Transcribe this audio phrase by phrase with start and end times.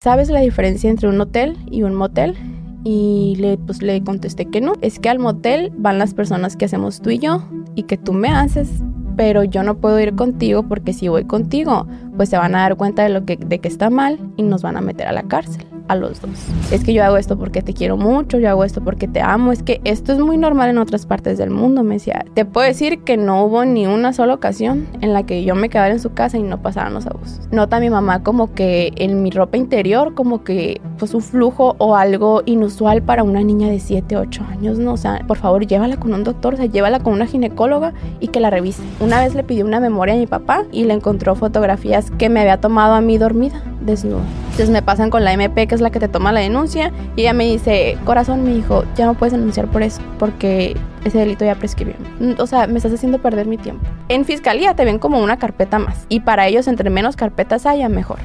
[0.00, 2.36] ¿sabes la diferencia entre un hotel y un motel?
[2.84, 4.74] Y le, pues, le contesté que no.
[4.80, 7.42] Es que al motel van las personas que hacemos tú y yo
[7.74, 8.70] y que tú me haces,
[9.16, 12.76] pero yo no puedo ir contigo porque si voy contigo, pues se van a dar
[12.76, 15.24] cuenta de lo que, de que está mal y nos van a meter a la
[15.24, 16.30] cárcel a los dos.
[16.70, 19.52] Es que yo hago esto porque te quiero mucho, yo hago esto porque te amo,
[19.52, 22.24] es que esto es muy normal en otras partes del mundo, me decía.
[22.34, 25.68] Te puedo decir que no hubo ni una sola ocasión en la que yo me
[25.68, 27.40] quedara en su casa y no pasaran los abusos.
[27.50, 31.96] Nota mi mamá como que en mi ropa interior, como que pues un flujo o
[31.96, 34.92] algo inusual para una niña de 7, 8 años, ¿no?
[34.92, 38.28] O sea, por favor, llévala con un doctor, o sea, llévala con una ginecóloga y
[38.28, 38.82] que la revise.
[39.00, 42.40] Una vez le pidió una memoria a mi papá y le encontró fotografías que me
[42.40, 44.24] había tomado a mí dormida, desnuda.
[44.58, 47.20] Entonces me pasan con la MP, que es la que te toma la denuncia, y
[47.20, 51.44] ella me dice, corazón, mi hijo, ya no puedes denunciar por eso, porque ese delito
[51.44, 51.94] ya prescribió.
[52.38, 53.86] O sea, me estás haciendo perder mi tiempo.
[54.08, 57.88] En fiscalía te ven como una carpeta más, y para ellos entre menos carpetas haya,
[57.88, 58.18] mejor.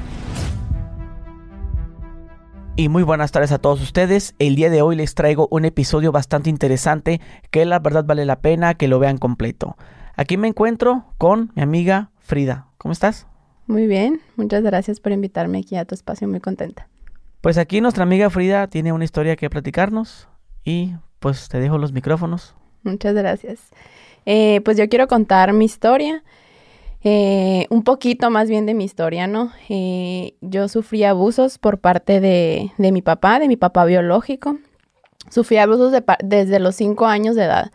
[2.74, 4.34] Y muy buenas tardes a todos ustedes.
[4.40, 7.20] El día de hoy les traigo un episodio bastante interesante
[7.52, 9.76] que la verdad vale la pena que lo vean completo.
[10.16, 12.66] Aquí me encuentro con mi amiga Frida.
[12.76, 13.28] ¿Cómo estás?
[13.66, 16.88] Muy bien, muchas gracias por invitarme aquí a tu espacio, muy contenta.
[17.40, 20.28] Pues aquí nuestra amiga Frida tiene una historia que platicarnos
[20.64, 22.54] y pues te dejo los micrófonos.
[22.82, 23.70] Muchas gracias.
[24.26, 26.22] Eh, pues yo quiero contar mi historia,
[27.02, 29.50] eh, un poquito más bien de mi historia, ¿no?
[29.68, 34.58] Eh, yo sufrí abusos por parte de, de, mi papá, de mi papá biológico.
[35.30, 35.92] Sufrí abusos
[36.22, 37.72] desde los cinco años de edad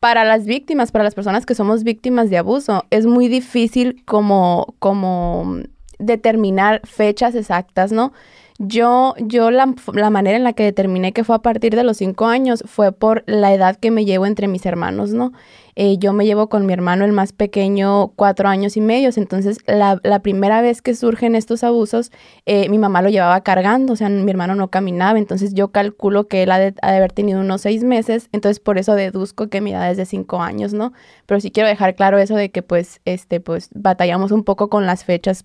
[0.00, 4.74] para las víctimas, para las personas que somos víctimas de abuso, es muy difícil como,
[4.78, 5.60] como
[5.98, 8.12] determinar fechas exactas, ¿no?
[8.58, 11.98] Yo, yo la, la, manera en la que determiné que fue a partir de los
[11.98, 15.32] cinco años fue por la edad que me llevo entre mis hermanos, ¿no?
[15.78, 19.58] Eh, yo me llevo con mi hermano el más pequeño cuatro años y medio, entonces
[19.66, 22.12] la, la primera vez que surgen estos abusos,
[22.46, 26.28] eh, mi mamá lo llevaba cargando, o sea, mi hermano no caminaba, entonces yo calculo
[26.28, 29.72] que él ha de, haber tenido unos seis meses, entonces por eso deduzco que mi
[29.72, 30.94] edad es de cinco años, ¿no?
[31.26, 34.86] Pero sí quiero dejar claro eso de que pues, este, pues batallamos un poco con
[34.86, 35.44] las fechas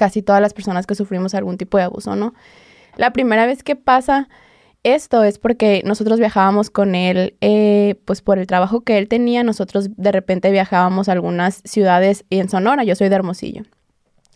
[0.00, 2.32] casi todas las personas que sufrimos algún tipo de abuso, ¿no?
[2.96, 4.30] La primera vez que pasa
[4.82, 9.44] esto es porque nosotros viajábamos con él, eh, pues por el trabajo que él tenía,
[9.44, 13.64] nosotros de repente viajábamos a algunas ciudades y en Sonora, yo soy de Hermosillo.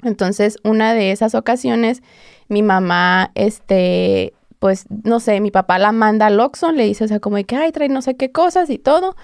[0.02, 2.02] Entonces, una de esas ocasiones,
[2.48, 7.08] mi mamá, este, pues, no sé, mi papá la manda al Oxxo, le dice, o
[7.08, 9.16] sea, como de que, ay, trae no sé qué cosas y todo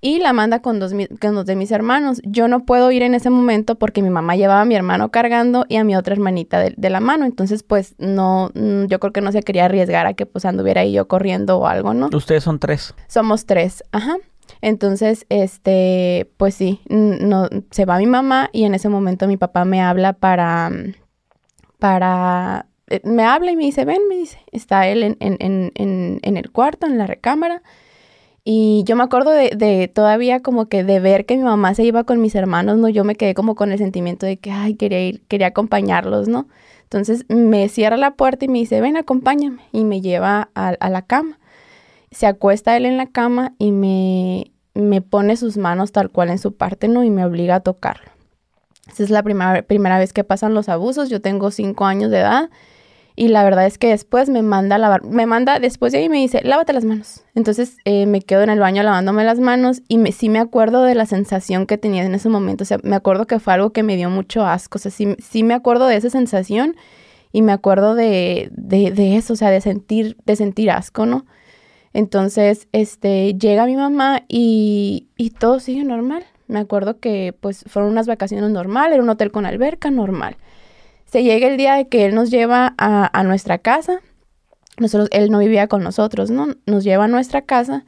[0.00, 2.20] y la manda con dos, con dos de mis hermanos.
[2.24, 5.66] Yo no puedo ir en ese momento porque mi mamá llevaba a mi hermano cargando
[5.68, 7.24] y a mi otra hermanita de, la mano.
[7.24, 10.82] Entonces, pues no, mm, yo creo que no se quería arriesgar a que pues anduviera
[10.82, 12.08] ahí yo corriendo o algo, ¿no?
[12.12, 12.94] Ustedes son tres.
[13.08, 14.16] Somos tres, ajá.
[14.60, 19.64] Entonces, este, pues sí, no, se va mi mamá y en ese momento mi papá
[19.64, 20.70] me habla para,
[21.78, 25.36] para, eh, me habla y me dice, ven, me dice, está él en, en,
[25.74, 27.62] en, en el cuarto, en la recámara
[28.50, 32.04] y yo me acuerdo de, todavía como que de ver que mi mamá se iba
[32.04, 32.88] con mis hermanos, ¿no?
[32.88, 36.48] Yo me quedé como con el sentimiento de que, ay, quería ir, quería acompañarlos, ¿no?
[36.84, 39.60] Entonces me cierra la puerta y me dice, ven, acompáñame.
[39.70, 41.38] Y me lleva a, la cama.
[42.10, 46.38] Se acuesta él en la cama y me, me pone sus manos tal cual en
[46.38, 47.04] su parte, ¿no?
[47.04, 48.10] Y me obliga a tocarlo.
[48.90, 51.10] Esa es la primera, primera vez que pasan los abusos.
[51.10, 52.48] Yo tengo cinco años de edad
[53.18, 56.08] y la verdad es que después me manda a lavar, me manda después de ahí
[56.08, 57.24] me dice, lávate las manos.
[57.34, 60.84] Entonces eh, me quedo en el baño lavándome las manos y me, sí me acuerdo
[60.84, 62.62] de la sensación que tenía en ese momento.
[62.62, 64.78] O sea, me acuerdo que fue algo que me dio mucho asco.
[64.78, 66.76] O sea, sí, sí me acuerdo de esa sensación
[67.32, 71.26] y me acuerdo de, de, de eso, o sea, de sentir, de sentir asco, ¿no?
[71.92, 76.24] Entonces, este, llega mi mamá y, y todo sigue normal.
[76.46, 80.36] Me acuerdo que pues fueron unas vacaciones normal, era un hotel con alberca normal.
[81.10, 84.00] Se llega el día de que él nos lleva a, nuestra casa.
[84.78, 86.48] Nosotros, él no vivía con nosotros, ¿no?
[86.66, 87.86] Nos lleva a nuestra casa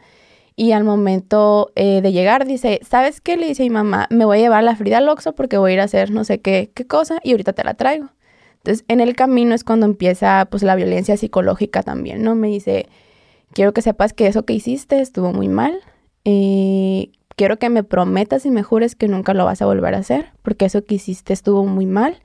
[0.56, 3.36] y al momento eh, de llegar dice, ¿sabes qué?
[3.36, 5.72] Le dice a mi mamá, me voy a llevar la Frida al Oxxo porque voy
[5.72, 8.08] a ir a hacer no sé qué, qué cosa y ahorita te la traigo.
[8.56, 12.34] Entonces, en el camino es cuando empieza pues la violencia psicológica también, ¿no?
[12.34, 12.88] Me dice,
[13.52, 15.78] quiero que sepas que eso que hiciste estuvo muy mal.
[16.24, 19.98] Eh, quiero que me prometas y me jures que nunca lo vas a volver a
[19.98, 22.20] hacer porque eso que hiciste estuvo muy mal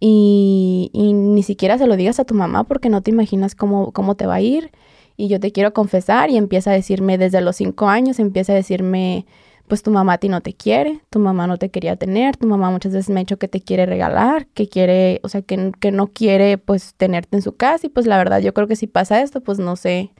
[0.00, 4.16] y, ni siquiera se lo digas a tu mamá porque no te imaginas cómo, cómo
[4.16, 4.70] te va a ir.
[5.16, 8.56] Y yo te quiero confesar y empieza a decirme desde los cinco años, empieza a
[8.56, 9.26] decirme,
[9.68, 12.46] pues tu mamá a ti no te quiere, tu mamá no te quería tener, tu
[12.46, 15.72] mamá muchas veces me ha dicho que te quiere regalar, que quiere, o sea, que,
[15.78, 18.76] que no quiere pues tenerte en su casa y pues la verdad yo creo que
[18.76, 20.12] si pasa esto, pues no sé,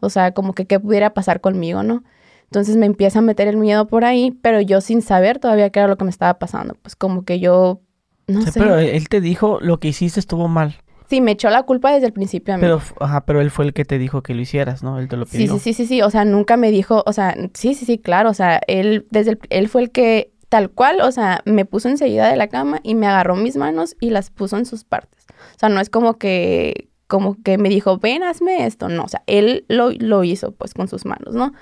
[0.00, 2.04] o sea, como que qué pudiera pasar conmigo, ¿no?
[2.44, 5.80] Entonces me empieza a meter el miedo por ahí, pero yo sin saber todavía qué
[5.80, 7.80] era lo que me estaba pasando, pues como que yo
[8.26, 8.60] no Sí, sé.
[8.60, 10.76] Pero él te dijo lo que hiciste estuvo mal.
[11.08, 12.60] Sí, me echó la culpa desde el principio a mí.
[12.62, 14.98] Pero, ajá, pero él fue el que te dijo que lo hicieras, ¿no?
[14.98, 15.52] Él te lo Sí, pidió.
[15.54, 18.30] sí, sí, sí, sí, o sea, nunca me dijo, o sea, sí, sí, sí, claro,
[18.30, 21.88] o sea, él desde el, él fue el que tal cual, o sea, me puso
[21.88, 25.26] enseguida de la cama y me agarró mis manos y las puso en sus partes.
[25.54, 29.08] O sea, no es como que como que me dijo, "Ven, hazme esto." No, o
[29.08, 31.52] sea, él lo, lo hizo pues con sus manos, ¿no?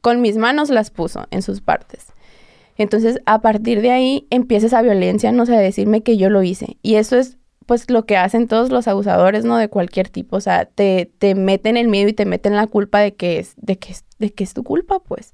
[0.00, 2.11] Con mis manos las puso en sus partes.
[2.82, 6.76] Entonces, a partir de ahí empieza esa violencia, no sé, decirme que yo lo hice.
[6.82, 9.56] Y eso es pues lo que hacen todos los abusadores, ¿no?
[9.56, 12.98] De cualquier tipo, o sea, te, te meten el miedo y te meten la culpa
[12.98, 15.32] de que es, de que es, de que es tu culpa, pues.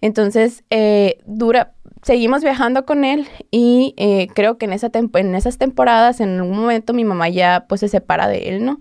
[0.00, 5.58] Entonces, eh, dura, seguimos viajando con él y eh, creo que en, esa en esas
[5.58, 8.80] temporadas, en algún momento mi mamá ya pues se separa de él, ¿no?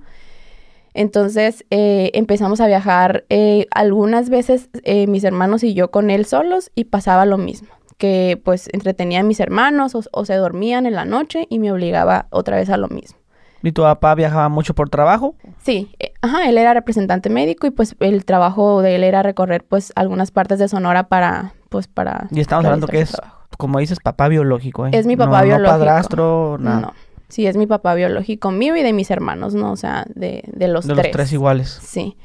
[0.94, 6.26] Entonces eh, empezamos a viajar eh, algunas veces eh, mis hermanos y yo con él
[6.26, 10.88] solos y pasaba lo mismo, que pues entretenía a mis hermanos o, o se dormían
[10.88, 13.20] en la noche y me obligaba otra vez a lo mismo.
[13.62, 15.36] ¿Y tu papá viajaba mucho por trabajo?
[15.62, 19.64] Sí, eh, ajá, él era representante médico y pues el trabajo de él era recorrer
[19.66, 23.38] pues algunas partes de Sonora para pues para Y estamos hablando que es, trabajo.
[23.58, 24.92] como dices, papá biológico, ¿eh?
[24.94, 25.72] Es mi papá No- biológico.
[25.74, 26.80] No padrastro, nada.
[26.80, 26.94] No.
[27.28, 29.72] Sí, es mi papá biológico mío y de mis hermanos, ¿no?
[29.72, 31.06] O sea, de, de los de tres.
[31.08, 31.80] los tres iguales.
[31.84, 32.16] Sí.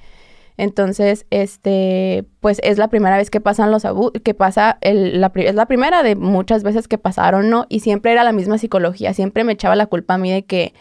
[0.56, 5.32] Entonces, este, pues es la primera vez que pasan los abusos, que pasa, el, la,
[5.34, 7.66] es la primera de muchas veces que pasaron, ¿no?
[7.68, 10.72] Y siempre era la misma psicología, siempre me echaba la culpa a mí de que,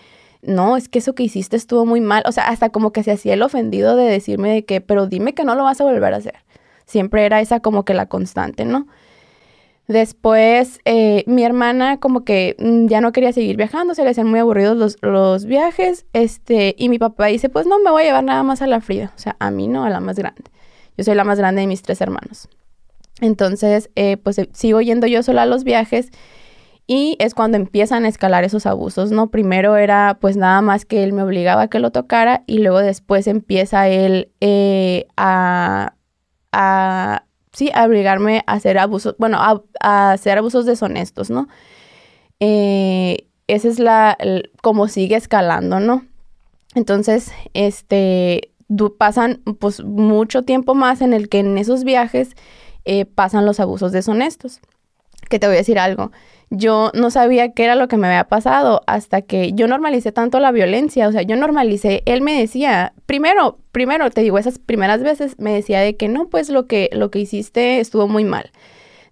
[0.43, 3.11] no, es que eso que hiciste estuvo muy mal, o sea, hasta como que se
[3.11, 6.13] hacía el ofendido de decirme de que, pero dime que no lo vas a volver
[6.13, 6.35] a hacer.
[6.85, 8.87] Siempre era esa como que la constante, ¿no?
[9.87, 14.27] Después, eh, mi hermana como que mm, ya no quería seguir viajando, se le hacían
[14.27, 18.05] muy aburridos los, los viajes, este, y mi papá dice, pues no, me voy a
[18.05, 20.43] llevar nada más a la Frida, o sea, a mí no, a la más grande.
[20.97, 22.47] Yo soy la más grande de mis tres hermanos.
[23.19, 26.11] Entonces, eh, pues eh, sigo yendo yo sola a los viajes
[26.87, 29.31] y es cuando empiezan a escalar esos abusos, ¿no?
[29.31, 32.79] Primero era pues nada más que él me obligaba a que lo tocara y luego
[32.79, 34.31] después empieza él
[35.15, 35.95] a,
[36.51, 41.47] a, sí, a obligarme a hacer abusos, bueno, a, hacer abusos deshonestos, ¿no?
[42.39, 44.17] Eh, esa es la,
[44.61, 46.05] como sigue escalando, ¿no?
[46.75, 52.31] Entonces, este, du- pasan pues mucho tiempo más en el que en esos viajes
[52.85, 54.59] eh, pasan los abusos deshonestos.
[55.29, 56.11] Que te voy a decir algo.
[56.55, 60.39] Yo no sabía qué era lo que me había pasado hasta que yo normalicé tanto
[60.39, 65.01] la violencia, o sea, yo normalicé, él me decía, primero, primero te digo, esas primeras
[65.01, 68.51] veces me decía de que no, pues lo que lo que hiciste estuvo muy mal.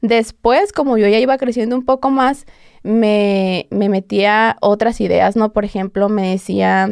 [0.01, 2.45] Después, como yo ya iba creciendo un poco más,
[2.83, 5.51] me, me metía otras ideas, ¿no?
[5.51, 6.91] Por ejemplo, me decía,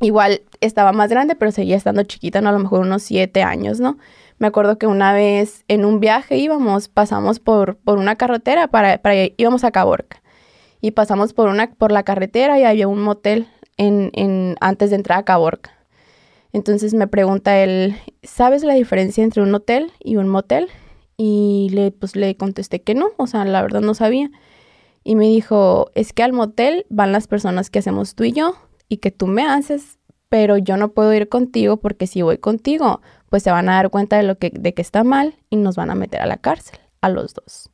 [0.00, 2.50] igual estaba más grande, pero seguía estando chiquita, ¿no?
[2.50, 3.98] A lo mejor unos siete años, ¿no?
[4.38, 8.98] Me acuerdo que una vez en un viaje íbamos, pasamos por, por una carretera para,
[8.98, 10.22] para íbamos a Caborca.
[10.80, 14.96] Y pasamos por una, por la carretera y había un motel en, en, antes de
[14.96, 15.72] entrar a Caborca.
[16.52, 20.68] Entonces me pregunta él, ¿sabes la diferencia entre un hotel y un motel?
[21.16, 24.30] Y le, pues, le contesté que no, o sea, la verdad no sabía.
[25.02, 28.54] Y me dijo, es que al motel van las personas que hacemos tú y yo
[28.88, 29.98] y que tú me haces,
[30.28, 33.00] pero yo no puedo ir contigo porque si voy contigo,
[33.34, 35.74] pues se van a dar cuenta de lo que, de que está mal y nos
[35.74, 37.68] van a meter a la cárcel, a los dos.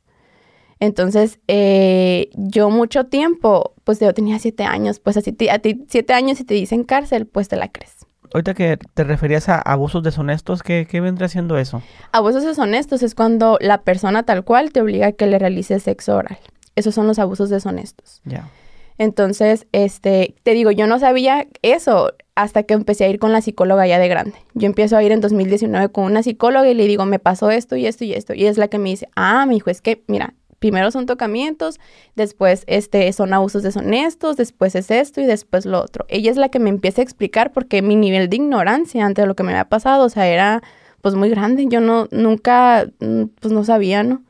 [0.79, 5.85] Entonces, eh, yo mucho tiempo, pues yo tenía siete años, pues así te- a ti
[5.87, 8.07] siete años y te dicen cárcel, pues te la crees.
[8.33, 11.83] Ahorita que te referías a abusos deshonestos, ¿qué, qué vendría siendo eso?
[12.11, 16.15] Abusos deshonestos es cuando la persona tal cual te obliga a que le realices sexo
[16.15, 16.39] oral.
[16.75, 18.19] Esos son los abusos deshonestos.
[18.25, 18.49] Ya.
[18.97, 23.41] Entonces, este, te digo, yo no sabía eso hasta que empecé a ir con la
[23.41, 24.35] psicóloga ya de grande.
[24.53, 27.75] Yo empiezo a ir en 2019 con una psicóloga y le digo, me pasó esto
[27.75, 28.33] y esto y esto.
[28.33, 31.79] Y es la que me dice, ah, mi hijo, es que, mira, primero son tocamientos,
[32.15, 36.05] después este, son abusos deshonestos, después es esto y después lo otro.
[36.07, 39.35] Ella es la que me empieza a explicar porque mi nivel de ignorancia ante lo
[39.35, 40.61] que me había pasado, o sea, era
[41.01, 41.65] pues muy grande.
[41.67, 44.23] Yo no, nunca, mm, pues no sabía, ¿no?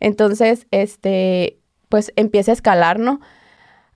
[0.00, 3.20] Entonces, este, pues empieza a escalar, ¿no?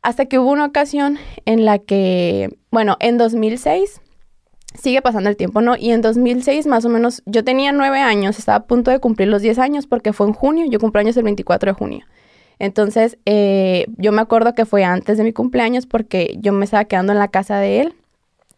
[0.03, 4.01] Hasta que hubo una ocasión en la que, bueno, en 2006,
[4.79, 5.77] sigue pasando el tiempo, ¿no?
[5.77, 9.29] Y en 2006 más o menos, yo tenía nueve años, estaba a punto de cumplir
[9.29, 12.07] los 10 años porque fue en junio, yo cumpleaños el 24 de junio.
[12.59, 16.85] Entonces, eh, yo me acuerdo que fue antes de mi cumpleaños porque yo me estaba
[16.85, 17.95] quedando en la casa de él.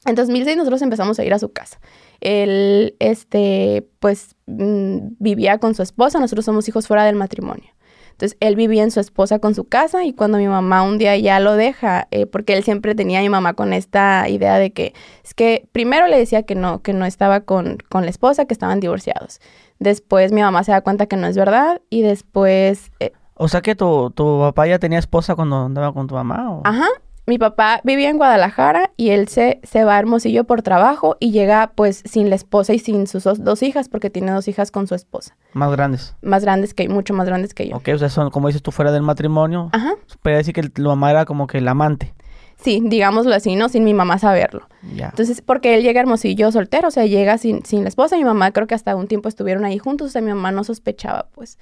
[0.07, 1.79] En 2006 nosotros empezamos a ir a su casa.
[2.21, 7.74] Él, este, pues, mm, vivía con su esposa, nosotros somos hijos fuera del matrimonio.
[8.15, 11.17] Entonces, él vivía en su esposa con su casa y cuando mi mamá un día
[11.17, 14.71] ya lo deja, eh, porque él siempre tenía a mi mamá con esta idea de
[14.73, 14.95] que,
[15.25, 18.55] es que primero le decía que no, que no estaba con, con la esposa, que
[18.55, 19.41] estaban divorciados.
[19.81, 22.93] Después mi mamá se da cuenta que no es verdad y después...
[23.01, 26.53] eh, O sea que tu, tu papá ya tenía esposa cuando andaba con tu mamá.
[26.53, 26.63] ¿o?
[26.65, 26.87] Ajá.
[27.27, 31.31] Mi papá vivía en Guadalajara y él se, se va a Hermosillo por trabajo y
[31.31, 34.71] llega pues sin la esposa y sin sus dos, dos hijas porque tiene dos hijas
[34.71, 35.35] con su esposa.
[35.55, 36.15] Más grandes.
[36.21, 37.77] Más grandes que mucho más grandes que yo.
[37.77, 39.71] Ok, o sea, son, como dices tú, fuera del matrimonio.
[39.73, 39.95] Ajá.
[40.23, 42.15] Puede decir que tu mamá era como que el amante.
[42.57, 43.69] Sí, digámoslo así, ¿no?
[43.69, 44.69] Sin mi mamá saberlo.
[44.95, 45.07] Ya.
[45.07, 48.17] Entonces, porque él llega a Hermosillo soltero, o sea, llega sin, sin la esposa.
[48.17, 50.65] Mi mamá creo que hasta un tiempo estuvieron ahí juntos, o sea, mi mamá no
[50.65, 51.59] sospechaba, pues.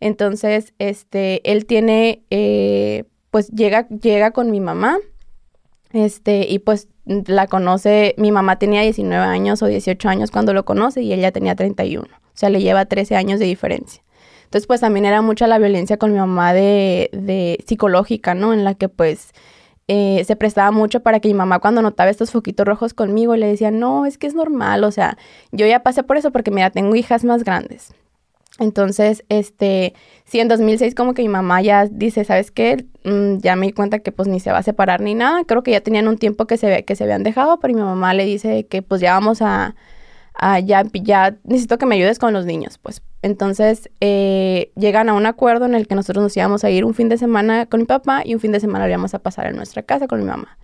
[0.00, 4.98] Entonces, este, él tiene, eh, pues llega, llega con mi mamá,
[5.92, 10.64] este, y pues la conoce, mi mamá tenía 19 años o 18 años cuando lo
[10.64, 12.06] conoce y ella tenía 31.
[12.06, 14.02] O sea, le lleva 13 años de diferencia.
[14.44, 18.52] Entonces, pues también era mucha la violencia con mi mamá de, de psicológica, ¿no?
[18.52, 19.32] En la que pues
[19.92, 23.46] eh, se prestaba mucho para que mi mamá cuando notaba estos foquitos rojos conmigo le
[23.46, 25.18] decía, no, es que es normal, o sea,
[25.50, 27.92] yo ya pasé por eso porque mira, tengo hijas más grandes.
[28.60, 29.94] Entonces, este,
[30.26, 32.84] sí, en 2006 como que mi mamá ya dice, ¿sabes qué?
[33.04, 35.44] Mm, ya me di cuenta que pues ni se va a separar ni nada.
[35.44, 38.12] Creo que ya tenían un tiempo que se, que se habían dejado, pero mi mamá
[38.12, 39.74] le dice que pues ya vamos a,
[40.34, 43.00] a ya, ya necesito que me ayudes con los niños, pues.
[43.22, 46.92] Entonces, eh, llegan a un acuerdo en el que nosotros nos íbamos a ir un
[46.92, 49.46] fin de semana con mi papá y un fin de semana lo íbamos a pasar
[49.46, 50.58] en nuestra casa con mi mamá.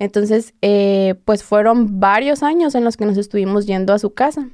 [0.00, 4.48] Entonces, eh, pues fueron varios años en los que nos estuvimos yendo a su casa.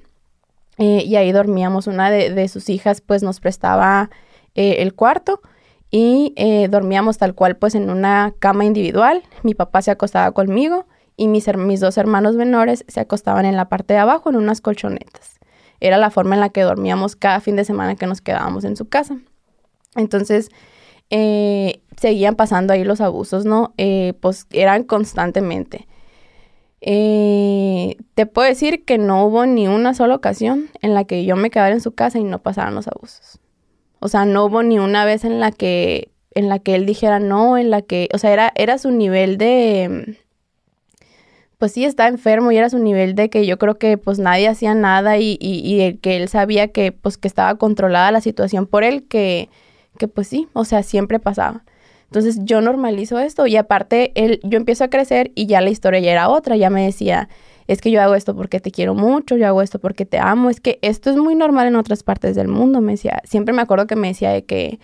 [0.79, 1.87] Eh, y ahí dormíamos.
[1.87, 4.11] Una de, sus hijas pues nos prestaba
[4.55, 5.41] eh, el cuarto
[5.91, 9.23] y eh, dormíamos tal cual pues en una cama individual.
[9.43, 13.69] Mi papá se acostaba conmigo y mis, mis dos hermanos menores se acostaban en la
[13.69, 15.39] parte de abajo en unas colchonetas.
[15.81, 18.77] Era la forma en la que dormíamos cada fin de semana que nos quedábamos en
[18.77, 19.19] su casa.
[19.95, 20.51] Entonces,
[21.11, 23.75] seguían pasando ahí los abusos, ¿no?
[24.21, 25.87] Pues eran constantemente.
[26.81, 31.37] Eh, te puedo decir que no hubo ni una sola ocasión en la que yo
[31.37, 33.39] me quedara en su casa y no pasaran los abusos.
[34.01, 37.19] O sea, no hubo ni una vez en la que en la que él dijera
[37.19, 40.19] no, en la que, o sea, era era su nivel de
[41.59, 44.49] pues sí, estaba enfermo y era su nivel de que yo creo que pues nadie
[44.49, 48.67] hacía nada y, y, y que él sabía que pues que estaba controlada la situación
[48.67, 49.49] por él, que,
[49.99, 51.65] que pues sí, o sea, siempre pasaba.
[52.07, 56.01] Entonces yo normalizo esto y aparte él, yo empiezo a crecer y ya la historia
[56.01, 57.29] ya era otra, ya me decía,
[57.67, 60.51] es que yo hago esto porque te quiero mucho, yo hago esto porque te amo,
[60.51, 63.63] es que esto es muy normal en otras partes del mundo, me decía, siempre me
[63.63, 64.79] acuerdo que me decía de que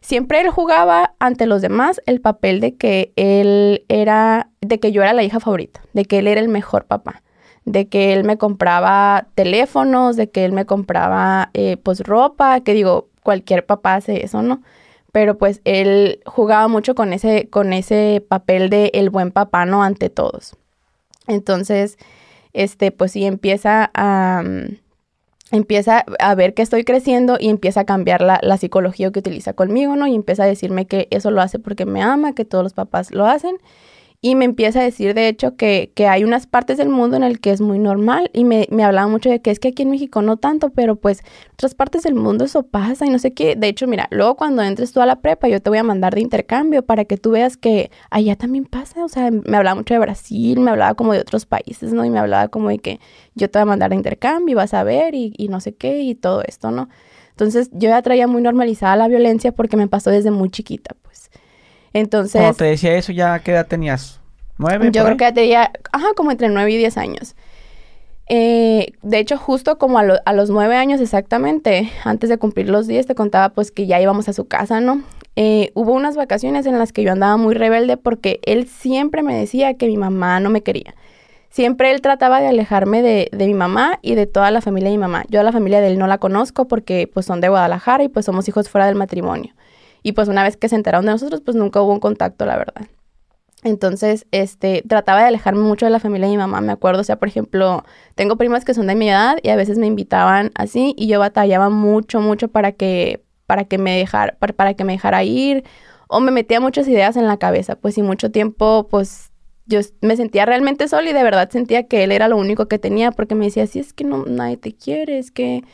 [0.00, 5.02] siempre él jugaba ante los demás el papel de que él era, de que yo
[5.02, 7.22] era la hija favorita, de que él era el mejor papá,
[7.64, 12.72] de que él me compraba teléfonos, de que él me compraba eh, pues ropa, que
[12.72, 14.62] digo, cualquier papá hace eso, ¿no?
[15.12, 19.82] Pero pues él jugaba mucho con ese, con ese papel de el buen papá, ¿no?
[19.82, 20.56] Ante todos.
[21.26, 21.98] Entonces,
[22.52, 24.42] este, pues sí empieza a...
[24.44, 24.76] um,
[25.50, 29.54] empieza a ver que estoy creciendo y empieza a cambiar la, la, psicología que utiliza
[29.54, 30.06] conmigo, ¿no?
[30.06, 33.10] Y empieza a decirme que eso lo hace porque me ama, que todos los papás
[33.12, 33.56] lo hacen.
[34.20, 37.22] Y me empieza a decir, de hecho, que, que hay unas partes del mundo en
[37.22, 38.30] el que es muy normal.
[38.32, 40.96] Y me, me, hablaba mucho de que es que aquí en México no tanto, pero
[40.96, 41.22] pues
[41.52, 43.54] otras partes del mundo eso pasa y no sé qué.
[43.54, 46.16] De hecho, mira, luego cuando entres tú a la prepa, yo te voy a mandar
[46.16, 49.04] de intercambio para que tú veas que allá también pasa.
[49.04, 52.04] O sea, me hablaba mucho de Brasil, me hablaba como de otros países, ¿no?
[52.04, 52.98] Y me hablaba como de que
[53.36, 55.76] yo te voy a mandar de intercambio y vas a ver y, y no sé
[55.76, 56.88] qué y todo esto, ¿no?
[57.30, 61.30] Entonces yo ya traía muy normalizada la violencia porque me pasó desde muy chiquita, pues.
[61.92, 62.40] Entonces...
[62.40, 64.20] Cuando te decía eso, ¿ya qué edad tenías?
[64.58, 64.90] ¿Nueve?
[64.92, 67.36] Yo creo que ya tenía, ajá, como entre nueve y diez años.
[68.28, 72.68] Eh, de hecho, justo como a, lo, a, los nueve años exactamente, antes de cumplir
[72.68, 75.02] los diez, te contaba pues que ya íbamos a su casa, ¿no?
[75.36, 79.36] Eh, hubo unas vacaciones en las que yo andaba muy rebelde porque él siempre me
[79.36, 80.94] decía que mi mamá no me quería.
[81.48, 84.96] Siempre él trataba de alejarme de, de, mi mamá y de toda la familia de
[84.96, 85.24] mi mamá.
[85.28, 88.08] Yo a la familia de él no la conozco porque pues son de Guadalajara y
[88.08, 89.54] pues somos hijos fuera del matrimonio.
[90.02, 92.56] Y pues una vez que se enteraron de nosotros, pues nunca hubo un contacto, la
[92.56, 92.86] verdad.
[93.64, 97.04] Entonces, este, trataba de alejarme mucho de la familia de mi mamá, me acuerdo, o
[97.04, 100.52] sea, por ejemplo, tengo primas que son de mi edad y a veces me invitaban
[100.54, 104.92] así y yo batallaba mucho, mucho para que, para que me dejara, para, que me
[104.92, 105.64] dejara ir
[106.06, 109.32] o me metía muchas ideas en la cabeza, pues y mucho tiempo, pues
[109.66, 112.78] yo me sentía realmente sola y de verdad sentía que él era lo único que
[112.78, 115.64] tenía porque me decía, sí, es que no, nadie te quiere, es que,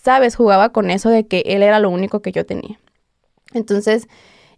[0.00, 2.78] sabes, jugaba con eso de que él era lo único que yo tenía.
[3.54, 4.08] Entonces,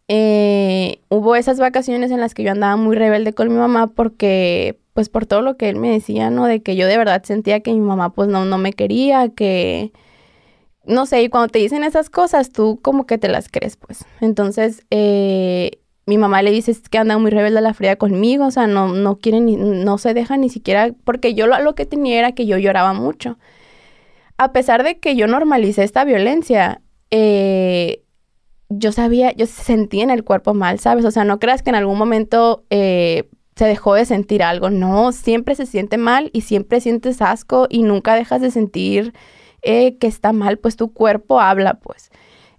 [0.09, 4.79] eh, hubo esas vacaciones en las que yo andaba muy rebelde con mi mamá porque,
[4.93, 6.47] pues por todo lo que él me decía, ¿no?
[6.47, 9.93] De que yo de verdad sentía que mi mamá pues no, no me quería, que,
[10.85, 14.05] no sé, y cuando te dicen esas cosas, tú como que te las crees, pues.
[14.21, 18.51] Entonces, eh, mi mamá le dice que anda muy rebelde a la fría conmigo, o
[18.51, 21.87] sea, no, no quiere ni, no se deja ni siquiera, porque yo lo, lo que
[21.87, 23.39] tenía era que yo lloraba mucho.
[24.39, 28.03] A pesar de que yo normalicé esta violencia, eh,
[28.71, 31.05] yo sabía, yo sentía en el cuerpo mal, ¿sabes?
[31.05, 35.13] O sea, no creas que en algún momento eh, se dejó de sentir algo, no,
[35.13, 39.13] siempre se siente mal y siempre sientes asco y nunca dejas de sentir
[39.63, 42.11] eh, que está mal, pues tu cuerpo habla, pues.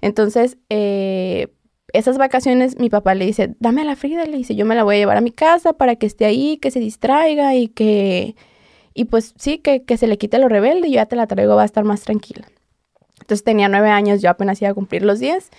[0.02, 1.48] Entonces, eh,
[1.94, 4.84] esas vacaciones mi papá le dice, dame a la Frida, le dice, yo me la
[4.84, 8.36] voy a llevar a mi casa para que esté ahí, que se distraiga y que,
[8.94, 11.28] y pues sí, que, que se le quite lo rebelde y yo ya te la
[11.28, 12.48] traigo, va a estar más tranquila.
[13.22, 15.52] Entonces tenía nueve años, yo apenas iba a cumplir los diez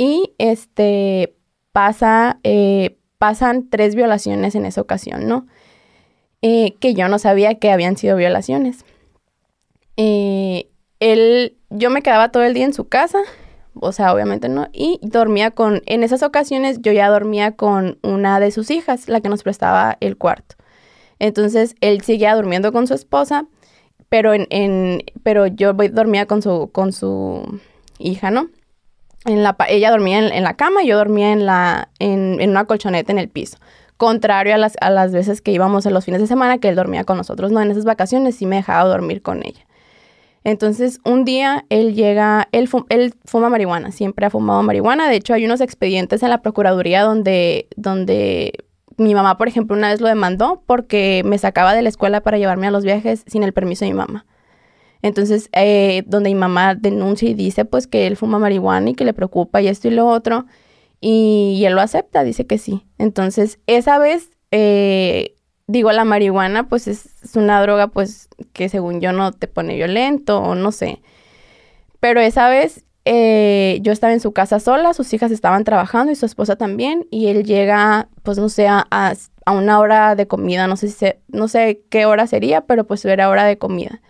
[0.00, 1.36] y este
[1.72, 5.46] pasa, eh, pasan tres violaciones en esa ocasión, ¿no?
[6.40, 8.86] Eh, que yo no sabía que habían sido violaciones.
[9.98, 13.18] Eh, él, yo me quedaba todo el día en su casa,
[13.74, 18.40] o sea, obviamente no, y dormía con, en esas ocasiones yo ya dormía con una
[18.40, 20.56] de sus hijas, la que nos prestaba el cuarto.
[21.18, 23.44] Entonces, él seguía durmiendo con su esposa,
[24.08, 27.60] pero en, en pero yo dormía con su, con su
[27.98, 28.48] hija, ¿no?
[29.26, 33.18] Ella dormía en, la cama y yo dormía en, la, en, en una colchoneta en
[33.18, 33.58] el piso
[34.00, 36.74] contrario a las, a las veces que íbamos en los fines de semana que él
[36.74, 39.66] dormía con nosotros, no, en esas vacaciones sí me dejaba dormir con ella.
[40.42, 45.06] Entonces, un día él llega, él, él, fuma marihuana, siempre ha fumado marihuana.
[45.10, 48.64] De hecho, hay unos expedientes en la Procuraduría donde, donde
[48.96, 52.38] mi mamá, por ejemplo, una vez lo demandó porque me sacaba de la escuela para
[52.38, 54.24] llevarme a los viajes sin el permiso de mi mamá.
[55.02, 59.04] Entonces, eh, donde mi mamá denuncia y dice pues que él fuma marihuana y que
[59.04, 60.46] le preocupa y esto y lo otro,
[61.00, 62.86] y, él lo acepta, dice que sí.
[62.98, 65.36] Entonces, esa vez eh,
[65.70, 70.40] digo, la marihuana pues es, una droga pues que según yo no te pone violento
[70.40, 71.00] o no sé.
[72.00, 76.16] Pero esa vez eh, yo estaba en su casa sola, sus hijas estaban trabajando y
[76.16, 80.66] su esposa también y él llega pues no sé a, a una hora de comida,
[80.66, 84.00] no sé, si no sé qué hora sería, pero pues era hora de comida.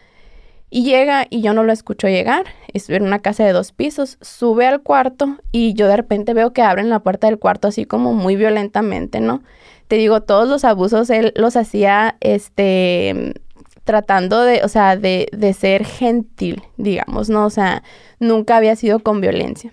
[0.71, 2.45] Y llega y yo no lo escucho llegar.
[2.73, 4.19] Es en una casa de dos pisos.
[4.21, 7.85] Sube al cuarto y yo de repente veo que abren la puerta del cuarto así
[7.85, 9.43] como muy violentamente, ¿no?
[9.91, 13.35] te digo, todos los abusos él los hacía, este,
[13.83, 17.45] tratando de, o sea, de, de ser gentil, digamos, ¿no?
[17.45, 17.83] O sea,
[18.21, 19.73] nunca había sido con violencia.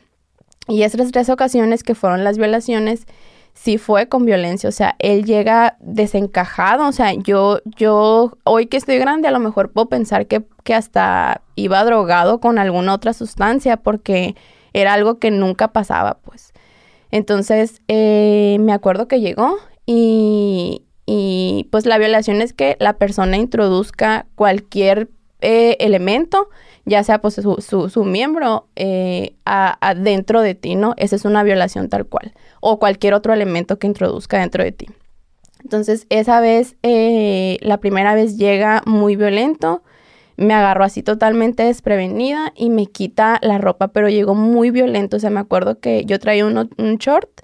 [0.67, 3.05] Y esas tres ocasiones que fueron las violaciones,
[3.57, 8.77] sí fue con violencia, o sea, él llega desencajado, o sea, yo, yo, hoy que
[8.77, 13.13] estoy grande, a lo mejor puedo pensar que, que hasta iba drogado con alguna otra
[13.13, 14.35] sustancia, porque
[14.73, 16.53] era algo que nunca pasaba, pues.
[17.09, 23.37] Entonces, eh, me acuerdo que llegó y, y pues la violación es que la persona
[23.37, 25.09] introduzca cualquier
[25.41, 26.49] eh, elemento,
[26.85, 29.35] ya sea pues su, su, miembro eh,
[29.97, 30.93] dentro de ti, ¿no?
[30.97, 32.33] Esa es una violación tal cual.
[32.61, 34.87] O cualquier otro elemento que introduzca dentro de ti.
[35.63, 39.83] Entonces, esa vez, eh, la primera vez llega muy violento,
[40.37, 45.17] me agarró así totalmente desprevenida y me quita la ropa, pero llegó muy violento.
[45.17, 47.41] O sea, me acuerdo que yo traía un short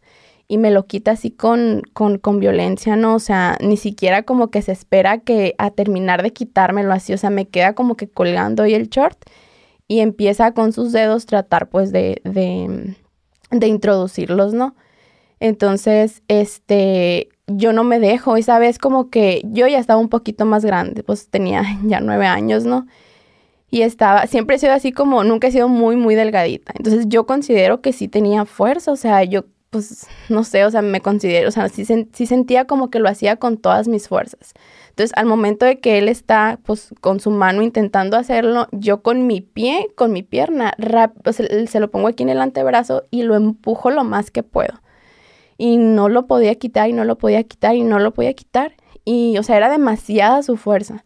[0.53, 3.15] y me lo quita así con, con, con, violencia, ¿no?
[3.15, 7.17] O sea, ni siquiera como que se espera que a terminar de quitármelo así, o
[7.17, 9.17] sea, me queda como que colgando ahí el short
[9.87, 12.95] y empieza con sus dedos tratar pues de, de,
[13.49, 14.75] de introducirlos, ¿no?
[15.39, 20.45] Entonces, este, yo no me dejo, esa vez como que yo ya estaba un poquito
[20.45, 22.85] más grande, pues tenía ya nueve años, ¿no?
[23.71, 26.73] Y estaba, siempre he sido así como, nunca he sido muy, muy delgadita.
[26.77, 30.83] Entonces yo considero que sí tenía fuerza, o sea, yo pues no sé, o sea,
[30.83, 34.53] me considero, o sea, sí, sentía como que lo hacía con todas mis fuerzas.
[34.89, 39.25] Entonces, al momento de que él está, pues, con su mano intentando hacerlo, yo con
[39.25, 40.75] mi pie, con mi pierna,
[41.33, 44.79] se lo pongo aquí en el antebrazo y lo empujo lo más que puedo.
[45.57, 48.73] Y no lo podía quitar y no lo podía quitar y no lo podía quitar.
[49.05, 51.03] Y, o sea, era demasiada su fuerza.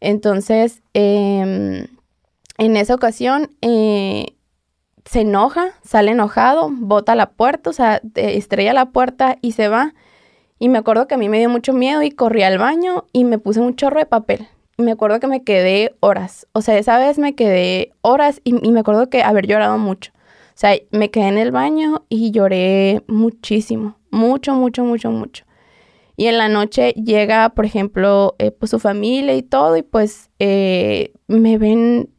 [0.00, 1.86] Entonces, em,
[2.56, 4.34] en esa ocasión, eh,
[5.10, 9.92] se enoja, sale enojado, bota la puerta, o sea, estrella la puerta y se va.
[10.60, 13.24] Y me acuerdo que a mí me dio mucho miedo y corrí al baño y
[13.24, 14.46] me puse un chorro de papel.
[14.78, 16.46] Y me acuerdo que me quedé horas.
[16.52, 20.12] O sea, esa vez me quedé horas y, me acuerdo que haber llorado mucho.
[20.14, 23.96] O sea, me quedé en el baño y lloré muchísimo.
[24.12, 25.44] Mucho, mucho, mucho, mucho.
[26.16, 30.30] Y en la noche llega, por ejemplo, eh, pues su familia y todo, y pues
[30.38, 32.10] eh, me ven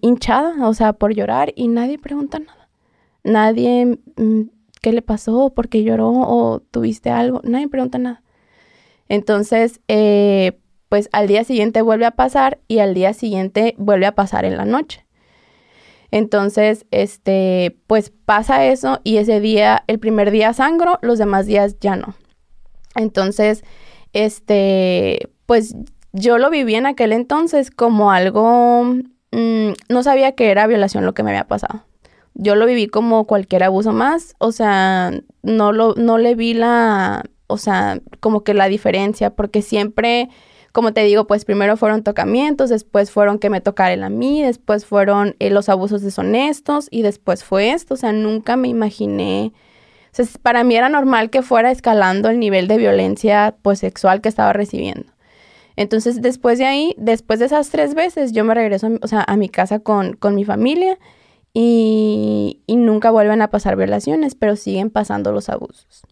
[0.00, 2.68] hinchada, o sea, por llorar y nadie pregunta nada.
[3.22, 4.42] Nadie, mm,
[4.82, 5.50] ¿qué le pasó?
[5.50, 6.10] ¿Por qué lloró?
[6.10, 7.40] ¿O tuviste algo?
[7.44, 8.22] Nadie pregunta nada.
[9.08, 14.14] Entonces, eh, pues al día siguiente vuelve a pasar y al día siguiente vuelve a
[14.14, 15.04] pasar en la noche.
[16.10, 21.76] Entonces, este, pues pasa eso y ese día, el primer día sangro, los demás días
[21.80, 22.14] ya no.
[22.94, 23.64] Entonces,
[24.12, 25.74] este, pues
[26.12, 28.84] yo lo viví en aquel entonces como algo
[29.34, 31.84] Mm, no sabía que era violación lo que me había pasado.
[32.34, 35.10] Yo lo viví como cualquier abuso más, o sea,
[35.42, 40.28] no lo, no le vi la, o sea, como que la diferencia, porque siempre,
[40.70, 44.86] como te digo, pues primero fueron tocamientos, después fueron que me tocaran a mí, después
[44.86, 49.52] fueron eh, los abusos deshonestos y después fue esto, o sea, nunca me imaginé,
[50.12, 54.20] o sea, para mí era normal que fuera escalando el nivel de violencia, pues, sexual
[54.20, 55.13] que estaba recibiendo.
[55.76, 59.36] Entonces, después de ahí, después de esas tres veces, yo me regreso, o sea, a
[59.36, 60.98] mi casa con, con mi familia
[61.52, 66.02] y, y nunca vuelven a pasar violaciones, pero siguen pasando los abusos.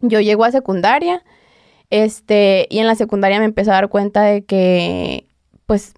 [0.00, 1.24] Yo llego a secundaria,
[1.90, 5.26] este, y en la secundaria me empecé a dar cuenta de que,
[5.66, 5.94] pues,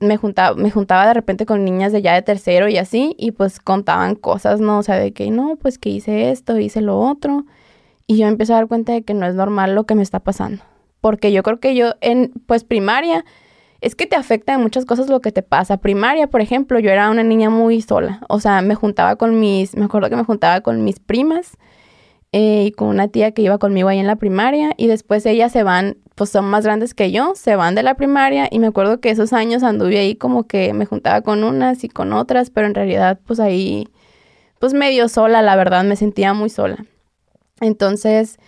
[0.00, 3.32] me juntaba, me juntaba de repente con niñas de ya de tercero y así, y
[3.32, 4.78] pues contaban cosas, ¿no?
[4.78, 7.44] O sea, de que no, pues que hice esto, hice lo otro.
[8.06, 10.20] Y yo empecé a dar cuenta de que no es normal lo que me está
[10.20, 10.62] pasando.
[11.04, 13.26] Porque yo creo que yo en, pues, primaria,
[13.82, 15.76] es que te afecta en muchas cosas lo que te pasa.
[15.76, 18.22] Primaria, por ejemplo, yo era una niña muy sola.
[18.30, 21.58] O sea, me juntaba con mis, me acuerdo que me juntaba con mis primas
[22.32, 25.52] eh, y con una tía que iba conmigo ahí en la primaria y después ellas
[25.52, 28.68] se van, pues son más grandes que yo, se van de la primaria y me
[28.68, 32.48] acuerdo que esos años anduve ahí como que me juntaba con unas y con otras,
[32.48, 33.88] pero en realidad pues ahí
[34.58, 36.86] pues medio sola, la verdad, me sentía muy sola.
[37.60, 38.38] Entonces,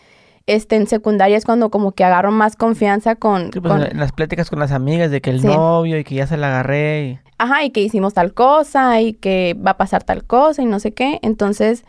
[0.47, 3.53] este, en secundaria es cuando como que agarro más confianza con...
[3.53, 6.27] Sí, pues En las pláticas con las amigas de que el novio y que ya
[6.27, 7.05] se la agarré.
[7.05, 7.19] Y...
[7.39, 10.79] Ajá, y que hicimos tal cosa y que va a pasar tal cosa y no
[10.79, 11.19] sé qué.
[11.23, 11.85] Entonces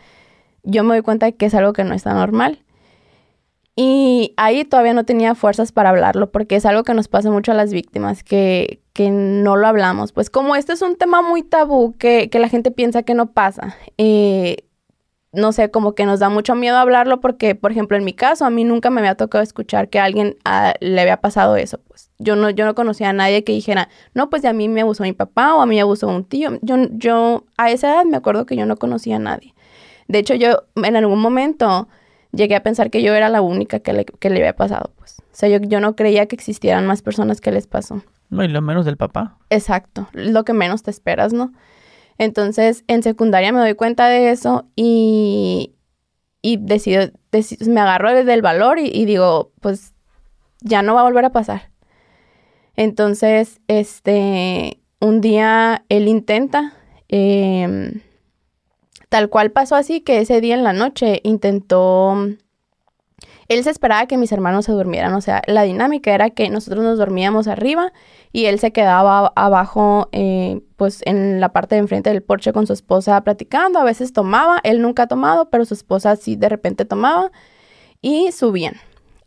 [0.63, 2.63] yo me doy cuenta de que es algo que no está normal.
[3.79, 7.51] Y ahí todavía no tenía fuerzas para hablarlo, porque es algo que nos pasa mucho
[7.51, 10.13] a las víctimas, que, que no lo hablamos.
[10.13, 13.33] Pues como este es un tema muy tabú, que, que la gente piensa que no
[13.33, 14.66] pasa, eh,
[15.33, 18.45] no sé, como que nos da mucho miedo hablarlo, porque, por ejemplo, en mi caso,
[18.45, 21.79] a mí nunca me había tocado escuchar que a alguien ah, le había pasado eso.
[21.87, 24.81] Pues yo no, yo no conocía a nadie que dijera, no, pues a mí me
[24.81, 26.57] abusó mi papá o a mí me abusó un tío.
[26.61, 29.53] Yo, yo a esa edad me acuerdo que yo no conocía a nadie.
[30.07, 31.89] De hecho, yo en algún momento
[32.31, 35.17] llegué a pensar que yo era la única que le, que le había pasado, pues.
[35.19, 38.01] O sea, yo, yo no creía que existieran más personas que les pasó.
[38.29, 39.37] No, y lo menos del papá.
[39.49, 41.51] Exacto, lo que menos te esperas, ¿no?
[42.17, 45.75] Entonces, en secundaria me doy cuenta de eso y,
[46.41, 47.11] y decido,
[47.67, 49.93] me agarro del valor y, digo, pues
[50.61, 51.69] ya no va a volver a pasar.
[52.75, 56.73] Entonces, este, un día él intenta,
[57.09, 58.01] eh,
[59.09, 62.15] Tal cual pasó así que ese día en la noche intentó...
[63.47, 66.83] Él se esperaba que mis hermanos se durmieran, o sea, la dinámica era que nosotros
[66.83, 67.93] nos dormíamos arriba
[68.33, 72.67] y él se quedaba abajo, eh, pues en la parte de enfrente del porche con
[72.67, 76.49] su esposa platicando, a veces tomaba, él nunca ha tomado, pero su esposa sí de
[76.49, 77.31] repente tomaba
[78.01, 78.75] y subían.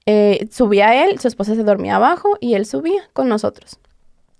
[0.06, 3.78] Eh, subía él, su esposa se dormía abajo y él subía con nosotros.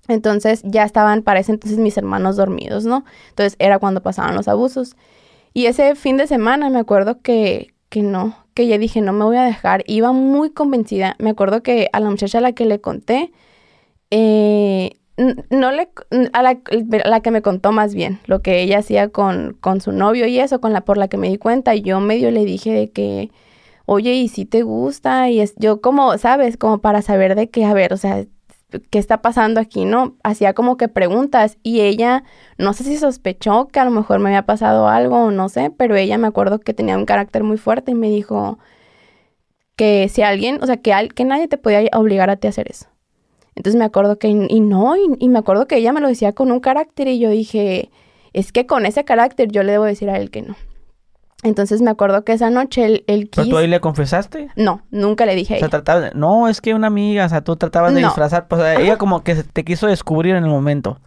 [0.08, 3.04] Entonces ya estaban para ese entonces mis hermanos dormidos, ¿no?
[3.30, 4.96] Entonces era cuando pasaban los abusos.
[5.52, 9.24] Y ese fin de semana me acuerdo que, que no, que ya dije, no me
[9.24, 9.84] voy a dejar.
[9.86, 11.16] Iba muy convencida.
[11.18, 13.32] Me acuerdo que a la muchacha a la que le conté,
[14.10, 14.92] eh,
[15.50, 15.90] no le,
[16.32, 16.60] a la,
[17.04, 20.38] la, que me contó más bien, lo que ella hacía con, con su novio y
[20.38, 23.30] eso, con la por la que me di cuenta, yo medio le dije de que,
[23.86, 25.28] oye, ¿y si te gusta?
[25.28, 26.56] Y es, yo como, ¿sabes?
[26.56, 28.24] Como para saber de que, a ver, o sea,
[28.90, 29.84] ¿qué está pasando aquí?
[29.84, 30.16] ¿No?
[30.22, 32.24] Hacía como que preguntas y ella,
[32.58, 35.70] no sé si sospechó que a lo mejor me había pasado algo o no sé,
[35.76, 38.58] pero ella me acuerdo que tenía un carácter muy fuerte y me dijo
[39.76, 42.70] que si alguien, o sea, que, que nadie te podía obligar a ti a hacer
[42.70, 42.86] eso.
[43.54, 46.50] Entonces me acuerdo que, y no, y, me acuerdo que ella me lo decía con
[46.50, 47.90] un carácter y yo dije,
[48.32, 50.56] es que con ese carácter yo le debo decir a él que no.
[51.42, 53.42] Entonces me acuerdo que esa noche él, él quiso...
[53.42, 54.50] ¿Pero tú ahí le confesaste?
[54.56, 55.66] No, nunca le dije ella.
[55.66, 56.10] O sea, trataba de...
[56.14, 59.34] No, es que una amiga, o sea, tú tratabas de disfrazar, pues ella como que
[59.36, 60.98] te quiso descubrir en el momento.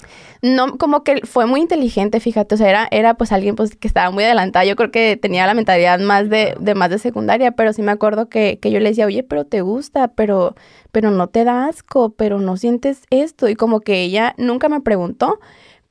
[0.42, 3.88] No, como que fue muy inteligente, fíjate, o sea, era, era pues alguien pues que
[3.88, 7.52] estaba muy adelantada, yo creo que tenía la mentalidad más de, de más de secundaria,
[7.52, 10.56] pero sí me acuerdo que, que yo le decía, oye, pero te gusta, pero,
[10.92, 14.82] pero no te da asco, pero no sientes esto, y como que ella nunca me
[14.82, 15.40] preguntó,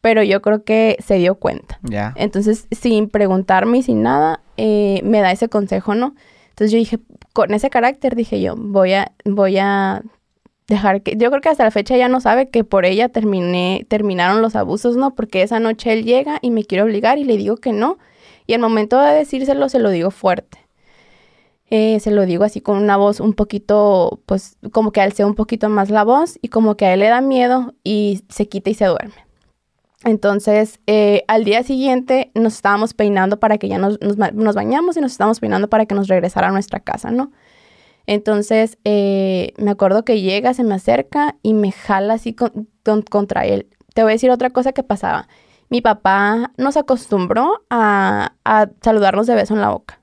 [0.02, 1.78] pero yo creo que se dio cuenta.
[1.82, 2.12] Ya.
[2.16, 6.14] Entonces, sin preguntarme y sin nada, eh, me da ese consejo, ¿no?
[6.50, 6.98] Entonces yo dije,
[7.32, 10.02] con ese carácter, dije yo, voy a, voy a
[10.66, 13.86] dejar que, yo creo que hasta la fecha ya no sabe que por ella terminé,
[13.88, 15.14] terminaron los abusos, ¿no?
[15.14, 17.98] Porque esa noche él llega y me quiere obligar y le digo que no.
[18.46, 20.58] Y al momento de decírselo, se lo digo fuerte.
[21.70, 25.36] Eh, se lo digo así con una voz un poquito, pues como que alce un
[25.36, 28.68] poquito más la voz y como que a él le da miedo y se quita
[28.68, 29.31] y se duerme.
[30.04, 35.00] Entonces, eh, al día siguiente nos estábamos peinando para que ya nos, nos, bañamos y
[35.00, 37.30] nos estábamos peinando para que nos regresara a nuestra casa, ¿no?
[38.06, 42.34] Entonces, eh, me acuerdo que llega, se me acerca y me jala así
[43.10, 43.68] contra él.
[43.94, 45.28] Te voy a decir otra cosa que pasaba.
[45.68, 50.00] mi papá nos acostumbró a, a saludarnos de beso en la boca.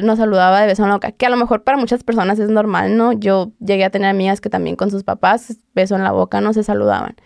[0.00, 2.48] Nos saludaba de beso en la boca, que a lo mejor para muchas personas es
[2.48, 3.12] normal, ¿no?
[3.12, 6.54] Yo llegué a tener amigas que también con sus papás, beso en la boca, no
[6.54, 7.16] se saludaban.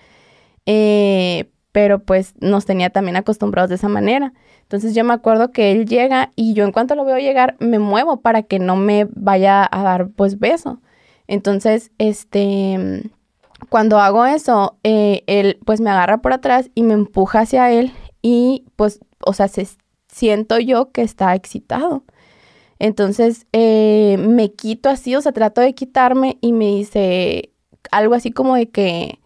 [0.66, 4.33] Eh, pero pues nos tenía también acostumbrados de esa manera.
[4.62, 7.79] Entonces yo me acuerdo que él llega y yo en cuanto lo veo llegar me
[7.79, 10.81] muevo para que no me vaya a dar pues beso.
[11.27, 13.11] Entonces, este,
[13.69, 17.93] cuando hago eso, eh, él pues me agarra por atrás y me empuja hacia él
[18.23, 19.69] y pues, o sea, se,
[20.09, 22.05] siento yo que está excitado.
[22.79, 27.51] Entonces eh, me quito así, o sea, trato de quitarme y me dice
[27.91, 29.19] algo así como de que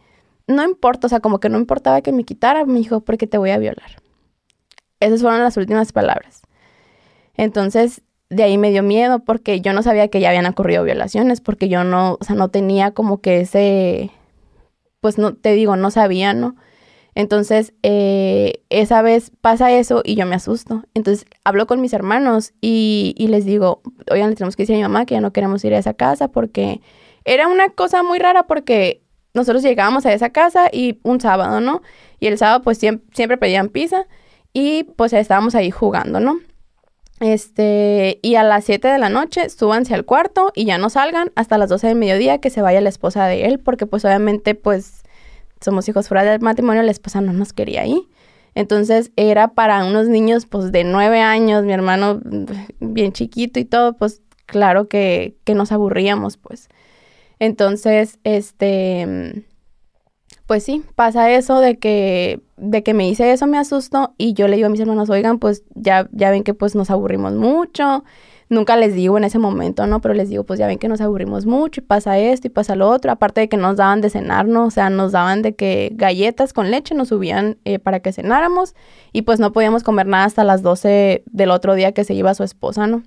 [0.50, 3.38] no importa, o sea, como que no importaba que me quitara, me dijo, porque te
[3.38, 4.02] voy a violar.
[5.00, 6.42] Esas fueron las últimas palabras.
[7.34, 11.40] Entonces, de ahí me dio miedo porque yo no sabía que ya habían ocurrido violaciones,
[11.40, 14.10] porque yo no, o sea, no tenía como que ese,
[15.00, 16.56] pues no, te digo, no sabía, ¿no?
[17.14, 20.84] Entonces, eh, esa vez pasa eso y yo me asusto.
[20.94, 24.78] Entonces, hablo con mis hermanos y, y, les digo, oigan, le tenemos que decir a
[24.78, 26.80] mi mamá que ya no queremos ir a esa casa porque
[27.24, 29.02] era una cosa muy rara porque
[29.34, 31.82] nosotros llegábamos a esa casa y un sábado, ¿no?
[32.18, 34.06] Y el sábado pues siempre, siempre pedían pizza
[34.52, 36.38] y pues estábamos ahí jugando, ¿no?
[37.20, 41.32] Este, y a las 7 de la noche súbanse al cuarto y ya no salgan
[41.36, 44.54] hasta las 12 del mediodía que se vaya la esposa de él, porque pues obviamente
[44.54, 45.02] pues
[45.60, 48.08] somos hijos fuera del matrimonio, la esposa no nos quería ahí.
[48.54, 52.20] Entonces era para unos niños pues de 9 años, mi hermano
[52.80, 56.68] bien chiquito y todo, pues claro que nos aburríamos pues.
[57.40, 59.44] Entonces, este,
[60.46, 64.46] pues sí, pasa eso de que, de que me hice eso, me asustó y yo
[64.46, 68.04] le digo a mis hermanos, oigan, pues ya, ya ven que pues nos aburrimos mucho.
[68.50, 70.00] Nunca les digo en ese momento, ¿no?
[70.00, 72.74] Pero les digo, pues ya ven que nos aburrimos mucho y pasa esto y pasa
[72.74, 73.12] lo otro.
[73.12, 74.66] Aparte de que nos daban de cenar, ¿no?
[74.66, 78.74] O sea, nos daban de que galletas con leche nos subían eh, para que cenáramos
[79.12, 82.34] y pues no podíamos comer nada hasta las 12 del otro día que se iba
[82.34, 83.04] su esposa, ¿no?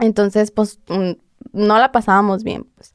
[0.00, 1.12] Entonces, pues mm,
[1.52, 2.90] no la pasábamos bien, pues.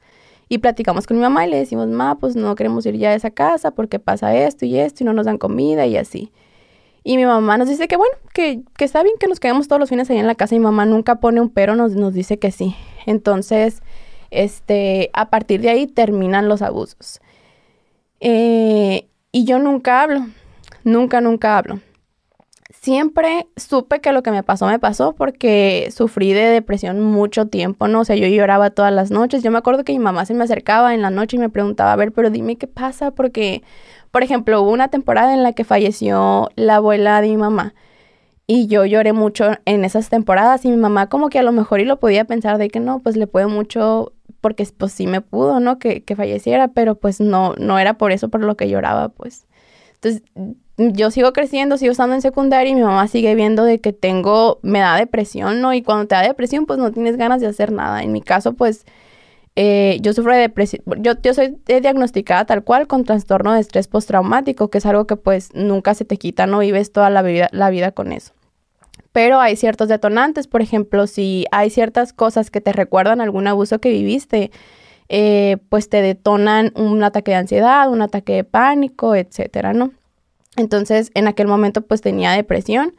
[0.49, 3.13] Y platicamos con mi mamá y le decimos, ma, pues no queremos ir ya a
[3.13, 6.31] esa casa porque pasa esto y esto y no nos dan comida y así.
[7.03, 9.79] Y mi mamá nos dice que bueno, que, que está bien que nos quedemos todos
[9.79, 10.55] los fines ahí en la casa.
[10.55, 12.75] Mi mamá nunca pone un pero, nos, nos dice que sí.
[13.05, 13.83] Entonces,
[14.31, 17.21] este, a partir de ahí terminan los abusos.
[18.19, 20.25] Eh, y yo nunca hablo,
[20.83, 21.79] nunca, nunca hablo
[22.81, 27.87] siempre supe que lo que me pasó me pasó porque sufrí de depresión mucho tiempo,
[27.87, 28.01] ¿no?
[28.01, 29.43] O sea, yo lloraba todas las noches.
[29.43, 31.93] Yo me acuerdo que mi mamá se me acercaba en la noche y me preguntaba,
[31.93, 33.63] a ver, pero dime qué pasa, porque,
[34.11, 37.73] por ejemplo, hubo una temporada en la que falleció la abuela de mi mamá.
[38.47, 41.81] Y yo lloré mucho en esas temporadas y mi mamá como que a lo mejor
[41.81, 45.21] y lo podía pensar de que no, pues le puede mucho porque pues sí me
[45.21, 45.79] pudo, ¿no?
[45.79, 49.45] Que, que falleciera, pero pues no, no era por eso por lo que lloraba, pues.
[49.95, 50.23] Entonces
[50.79, 54.59] yo sigo creciendo, sigo estando en secundaria y mi mamá sigue viendo de que tengo,
[54.61, 55.73] me da depresión, ¿no?
[55.73, 58.01] Y cuando te da depresión, pues no tienes ganas de hacer nada.
[58.01, 58.85] En mi caso, pues
[59.57, 63.89] eh, yo sufro de depresión, yo, yo soy diagnosticada tal cual con trastorno de estrés
[63.89, 67.49] postraumático, que es algo que pues nunca se te quita, no vives toda la vida,
[67.51, 68.31] la vida con eso.
[69.11, 73.79] Pero hay ciertos detonantes, por ejemplo, si hay ciertas cosas que te recuerdan algún abuso
[73.79, 74.51] que viviste,
[75.09, 79.91] eh, pues te detonan un ataque de ansiedad, un ataque de pánico, etcétera, ¿no?
[80.57, 82.95] Entonces, en aquel momento, pues tenía depresión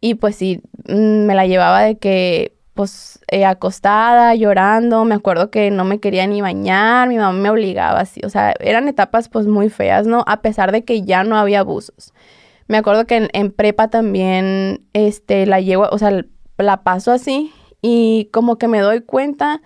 [0.00, 5.50] y pues sí, mm, me la llevaba de que, pues, eh, acostada, llorando, me acuerdo
[5.50, 9.28] que no me quería ni bañar, mi mamá me obligaba así, o sea, eran etapas
[9.28, 10.24] pues muy feas, ¿no?
[10.26, 12.14] A pesar de que ya no había abusos.
[12.68, 16.24] Me acuerdo que en, prepa también, este, la llevo, o sea,
[16.56, 19.60] la paso así y como que me doy cuenta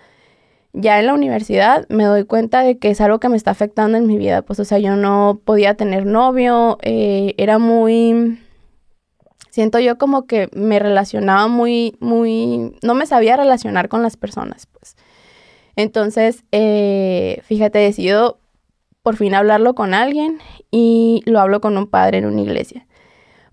[0.75, 3.97] ya en la universidad me doy cuenta de que es algo que me está afectando
[3.97, 4.41] en mi vida.
[4.41, 8.39] Pues, o sea, yo no podía tener novio, eh, era muy...
[9.49, 12.75] Siento yo como que me relacionaba muy, muy...
[12.83, 14.97] No me sabía relacionar con las personas, pues.
[15.77, 18.39] Entonces, eh, fíjate, decido
[19.01, 20.39] por fin hablarlo con alguien
[20.71, 22.85] y lo hablo con un padre en una iglesia.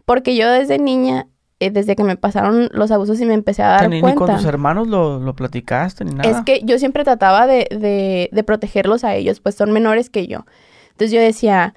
[0.04, 1.28] Porque yo desde niña
[1.62, 4.08] eh, desde que me pasaron los abusos y me empecé a dar cuenta.
[4.08, 6.28] ¿Ni con tus hermanos lo, lo, platicaste ni nada?
[6.28, 10.26] Es que yo siempre trataba de, de, de, protegerlos a ellos, pues son menores que
[10.26, 10.44] yo.
[10.90, 11.74] Entonces yo decía,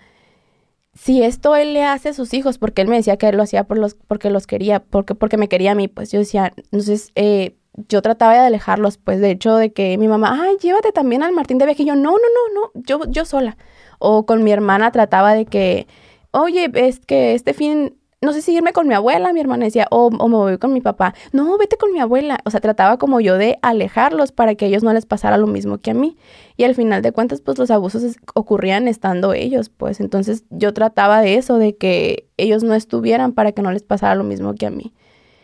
[0.95, 3.43] si esto él le hace a sus hijos, porque él me decía que él lo
[3.43, 6.53] hacía por los, porque los quería, porque, porque me quería a mí, pues yo decía,
[6.55, 7.57] entonces eh,
[7.89, 11.33] yo trataba de alejarlos, pues de hecho de que mi mamá, ay, llévate también al
[11.33, 13.57] Martín de viaje, y yo, no, no, no, no, yo, yo sola.
[13.99, 15.87] O con mi hermana trataba de que,
[16.31, 19.87] oye, es que este fin no sé si irme con mi abuela, mi hermana decía,
[19.91, 21.13] o, o, me voy con mi papá.
[21.31, 22.39] No, vete con mi abuela.
[22.43, 25.47] O sea, trataba como yo de alejarlos para que a ellos no les pasara lo
[25.47, 26.17] mismo que a mí.
[26.57, 29.99] Y al final de cuentas, pues los abusos ocurrían estando ellos, pues.
[29.99, 34.15] Entonces yo trataba de eso, de que ellos no estuvieran para que no les pasara
[34.15, 34.93] lo mismo que a mí.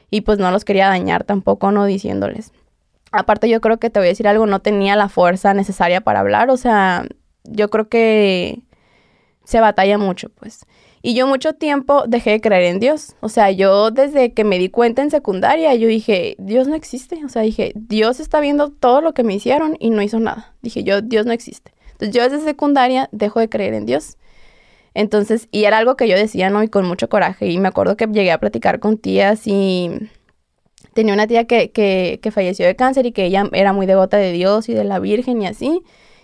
[0.09, 2.51] Y pues no los quería dañar tampoco, no diciéndoles.
[3.11, 6.19] Aparte yo creo que te voy a decir algo, no tenía la fuerza necesaria para
[6.19, 6.49] hablar.
[6.49, 7.05] O sea,
[7.43, 8.61] yo creo que
[9.43, 10.65] se batalla mucho, pues.
[11.03, 13.15] Y yo mucho tiempo dejé de creer en Dios.
[13.21, 17.25] O sea, yo desde que me di cuenta en secundaria, yo dije, Dios no existe.
[17.25, 20.53] O sea, dije, Dios está viendo todo lo que me hicieron y no hizo nada.
[20.61, 21.73] Dije, yo, Dios no existe.
[21.93, 24.17] Entonces yo desde secundaria dejo de creer en Dios.
[24.93, 26.61] Entonces, y era algo que yo decía, ¿no?
[26.61, 27.47] Y con mucho coraje.
[27.47, 29.89] Y me acuerdo que llegué a platicar con tías y
[30.93, 34.17] tenía una tía que, que, que falleció de cáncer y que ella era muy devota
[34.17, 35.81] de Dios y de la Virgen y así.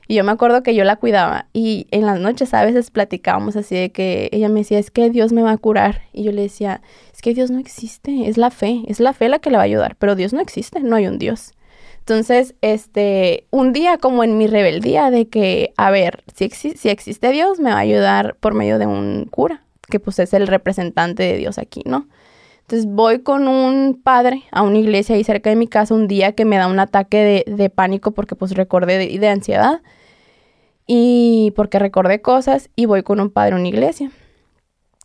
[0.08, 3.58] Y yo me acuerdo que yo la cuidaba y en las noches a veces platicábamos
[3.58, 6.04] así de que ella me decía, es que Dios me va a curar.
[6.13, 6.82] Y yo le decía,
[7.13, 9.63] es que Dios no existe, es la fe, es la fe la que le va
[9.63, 11.52] a ayudar, pero Dios no existe, no hay un Dios.
[12.00, 17.32] Entonces, este, un día como en mi rebeldía de que, a ver, si, si existe
[17.32, 21.24] Dios, me va a ayudar por medio de un cura, que pues es el representante
[21.24, 22.08] de Dios aquí, ¿no?
[22.70, 26.34] Entonces voy con un padre a una iglesia ahí cerca de mi casa un día
[26.34, 29.82] que me da un ataque de, de pánico porque pues recordé de, de, ansiedad
[30.86, 34.12] y porque recordé cosas y voy con un padre a una iglesia.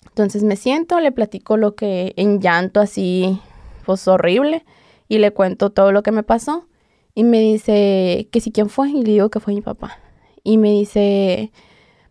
[0.09, 3.39] Entonces me siento, le platico lo que en llanto así,
[3.87, 4.65] pues horrible
[5.07, 6.67] y le cuento todo lo que me pasó
[7.15, 10.01] y me dice que si quién fue y le digo que fue mi papá
[10.43, 11.53] y me dice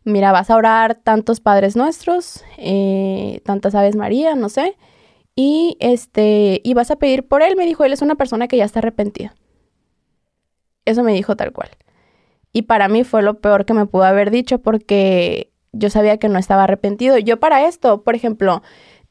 [0.05, 4.77] mira vas a orar tantos padres nuestros, eh, tantas aves María, no sé
[5.35, 8.57] y este, y vas a pedir por él, me dijo, él es una persona que
[8.57, 9.33] ya está arrepentida.
[10.85, 11.69] Eso me dijo tal cual.
[12.53, 16.27] Y para mí fue lo peor que me pudo haber dicho porque yo sabía que
[16.27, 17.17] no estaba arrepentido.
[17.17, 18.61] Yo para esto, por ejemplo,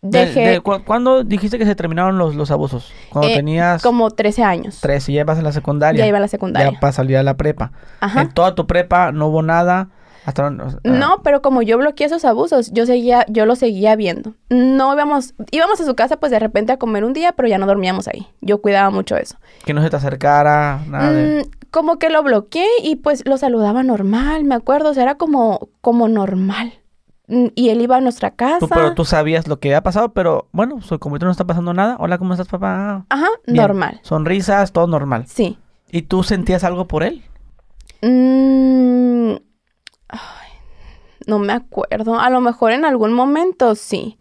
[0.03, 0.61] dejé...
[0.61, 2.93] ¿Cuándo dijiste que se terminaron los, los abusos?
[3.11, 3.83] Cuando eh, tenías...
[3.83, 4.81] Como 13 años.
[4.81, 6.01] 13, ya ibas en la secundaria.
[6.01, 6.73] Ya iba a la secundaria.
[6.73, 7.73] Ya para salir a la prepa.
[8.01, 8.23] Ajá.
[8.23, 9.89] En toda tu prepa no hubo nada
[10.85, 14.35] no, pero como yo bloqueé esos abusos, yo seguía, yo lo seguía viendo.
[14.49, 17.59] No íbamos, íbamos a su casa pues de repente a comer un día, pero ya
[17.59, 18.27] no dormíamos ahí.
[18.41, 19.37] Yo cuidaba mucho eso.
[19.65, 21.45] Que no se te acercara, nada de...
[21.45, 25.15] Mm, como que lo bloqueé y pues lo saludaba normal, me acuerdo, o sea, era
[25.17, 26.75] como, como normal.
[27.29, 28.67] Mm, y él iba a nuestra casa.
[28.67, 31.97] pero tú sabías lo que había pasado, pero bueno, como ahorita no está pasando nada.
[31.99, 33.07] Hola, ¿cómo estás, papá?
[33.09, 34.01] Ajá, normal.
[34.03, 35.25] Sonrisas, todo normal.
[35.27, 35.59] Sí.
[35.91, 37.23] ¿Y tú sentías algo por él?
[38.03, 38.80] Mmm
[41.31, 42.19] no me acuerdo.
[42.19, 44.19] A lo mejor en algún momento sí.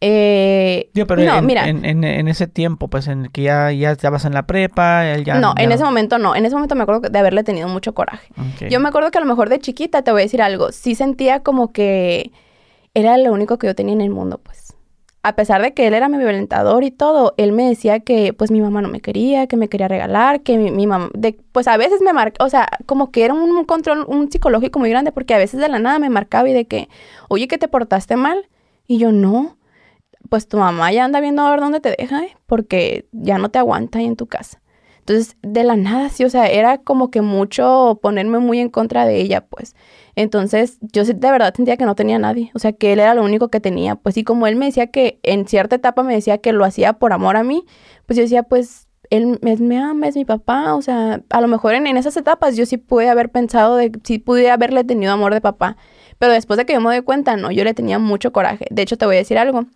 [0.00, 1.68] Eh, pero no, en, mira.
[1.68, 5.40] En, ese tiempo, pues en el que ya, ya estabas en la prepa, ya...
[5.40, 6.36] No, en ese momento no.
[6.36, 8.28] En ese momento me acuerdo de haberle tenido mucho coraje.
[8.70, 10.94] Yo me acuerdo que a lo mejor de chiquita, te voy a decir algo, sí
[10.94, 12.30] sentía como que
[12.94, 14.65] era lo único que yo tenía en el mundo, pues
[15.26, 18.52] a pesar de que él era mi violentador y todo, él me decía que pues
[18.52, 21.76] mi mamá no me quería, que me quería regalar, que mi, mamá, de, pues a
[21.76, 25.34] veces me marcaba, o sea, como que era un, control, un psicológico muy grande, porque
[25.34, 26.88] a veces de la nada me marcaba y de que,
[27.28, 28.48] oye, que te portaste mal,
[28.86, 29.56] y yo no,
[30.30, 32.36] pues tu mamá ya anda viendo a ver dónde te deja, ¿eh?
[32.46, 34.62] porque ya no te aguanta ahí en tu casa.
[35.06, 39.06] Entonces, de la nada, sí, o sea, era como que mucho ponerme muy en contra
[39.06, 39.76] de ella, pues.
[40.16, 43.22] Entonces, yo de verdad sentía que no tenía nadie, o sea, que él era lo
[43.22, 46.38] único que tenía, pues, y como él me decía que en cierta etapa me decía
[46.38, 47.64] que lo hacía por amor a mí,
[48.06, 51.74] pues yo decía, pues, él me, ama, es mi papá, o sea, a lo mejor
[51.74, 55.40] en, esas etapas yo sí pude haber pensado de, sí pude haberle tenido amor de
[55.40, 55.76] papá,
[56.18, 58.66] pero después de que yo me doy cuenta, no, yo le tenía mucho coraje.
[58.72, 59.66] De hecho, te voy a decir algo,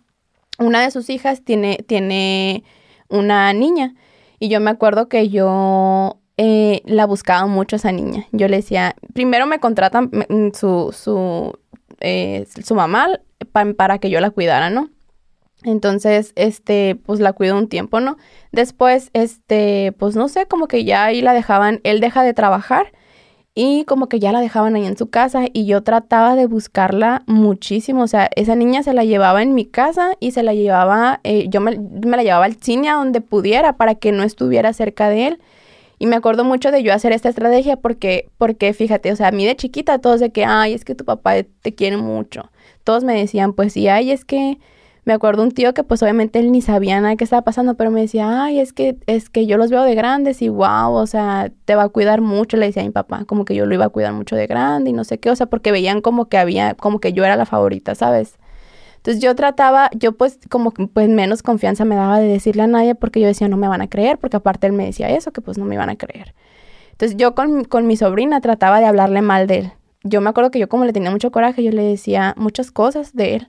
[0.59, 2.65] una de sus hijas tiene, tiene
[3.07, 3.95] una niña,
[4.41, 8.25] y yo me acuerdo que yo eh, la buscaba mucho esa niña.
[8.31, 11.59] Yo le decía, primero me contratan mm, su, su,
[11.99, 13.07] eh, su mamá
[13.77, 14.89] para que yo la cuidara, ¿no?
[15.63, 18.17] Entonces, este, pues la cuido un tiempo, ¿no?
[18.51, 22.91] Después, este, pues no sé, como que ya ahí la dejaban, él deja de trabajar
[23.53, 27.23] y como que ya la dejaban ahí en su casa y yo trataba de buscarla
[27.27, 28.03] muchísimo.
[28.03, 31.47] O sea, esa niña se la llevaba en mi casa y se la llevaba, eh,
[31.49, 35.27] yo me, la llevaba al cine a donde pudiera para que no estuviera cerca de
[35.27, 35.39] él.
[35.99, 39.31] Y me acuerdo mucho de yo hacer esta estrategia porque, porque fíjate, o sea, a
[39.31, 42.49] mí de chiquita todos de que, ay, es que tu papá te quiere mucho.
[42.83, 44.57] Todos me decían, pues sí, ay, es que
[45.03, 47.89] me acuerdo un tío que pues obviamente él ni sabía nada que estaba pasando, pero
[47.89, 51.07] me decía, ay, es que, es que yo los veo de grandes y wow, o
[51.07, 53.73] sea, te va a cuidar mucho, le decía a mi papá, como que yo lo
[53.73, 56.25] iba a cuidar mucho de grande y no sé qué, o sea, porque veían como
[56.25, 58.37] que había, como que yo era la favorita, ¿sabes?
[58.97, 62.93] Entonces yo trataba, yo pues como pues menos confianza me daba de decirle a nadie
[62.93, 65.41] porque yo decía no me van a creer, porque aparte él me decía eso, que
[65.41, 66.35] pues no me iban a creer.
[66.91, 69.71] Entonces yo con, con mi sobrina trataba de hablarle mal de él.
[70.03, 73.15] Yo me acuerdo que yo como le tenía mucho coraje, yo le decía muchas cosas
[73.15, 73.47] de él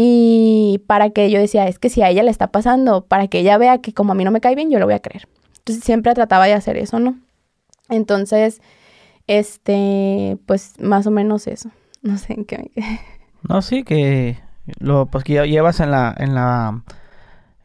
[0.00, 3.40] Y para que yo decía, es que si a ella le está pasando, para que
[3.40, 5.26] ella vea que como a mí no me cae bien, yo lo voy a creer.
[5.56, 7.18] Entonces siempre trataba de hacer eso, ¿no?
[7.88, 8.60] Entonces,
[9.26, 11.70] este, pues más o menos eso.
[12.02, 13.00] No sé en qué me
[13.42, 14.38] No, sí, que
[14.78, 16.84] lo pues que llevas en la en la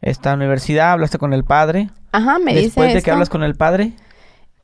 [0.02, 1.92] esta universidad, hablaste con el padre.
[2.14, 3.94] Ajá, me Después dice de que hablas con el padre,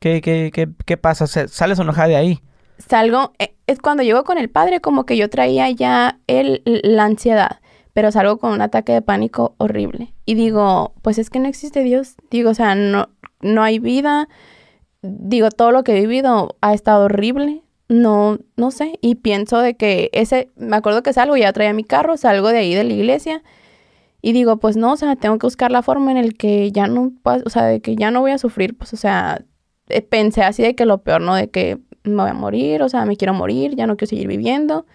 [0.00, 1.28] ¿qué, qué, qué, qué pasa?
[1.28, 2.42] ¿Sales enojada de ahí?
[2.88, 7.60] salgo, eh, cuando llego con el padre, como que yo traía ya el, la ansiedad,
[7.92, 10.12] pero salgo con un ataque de pánico horrible.
[10.24, 12.16] Y digo, pues es que no existe Dios.
[12.30, 13.08] Digo, o sea, no,
[13.40, 14.28] no hay vida.
[15.02, 17.62] Digo, todo lo que he vivido ha estado horrible.
[17.88, 18.98] No, no sé.
[19.02, 22.58] Y pienso de que ese, me acuerdo que salgo, ya traía mi carro, salgo de
[22.58, 23.42] ahí de la iglesia.
[24.22, 26.86] Y digo, pues no, o sea, tengo que buscar la forma en el que ya
[26.86, 29.44] no, o sea, de que ya no voy a sufrir, pues, o sea,
[29.88, 31.34] eh, pensé así de que lo peor, ¿no?
[31.34, 34.28] De que me voy a morir, o sea, me quiero morir, ya no quiero seguir
[34.28, 34.86] viviendo.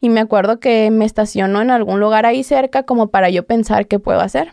[0.00, 3.86] Y me acuerdo que me estacionó en algún lugar ahí cerca como para yo pensar
[3.86, 4.52] qué puedo hacer.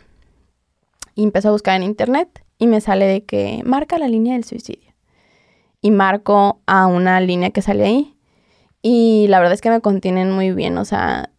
[1.13, 4.43] Y empecé a buscar en internet y me sale de que marca la línea del
[4.43, 4.93] suicidio.
[5.81, 8.15] Y marco a una línea que sale ahí.
[8.81, 11.31] Y la verdad es que me contienen muy bien, o sea,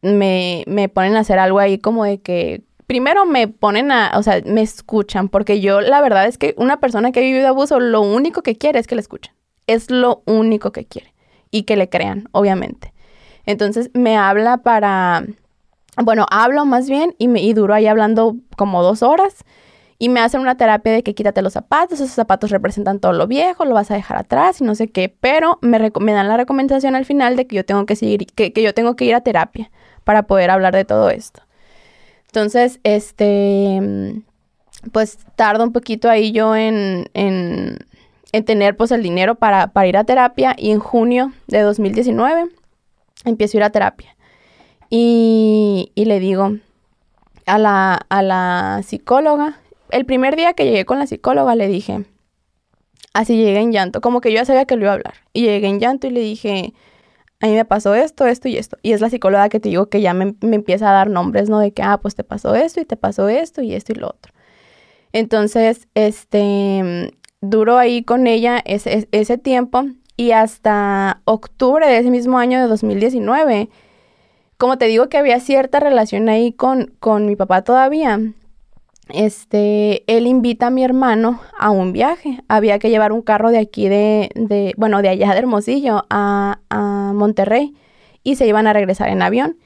[0.00, 4.22] me, me ponen a hacer algo ahí como de que primero me ponen a, o
[4.22, 7.78] sea, me escuchan, porque yo la verdad es que una persona que ha vivido abuso
[7.78, 9.34] lo único que quiere es que le escuchen.
[9.68, 11.14] Es lo único que quiere.
[11.52, 12.92] Y que le crean, obviamente.
[13.46, 15.24] Entonces me habla para,
[15.96, 19.44] bueno, hablo más bien y, me, y duro ahí hablando como dos horas.
[20.00, 23.26] Y me hacen una terapia de que quítate los zapatos, esos zapatos representan todo lo
[23.26, 25.08] viejo, lo vas a dejar atrás y no sé qué.
[25.08, 28.52] Pero me, me dan la recomendación al final de que yo tengo que seguir, que,
[28.52, 29.70] que yo tengo que ir a terapia
[30.04, 31.42] para poder hablar de todo esto.
[32.26, 34.22] Entonces, este,
[34.92, 37.08] pues tardo un poquito ahí yo en,
[38.32, 42.46] en tener pues el dinero para, para ir a terapia y en junio de 2019
[43.24, 44.16] empiezo a ir a terapia.
[44.90, 46.56] Y, y le digo
[47.46, 49.58] a la, a la psicóloga,
[49.90, 52.04] el primer día que llegué con la psicóloga le dije,
[53.14, 55.14] así llegué en llanto, como que yo ya sabía que lo iba a hablar.
[55.32, 56.74] Y llegué en llanto y le dije,
[57.40, 58.76] a mí me pasó esto, esto y esto.
[58.82, 61.48] Y es la psicóloga que te digo que ya me, me empieza a dar nombres,
[61.48, 61.58] ¿no?
[61.58, 64.08] De que, ah, pues te pasó esto y te pasó esto y esto y lo
[64.08, 64.32] otro.
[65.12, 69.84] Entonces, este, duró ahí con ella ese, ese- tiempo
[70.16, 73.68] y hasta octubre de ese mismo año de 2019,
[74.56, 78.20] como te digo que había cierta relación ahí con, con mi papá todavía,
[79.10, 82.40] este, él invita a mi hermano a un viaje.
[82.48, 86.58] Había que llevar un carro de aquí de, de bueno, de allá de Hermosillo a,
[86.70, 87.74] a Monterrey
[88.22, 89.56] y se iban a regresar en avión.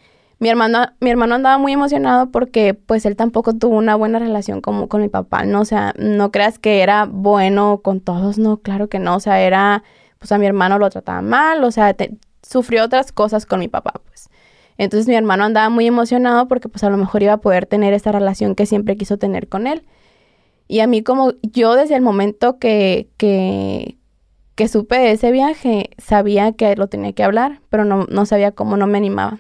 [0.43, 4.61] Mi hermano, mi hermano andaba muy emocionado porque pues él tampoco tuvo una buena relación
[4.61, 5.61] como con mi papá, ¿no?
[5.61, 9.40] O sea, no creas que era bueno con todos, no, claro que no, o sea,
[9.40, 9.84] era,
[10.18, 13.68] pues a mi hermano lo trataba mal, o sea, te- sufrió otras cosas con mi
[13.68, 14.30] papá, pues.
[14.78, 17.95] Entonces mi hermano andaba muy emocionado porque pues a lo mejor iba a poder tener
[17.95, 19.84] esta relación que siempre quiso tener con él.
[20.66, 23.97] Y a mí como yo desde el momento que, que,
[24.57, 28.51] que supe de ese viaje, sabía que lo tenía que hablar, pero no, no sabía
[28.51, 29.38] cómo, no me animaba.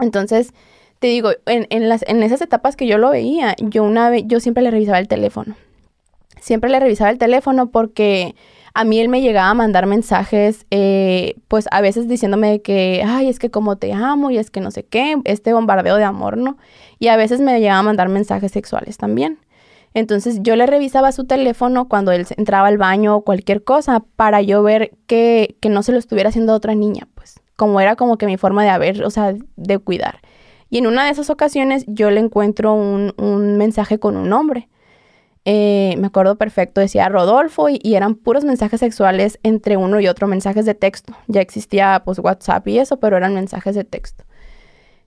[0.00, 0.52] Entonces,
[0.98, 4.24] te digo, en, en, las, en esas etapas que yo lo veía, yo una vez,
[4.26, 5.54] yo siempre le revisaba el teléfono.
[6.40, 8.34] Siempre le revisaba el teléfono porque
[8.74, 13.28] a mí él me llegaba a mandar mensajes, eh, pues a veces diciéndome que, ay,
[13.28, 16.36] es que como te amo y es que no sé qué, este bombardeo de amor,
[16.36, 16.58] ¿no?
[16.98, 19.38] Y a veces me llegaba a mandar mensajes sexuales también.
[19.94, 24.42] Entonces yo le revisaba su teléfono cuando él entraba al baño o cualquier cosa para
[24.42, 27.96] yo ver que, que no se lo estuviera haciendo a otra niña, pues como era
[27.96, 30.20] como que mi forma de haber, o sea, de cuidar.
[30.70, 34.68] Y en una de esas ocasiones yo le encuentro un, un mensaje con un nombre.
[35.44, 40.08] Eh, me acuerdo perfecto, decía Rodolfo y, y eran puros mensajes sexuales entre uno y
[40.08, 41.14] otro, mensajes de texto.
[41.26, 44.24] Ya existía pues WhatsApp y eso, pero eran mensajes de texto.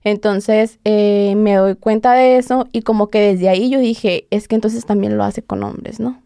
[0.04, 4.48] Entonces eh, me doy cuenta de eso y como que desde ahí yo dije, es
[4.48, 6.22] que entonces también lo hace con hombres, ¿no?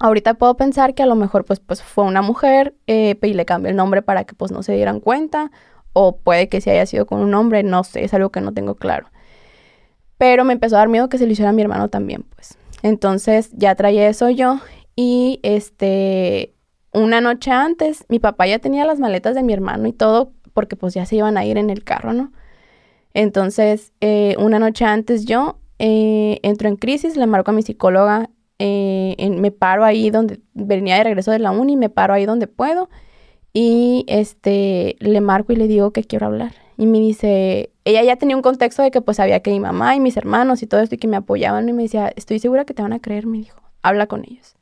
[0.00, 3.44] Ahorita puedo pensar que a lo mejor pues, pues fue una mujer eh, y le
[3.44, 5.50] cambié el nombre para que pues no se dieran cuenta
[5.92, 8.52] o puede que sí haya sido con un hombre, no sé, es algo que no
[8.54, 9.08] tengo claro.
[10.16, 12.56] Pero me empezó a dar miedo que se lo hiciera mi hermano también, pues.
[12.82, 14.60] Entonces ya traía eso yo
[14.96, 16.54] y este,
[16.92, 20.76] una noche antes, mi papá ya tenía las maletas de mi hermano y todo porque
[20.76, 22.32] pues ya se iban a ir en el carro, ¿no?
[23.12, 28.30] Entonces, eh, una noche antes yo eh, entro en crisis, le marco a mi psicóloga,
[28.62, 32.46] eh, me paro ahí donde venía de regreso de la uni, me paro ahí donde
[32.46, 32.90] puedo
[33.54, 36.52] y este le marco y le digo que quiero hablar.
[36.76, 39.96] Y me dice, ella ya tenía un contexto de que pues sabía que mi mamá
[39.96, 42.66] y mis hermanos y todo esto y que me apoyaban y me decía, estoy segura
[42.66, 44.56] que te van a creer, me dijo, habla con ellos.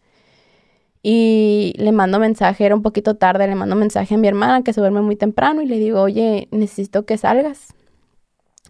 [1.02, 4.72] Y le mando mensaje, era un poquito tarde, le mando mensaje a mi hermana que
[4.72, 7.74] se duerme muy temprano y le digo, oye, necesito que salgas.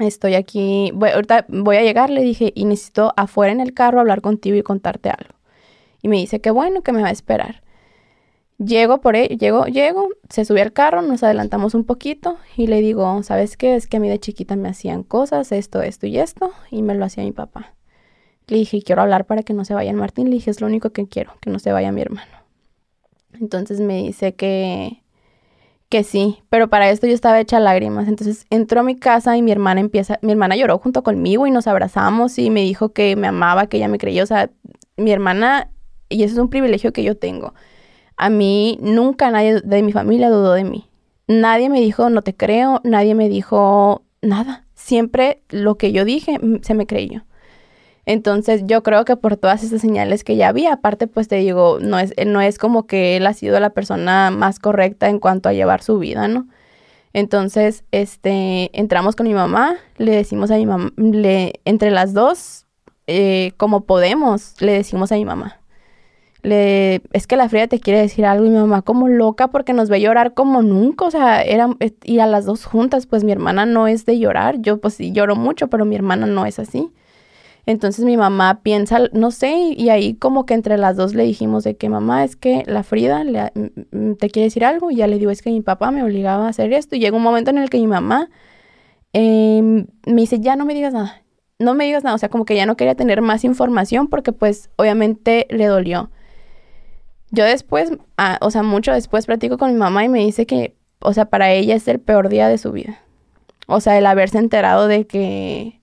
[0.07, 4.01] Estoy aquí, voy, ahorita voy a llegar, le dije, y necesito afuera en el carro
[4.01, 5.35] hablar contigo y contarte algo.
[6.03, 7.63] Y me dice que bueno, que me va a esperar.
[8.59, 12.81] Llego por él, llego, llego, se sube al carro, nos adelantamos un poquito y le
[12.81, 13.77] digo, ¿sabes qué?
[13.77, 16.95] Es que a mí de chiquita me hacían cosas, esto, esto y esto, y me
[16.97, 17.75] lo hacía mi papá.
[18.49, 20.31] Le dije, quiero hablar para que no se vaya Martín.
[20.31, 22.33] Le dije, es lo único que quiero, que no se vaya mi hermano.
[23.35, 25.03] Entonces me dice que,
[25.89, 28.09] que sí, pero para esto yo estaba hecha lágrimas.
[28.09, 31.51] Entonces entró a mi casa y mi hermana empieza, mi hermana lloró junto conmigo y
[31.51, 34.23] nos abrazamos y me dijo que me amaba, que ella me creía.
[34.23, 34.51] O sea,
[34.97, 35.71] mi hermana,
[36.09, 37.55] y eso es un privilegio que yo tengo.
[38.17, 40.89] A mí nunca nadie de mi familia dudó de mí.
[41.27, 44.67] Nadie me dijo no te creo, nadie me dijo nada.
[44.75, 47.25] Siempre lo que yo dije mm, se me creyó.
[48.09, 51.77] Entonces yo creo que por todas esas señales que ya había, aparte pues te digo,
[51.79, 55.51] no es, no es como que él ha sido la persona más correcta en cuanto
[55.51, 56.49] a llevar su vida, ¿no?
[57.13, 62.65] Entonces, este, entramos con mi mamá, le decimos a mi mamá, le, entre las dos,
[63.07, 65.61] eh, como podemos, le decimos a mi mamá.
[66.43, 69.75] Le, es que la fría te quiere decir algo y mi mamá como loca porque
[69.75, 71.69] nos ve llorar como nunca, o sea, era,
[72.05, 75.13] y a las dos juntas, pues mi hermana no es de llorar, yo pues sí
[75.13, 76.91] lloro mucho, pero mi hermana no es así.
[77.69, 81.65] Entonces mi mamá piensa, no sé, y ahí como que entre las dos le dijimos
[81.65, 83.53] de que mamá es que la Frida le,
[84.19, 86.49] te quiere decir algo y ya le digo es que mi papá me obligaba a
[86.49, 88.31] hacer esto y llega un momento en el que mi mamá
[89.13, 91.23] em, me dice ya no me digas nada,
[91.59, 94.33] no me digas nada, o sea como que ya no quería tener más información porque
[94.33, 96.11] pues obviamente le dolió.
[97.31, 100.75] Yo después, ah, o sea mucho después platico con mi mamá y me dice que,
[101.01, 102.99] o sea, para ella es el peor día de su vida.
[103.67, 105.78] O sea, el haberse enterado de que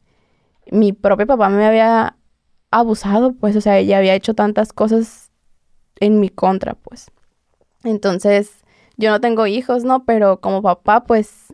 [0.71, 2.17] mi propio papá me había
[2.71, 5.31] abusado, pues, o sea, ella había hecho tantas cosas
[5.99, 7.11] en mi contra, pues.
[7.83, 8.63] Entonces,
[8.97, 10.05] yo no tengo hijos, ¿no?
[10.05, 11.53] Pero como papá, pues,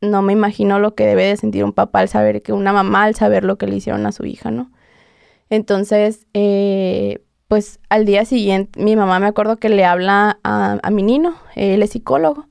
[0.00, 3.04] no me imagino lo que debe de sentir un papá al saber que una mamá,
[3.04, 4.70] al saber lo que le hicieron a su hija, ¿no?
[5.50, 10.90] Entonces, eh, pues al día siguiente, mi mamá me acuerdo que le habla a, a
[10.90, 12.46] mi niño, él es psicólogo,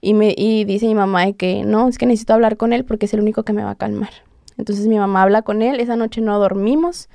[0.00, 3.06] y, me, y dice mi mamá que no, es que necesito hablar con él porque
[3.06, 4.10] es el único que me va a calmar.
[4.56, 7.08] Entonces mi mamá habla con él, esa noche no dormimos,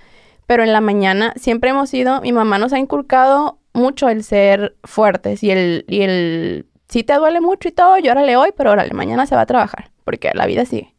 [0.46, 4.76] pero en la mañana siempre hemos sido, mi mamá nos ha inculcado mucho el ser
[4.84, 8.94] fuertes y el, y el, si te duele mucho y todo, llórale hoy, pero órale,
[8.94, 10.96] mañana se va a trabajar, porque la vida sigue.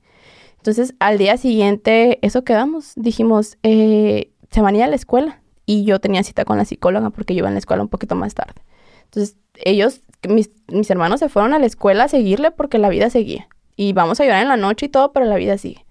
[0.58, 5.40] Entonces al día siguiente, eso quedamos, dijimos, eh, se van a ir a la escuela
[5.66, 8.14] y yo tenía cita con la psicóloga porque yo iba a la escuela un poquito
[8.14, 8.62] más tarde.
[9.04, 13.10] Entonces ellos, mis, mis hermanos se fueron a la escuela a seguirle porque la vida
[13.10, 13.48] seguía.
[13.76, 15.84] Y vamos a llorar en la noche y todo, pero la vida sigue.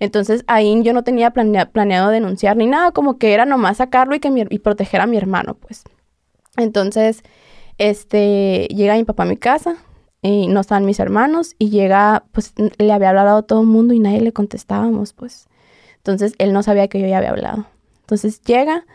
[0.00, 4.20] Entonces ahí yo no tenía planeado denunciar ni nada, como que era nomás sacarlo y,
[4.20, 5.84] que y proteger a mi hermano, pues.
[6.56, 7.22] Entonces,
[7.78, 9.76] este, llega mi papá a mi casa
[10.22, 13.94] y no estaban mis hermanos y llega, pues le había hablado a todo el mundo
[13.94, 15.48] y nadie le contestábamos, pues.
[15.96, 17.66] Entonces él no sabía que yo ya había hablado.
[18.00, 18.86] Entonces llega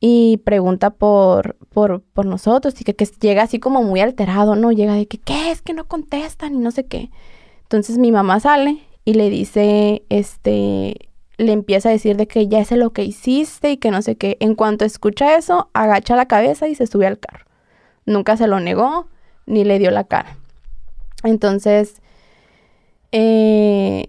[0.00, 4.72] y pregunta por, por, por nosotros y que, que, llega así como muy alterado, ¿no?
[4.72, 7.10] Llega de que, ¿qué es que no contestan y no sé qué?
[7.62, 12.60] Entonces mi mamá sale y le dice, este, le empieza a decir de que ya
[12.60, 14.36] es lo que hiciste y que no sé qué.
[14.40, 17.44] En cuanto escucha eso, agacha la cabeza y se sube al carro.
[18.06, 19.08] Nunca se lo negó
[19.46, 20.36] ni le dio la cara.
[21.22, 22.00] Entonces,
[23.12, 24.06] eh,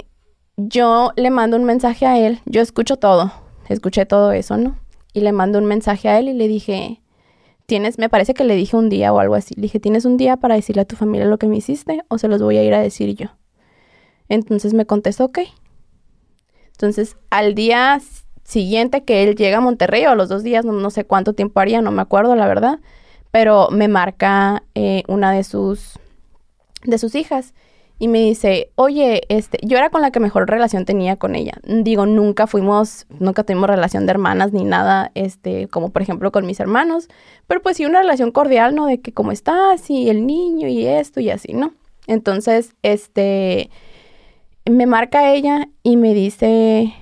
[0.58, 2.40] yo le mando un mensaje a él.
[2.46, 3.32] Yo escucho todo,
[3.70, 4.78] escuché todo eso, ¿no?
[5.14, 7.02] Y le mando un mensaje a él y le dije,
[7.66, 9.56] tienes, me parece que le dije un día o algo así.
[9.56, 12.18] Le dije, ¿tienes un día para decirle a tu familia lo que me hiciste o
[12.18, 13.28] se los voy a ir a decir yo?
[14.30, 15.40] Entonces me contestó, ok.
[16.68, 18.00] Entonces al día
[18.44, 21.60] siguiente que él llega a Monterrey, o a los dos días, no, sé cuánto tiempo
[21.60, 22.80] haría, no me acuerdo la verdad,
[23.32, 26.00] pero me marca eh, una de sus,
[26.84, 27.54] de sus hijas
[27.98, 31.54] y me dice, oye, este, yo era con la que mejor relación tenía con ella.
[31.64, 36.46] Digo, nunca fuimos, nunca tuvimos relación de hermanas ni nada, este, como por ejemplo con
[36.46, 37.08] mis hermanos,
[37.48, 38.86] pero pues sí una relación cordial, ¿no?
[38.86, 41.74] De que cómo estás y el niño y esto y así, ¿no?
[42.06, 43.70] Entonces, este,
[44.70, 46.94] me marca ella y me dice,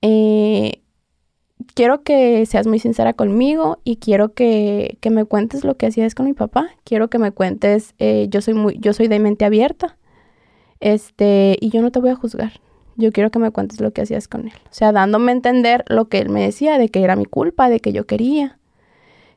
[0.00, 0.82] eh,
[1.74, 6.26] quiero que seas muy sincera conmigo y quiero que, me cuentes lo que hacías con
[6.26, 6.70] mi papá.
[6.84, 9.96] Quiero que me cuentes, eh, yo soy muy, yo soy de mente abierta.
[10.80, 12.52] Este, y yo no te voy a juzgar.
[12.96, 14.54] Yo quiero que me cuentes lo que hacías con él.
[14.64, 17.70] O sea, dándome a entender lo que él me decía, de que era mi culpa,
[17.70, 18.58] de que yo quería.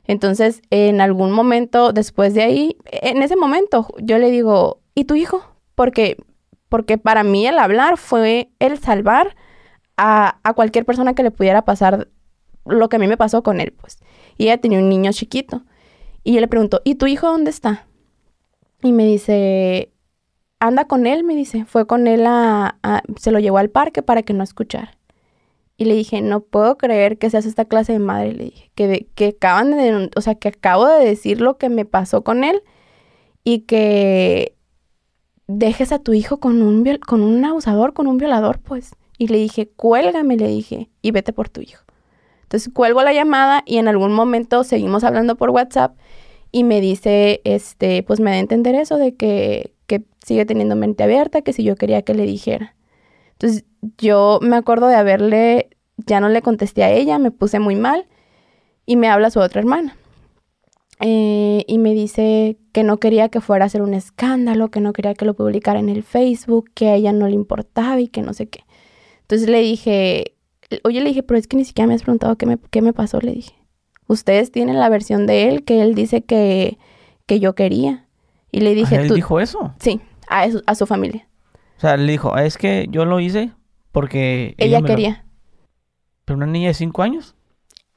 [0.04, 5.14] Entonces, en algún momento después de ahí, en ese momento, yo le digo, ¿y tu
[5.14, 5.42] hijo?
[5.74, 6.16] Porque
[6.68, 9.36] porque para mí el hablar fue el salvar
[9.96, 12.08] a, cualquier persona que le pudiera pasar
[12.64, 13.98] lo que a mí me pasó con él, pues.
[14.36, 15.62] Y ella tenía un niño chiquito.
[16.24, 17.86] Y yo le pregunto, ¿y tu hijo dónde está?
[18.82, 19.92] Y me dice,
[20.58, 22.76] anda con él, me dice, fue con él a,
[23.16, 24.98] se lo llevó al parque para que no escuchara.
[25.76, 28.32] Y le dije, no puedo creer que seas esta clase de madre.
[28.32, 31.84] Le dije, que, que acaban de, o sea, que acabo de decir lo que me
[31.84, 32.62] pasó con él
[33.44, 34.55] y que
[35.46, 38.94] dejes a tu hijo con un, con un abusador, con un violador, pues.
[39.18, 41.82] Y le dije, cuélgame, le dije, y vete por tu hijo.
[42.42, 45.96] Entonces cuelgo la llamada y en algún momento seguimos hablando por WhatsApp
[46.52, 50.76] y me dice, este, pues me da a entender eso de que, que sigue teniendo
[50.76, 52.76] mente abierta, que si yo quería que le dijera.
[53.32, 53.64] Entonces
[53.98, 58.06] yo me acuerdo de haberle, ya no le contesté a ella, me puse muy mal
[58.86, 59.96] y me habla su otra hermana.
[61.00, 64.92] Eh, y me dice que no quería que fuera a hacer un escándalo, que no
[64.92, 68.22] quería que lo publicara en el Facebook, que a ella no le importaba y que
[68.22, 68.64] no sé qué.
[69.22, 70.36] Entonces le dije,
[70.84, 72.92] oye, le dije, pero es que ni siquiera me has preguntado qué me, qué me
[72.92, 73.54] pasó, le dije.
[74.06, 76.78] Ustedes tienen la versión de él que él dice que,
[77.26, 78.06] que yo quería.
[78.52, 79.74] Y le dije, ¿Él dijo eso?
[79.80, 81.28] Sí, a, a su familia.
[81.76, 83.50] O sea, le dijo, es que yo lo hice
[83.92, 84.54] porque...
[84.58, 85.24] Ella quería.
[86.24, 87.34] ¿Pero una niña de cinco años?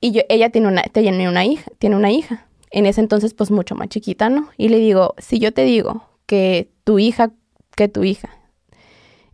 [0.02, 2.47] Y yo, ella tiene una, tiene una hija, tiene una hija.
[2.72, 4.49] En ese entonces, pues mucho más chiquita, ¿no?
[4.57, 7.32] Y le digo, si yo te digo que tu hija,
[7.76, 8.30] que tu hija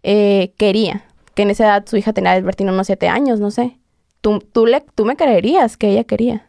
[0.04, 3.80] eh, quería, que en esa edad su hija tenía Albertino unos siete años, no sé,
[4.22, 6.48] tú, tú, le, tú me creerías que ella quería.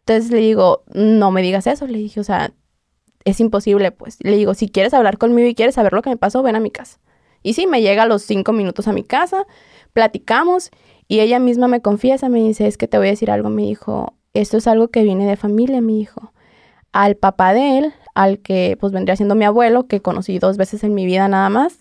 [0.00, 2.52] Entonces le digo, no me digas eso, le dije, o sea,
[3.24, 4.18] es imposible, pues.
[4.20, 6.60] Le digo, si quieres hablar conmigo y quieres saber lo que me pasó, ven a
[6.60, 6.98] mi casa.
[7.42, 9.46] Y sí, me llega a los cinco minutos a mi casa,
[9.92, 10.70] platicamos
[11.08, 13.62] y ella misma me confiesa, me dice, es que te voy a decir algo, me
[13.62, 16.32] dijo, esto es algo que viene de familia, mi hijo.
[16.92, 20.84] Al papá de él, al que pues vendría siendo mi abuelo, que conocí dos veces
[20.84, 21.78] en mi vida nada más,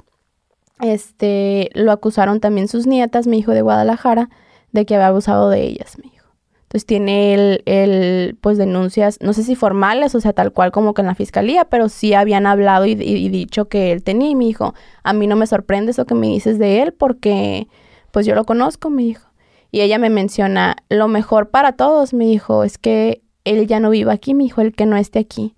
[0.81, 4.29] este, lo acusaron también sus nietas, mi hijo de Guadalajara,
[4.71, 6.21] de que había abusado de ellas, mi hijo.
[6.63, 10.93] Entonces tiene él, él, pues denuncias, no sé si formales, o sea, tal cual como
[10.93, 14.73] que en la fiscalía, pero sí habían hablado y, dicho que él tenía mi hijo,
[15.03, 17.67] a mí no me sorprende eso que me dices de él porque
[18.11, 19.30] pues yo lo conozco, mi hijo.
[19.71, 23.89] Y ella me menciona, lo mejor para todos, me dijo, es que él ya no
[23.89, 25.55] viva aquí, mi hijo, el que no esté aquí.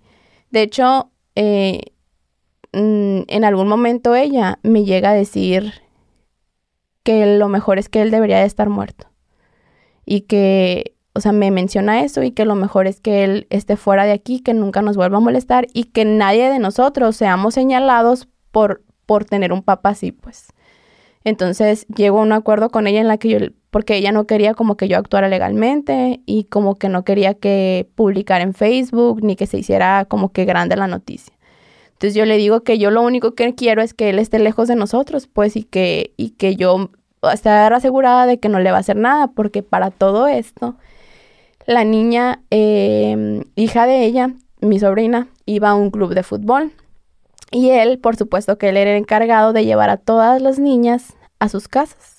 [0.50, 1.80] De hecho, eh,
[2.72, 5.72] mm, en algún momento ella me llega a decir
[7.02, 9.08] que lo mejor es que él debería de estar muerto.
[10.06, 13.76] Y que, o sea, me menciona eso y que lo mejor es que él esté
[13.76, 17.54] fuera de aquí, que nunca nos vuelva a molestar y que nadie de nosotros seamos
[17.54, 20.48] señalados por, por tener un papá así, pues.
[21.24, 23.38] Entonces llego a un acuerdo con ella en la que yo,
[23.74, 27.88] porque ella no quería como que yo actuara legalmente y como que no quería que
[27.96, 31.34] publicara en Facebook ni que se hiciera como que grande la noticia.
[31.88, 34.68] Entonces yo le digo que yo lo único que quiero es que él esté lejos
[34.68, 36.90] de nosotros, pues, y que, y que yo
[37.32, 40.76] esté asegurada de que no le va a hacer nada, porque para todo esto,
[41.66, 46.70] la niña, em, hija de ella, mi sobrina, iba a un club de fútbol
[47.50, 51.48] y él, por supuesto que él era encargado de llevar a todas las niñas a
[51.48, 52.13] sus casas.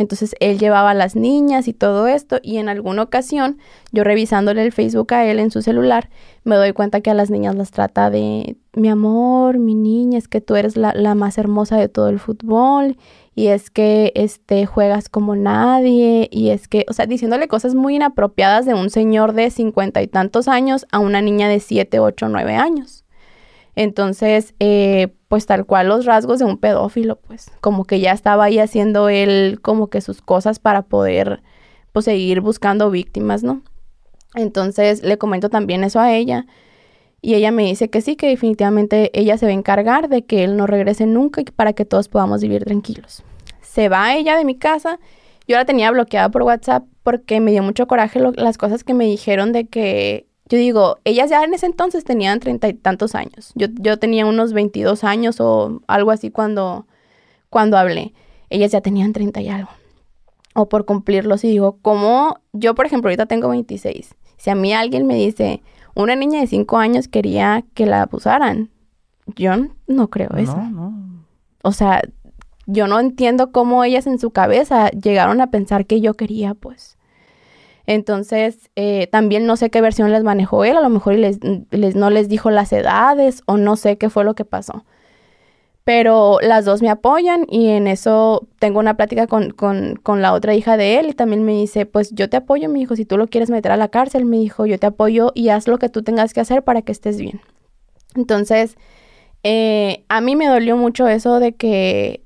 [0.00, 3.58] Entonces él llevaba a las niñas y todo esto y en alguna ocasión
[3.92, 6.08] yo revisándole el Facebook a él en su celular
[6.42, 10.26] me doy cuenta que a las niñas las trata de mi amor, mi niña, es
[10.26, 12.96] que tú eres la, la más hermosa de todo el fútbol
[13.34, 17.96] y es que este juegas como nadie y es que, o sea, diciéndole cosas muy
[17.96, 22.28] inapropiadas de un señor de cincuenta y tantos años a una niña de siete, ocho,
[22.30, 23.04] nueve años.
[23.76, 28.44] Entonces, eh, pues tal cual los rasgos de un pedófilo, pues como que ya estaba
[28.44, 31.42] ahí haciendo él como que sus cosas para poder,
[31.92, 33.62] pues seguir buscando víctimas, ¿no?
[34.34, 36.46] Entonces le comento también eso a ella
[37.22, 40.44] y ella me dice que sí, que definitivamente ella se va a encargar de que
[40.44, 43.22] él no regrese nunca y para que todos podamos vivir tranquilos.
[43.60, 44.98] Se va ella de mi casa,
[45.46, 49.04] yo la tenía bloqueada por WhatsApp porque me dio mucho coraje las cosas que me
[49.04, 53.52] dijeron de que yo digo, ellas ya en ese entonces tenían treinta y tantos años.
[53.54, 56.86] Yo, yo tenía unos 22 años o algo así cuando,
[57.48, 58.14] cuando hablé.
[58.48, 59.70] Ellas ya tenían treinta y algo.
[60.54, 61.44] O por cumplirlos.
[61.44, 62.40] Y digo, ¿cómo?
[62.52, 64.16] Yo, por ejemplo, ahorita tengo 26.
[64.38, 65.62] Si a mí alguien me dice,
[65.94, 68.70] una niña de 5 años quería que la abusaran,
[69.36, 69.52] yo
[69.86, 70.56] no creo eso.
[70.56, 71.24] No, no.
[71.62, 72.02] O sea,
[72.66, 76.98] yo no entiendo cómo ellas en su cabeza llegaron a pensar que yo quería, pues.
[77.86, 82.10] Entonces, eh, también no sé qué versión les manejó él, a lo mejor les, no
[82.10, 84.84] les dijo las edades o no sé qué fue lo que pasó.
[85.84, 90.54] Pero las dos me apoyan y en eso tengo una plática con, con, la otra
[90.54, 93.16] hija de él y también me dice, pues yo te apoyo, mi hijo, si tú
[93.16, 95.88] lo quieres meter a la cárcel, me dijo, yo te apoyo y haz lo que
[95.88, 97.40] tú tengas que hacer para que estés bien.
[98.14, 98.76] Entonces,
[99.42, 102.22] eh, a mí me dolió mucho eso de que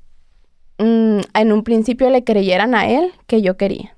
[0.79, 3.95] mm, en un principio le creyeran a él que yo quería.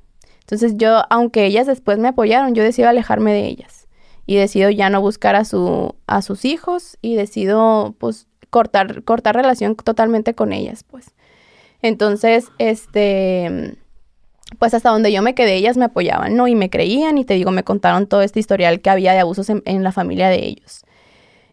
[0.46, 3.88] Entonces yo, aunque ellas después me apoyaron, yo decido alejarme de ellas
[4.26, 9.34] y decido ya no buscar a, su, a sus hijos y decido pues cortar, cortar
[9.34, 11.16] relación totalmente con ellas, pues.
[11.82, 13.76] Entonces, este,
[14.60, 16.46] pues hasta donde yo me quedé, ellas me apoyaban, ¿no?
[16.46, 19.50] Y me creían y te digo, me contaron todo este historial que había de abusos
[19.50, 20.84] en, la familia de ellos.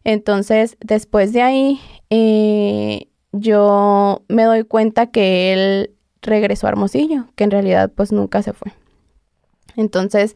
[0.04, 1.82] Entonces, después de ahí,
[2.12, 8.44] eh, yo me doy cuenta que él regresó a Hermosillo, que en realidad pues nunca
[8.44, 8.72] se fue.
[9.76, 10.36] Entonces,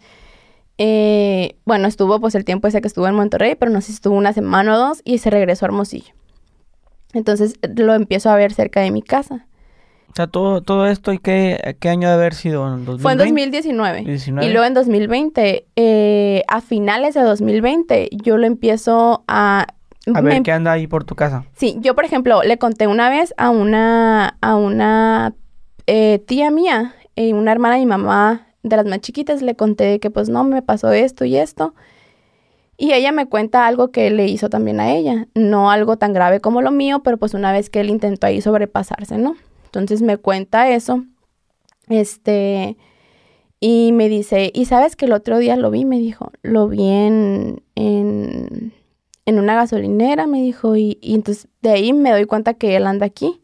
[0.77, 3.93] eh, bueno, estuvo pues el tiempo ese que estuvo en Monterrey, pero no sé si
[3.93, 6.13] estuvo una semana o dos y se regresó a Hermosillo.
[7.13, 9.47] Entonces lo empiezo a ver cerca de mi casa.
[10.09, 12.65] O sea, todo, todo esto, ¿y qué, qué año de haber sido?
[12.67, 13.01] ¿En 2020?
[13.01, 14.03] Fue en 2019.
[14.03, 14.47] 19.
[14.47, 19.67] Y luego en 2020, eh, a finales de 2020, yo lo empiezo a...
[20.13, 21.43] A me ver, ¿qué anda ahí por tu casa?
[21.53, 25.33] Sí, yo por ejemplo le conté una vez a una, a una
[25.85, 29.99] eh, tía mía, eh, una hermana de mi mamá, de las más chiquitas, le conté
[29.99, 31.73] que pues no, me pasó esto y esto.
[32.77, 35.27] Y ella me cuenta algo que le hizo también a ella.
[35.33, 38.41] No algo tan grave como lo mío, pero pues una vez que él intentó ahí
[38.41, 39.35] sobrepasarse, ¿no?
[39.65, 41.03] Entonces me cuenta eso.
[41.89, 42.77] Este...
[43.59, 45.83] Y me dice, ¿y sabes que el otro día lo vi?
[45.83, 48.71] Me dijo, lo vi en, en,
[49.25, 53.07] una gasolinera, me dijo, y, y entonces de ahí me doy cuenta que él anda
[53.07, 53.41] aquí.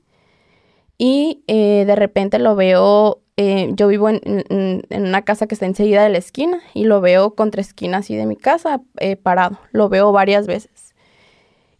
[0.99, 6.03] Y eh, de repente lo veo, eh, yo vivo en, una casa que está enseguida
[6.03, 9.59] de la esquina y lo veo contra esquina así de mi casa eh, parado.
[9.71, 10.93] Lo veo varias veces.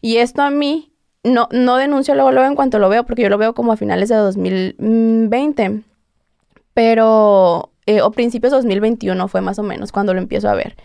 [0.02, 0.92] Y esto a mí,
[1.24, 3.78] no, no denuncio luego, luego en cuanto lo veo, porque yo lo veo como a
[3.78, 5.82] finales de 2020.
[6.74, 10.76] Pero, eh, o principios de 2021 fue más o menos cuando lo empiezo a ver.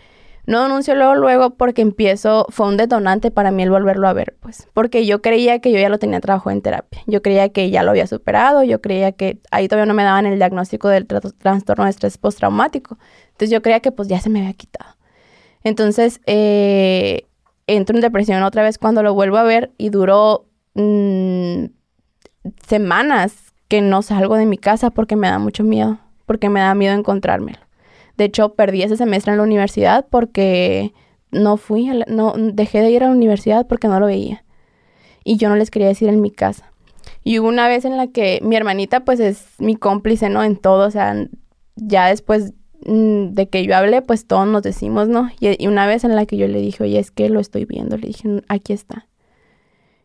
[0.45, 4.35] No denuncio luego, luego porque empiezo, fue un detonante para mí el volverlo a ver,
[4.39, 7.69] pues, porque yo creía que yo ya lo tenía trabajo en terapia, yo creía que
[7.69, 11.05] ya lo había superado, yo creía que ahí todavía no me daban el diagnóstico del
[11.05, 14.95] tra trastorno de estrés postraumático, entonces yo creía que pues ya se me había quitado.
[15.63, 17.27] Entonces, eh,
[17.67, 21.65] entro en depresión otra vez cuando lo vuelvo a ver y duró mmm,
[22.65, 26.73] semanas que no salgo de mi casa porque me da mucho miedo, porque me da
[26.73, 27.59] miedo encontrármelo.
[28.19, 30.91] De hecho, perdí ese semestre en la universidad porque
[31.31, 34.43] no fui, la, no dejé de ir a la universidad porque no lo veía.
[35.23, 36.69] Y yo no les quería decir en mi casa.
[37.23, 40.43] Y hubo una vez en la que mi hermanita pues es mi cómplice, ¿no?
[40.43, 41.15] En todo, o sea,
[41.77, 42.51] ya después
[42.85, 45.29] mmm, de que yo hablé, pues todos nos decimos, ¿no?
[45.39, 47.63] Y, y, una vez en la que yo le dije, oye, es que lo estoy
[47.63, 49.07] viendo, le dije, aquí está.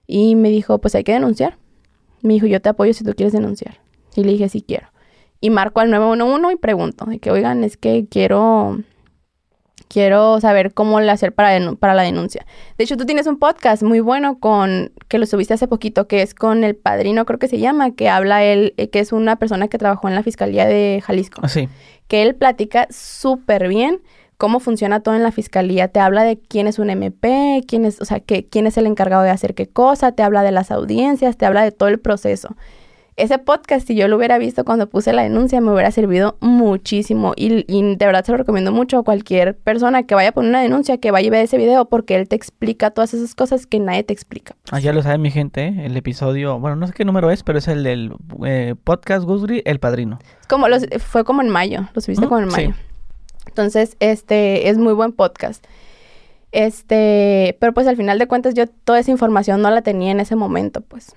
[0.07, 1.59] Y me dijo, pues hay que denunciar.
[2.23, 3.81] Me dijo, yo te apoyo si tú quieres denunciar.
[4.15, 4.94] Y le dije, sí quiero
[5.41, 8.79] y marco al 911 y pregunto, de que oigan, es que quiero
[9.89, 12.45] quiero saber cómo le hacer para, para la denuncia.
[12.79, 16.23] De hecho, tú tienes un podcast muy bueno con que lo subiste hace poquito, que
[16.23, 19.37] es con el padrino, creo que se llama, que habla él, eh, que es una
[19.37, 21.43] persona que trabajó en la Fiscalía de Jalisco.
[21.45, 21.69] Ah, sí.
[22.09, 24.03] Que él platica súper bien
[24.37, 25.87] cómo funciona todo en la fiscalía.
[25.87, 28.87] Te habla de quién es un MP, quién es, o sea, que, quién es el
[28.87, 32.01] encargado de hacer qué cosa, te habla de las audiencias, te habla de todo el
[32.01, 32.57] proceso
[33.17, 37.33] ese podcast, si yo lo hubiera visto cuando puse la denuncia, me hubiera servido muchísimo.
[37.37, 40.49] Y, y, de verdad se lo recomiendo mucho a cualquier persona que vaya a poner
[40.49, 43.67] una denuncia, que vaya a ver ese video, porque él te explica todas esas cosas
[43.67, 44.57] que nadie te explica.
[44.73, 45.87] Ah, ya lo sabe mi gente, ¿eh?
[45.87, 48.13] el episodio, bueno, no sé qué número es, pero es el del
[48.45, 50.19] eh, podcast Gusgri, El Padrino.
[50.49, 52.71] Como los, fue como en mayo, lo subiste uh -huh, como en mayo.
[52.71, 52.81] Sí.
[53.47, 55.65] Entonces, este es muy buen podcast.
[56.51, 60.21] Este, pero pues al final de cuentas yo toda esa información no la tenía en
[60.21, 61.15] ese momento, pues.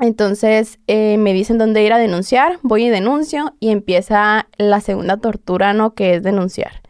[0.00, 5.18] Entonces eh, me dicen dónde ir a denunciar, voy y denuncio y empieza la segunda
[5.18, 5.94] tortura, ¿no?
[5.94, 6.80] Que es denunciar.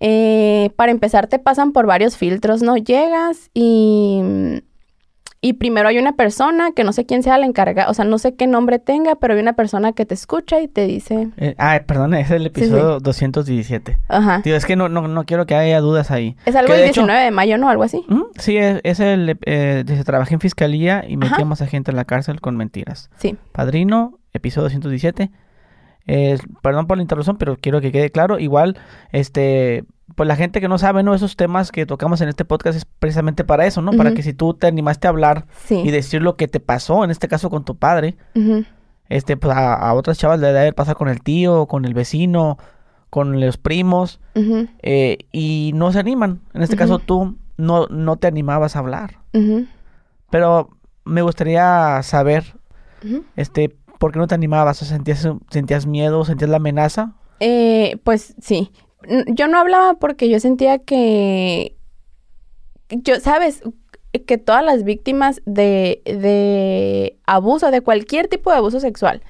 [0.00, 2.76] Eh, para empezar te pasan por varios filtros, ¿no?
[2.76, 4.62] Llegas y,
[5.40, 8.18] y primero hay una persona que no sé quién sea la encargada, o sea, no
[8.18, 11.28] sé qué nombre tenga, pero hay una persona que te escucha y te dice...
[11.36, 13.04] Eh, ah, perdón, es el episodio sí, sí.
[13.04, 13.98] 217.
[14.08, 14.42] Ajá.
[14.42, 16.36] Tío, es que no, no, no quiero que haya dudas ahí.
[16.44, 17.68] Es algo del de 19 hecho, de mayo, ¿no?
[17.68, 18.04] Algo así.
[18.08, 18.22] ¿Mm?
[18.36, 19.38] Sí, es, es el...
[19.46, 21.68] Eh, trabajé en fiscalía y metíamos Ajá.
[21.68, 23.10] a gente en la cárcel con mentiras.
[23.18, 23.36] Sí.
[23.52, 25.30] Padrino, episodio 217.
[26.08, 28.40] Eh, perdón por la interrupción, pero quiero que quede claro.
[28.40, 28.76] Igual,
[29.12, 29.84] este,
[30.18, 31.14] pues la gente que no sabe, ¿no?
[31.14, 33.92] Esos temas que tocamos en este podcast es precisamente para eso, ¿no?
[33.92, 33.98] Uh -huh.
[33.98, 35.76] Para que si tú te animaste a hablar sí.
[35.76, 38.66] y decir lo que te pasó, en este caso con tu padre, uh -huh.
[39.08, 42.58] este, pues a, a, otras chavas le debe pasar con el tío, con el vecino,
[43.10, 44.68] con los primos, uh -huh.
[44.82, 46.40] eh, y no se animan.
[46.52, 49.18] En este caso tú no, no te animabas a hablar.
[50.30, 50.70] Pero
[51.04, 52.56] me gustaría saber,
[53.36, 54.78] este, ¿por qué no te animabas?
[54.78, 56.24] ¿Sentías, sentías miedo?
[56.24, 57.12] ¿Sentías la amenaza?
[57.38, 58.72] Eh, pues sí.
[59.26, 61.76] Yo no hablaba porque yo sentía que.
[62.90, 63.62] Yo, ¿sabes?
[64.26, 69.22] Que todas las víctimas de, de abuso, de cualquier tipo de abuso sexual,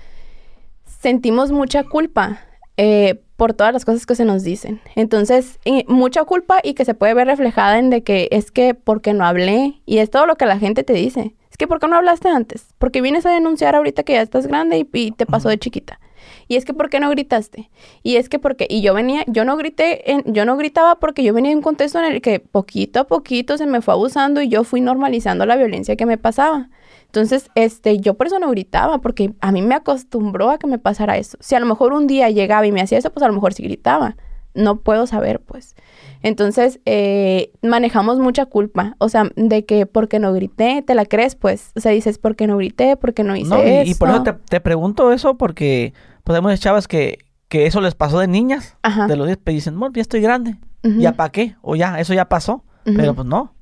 [0.85, 2.41] sentimos mucha culpa.
[2.77, 4.81] Eh, por todas las cosas que se nos dicen.
[4.97, 9.13] Entonces, mucha culpa y que se puede ver reflejada en de que es que porque
[9.13, 11.37] no hablé y es todo lo que la gente te dice.
[11.49, 12.75] Es que ¿por qué no hablaste antes?
[12.79, 16.01] Porque vienes a denunciar ahorita que ya estás grande y, te pasó de chiquita.
[16.49, 17.71] Y es que ¿por qué no gritaste?
[18.03, 21.23] Y es que porque y yo venía, yo no grité, en, yo no gritaba porque
[21.23, 24.43] yo venía en un contexto en el que poquito a poquito se me fue abusando
[24.43, 26.69] y yo fui normalizando la violencia que me pasaba.
[27.09, 30.79] Entonces, este, yo por eso no gritaba, porque a mí me acostumbró a que me
[30.79, 31.39] pasara eso.
[31.41, 33.55] Si a lo mejor un día llegaba y me hacía eso, pues a lo mejor
[33.55, 34.17] sí gritaba.
[34.55, 35.75] No puedo saber, pues.
[36.23, 38.95] Entonces, eh, manejamos mucha culpa.
[38.99, 41.71] O sea, de que porque no grité, te la crees, pues.
[41.77, 42.97] O sea, dices, porque no grité?
[42.97, 43.91] porque no hice no, y, eso?
[43.91, 45.95] Y por eso te, pregunto eso, porque
[46.29, 48.77] podemos chavas que, que eso les pasó de niñas.
[49.09, 50.57] De los 10, pero dicen, bueno, ya estoy grande.
[50.83, 51.57] ¿Ya para qué?
[51.63, 52.63] O ya, eso ya pasó.
[52.85, 53.55] Pero pues no.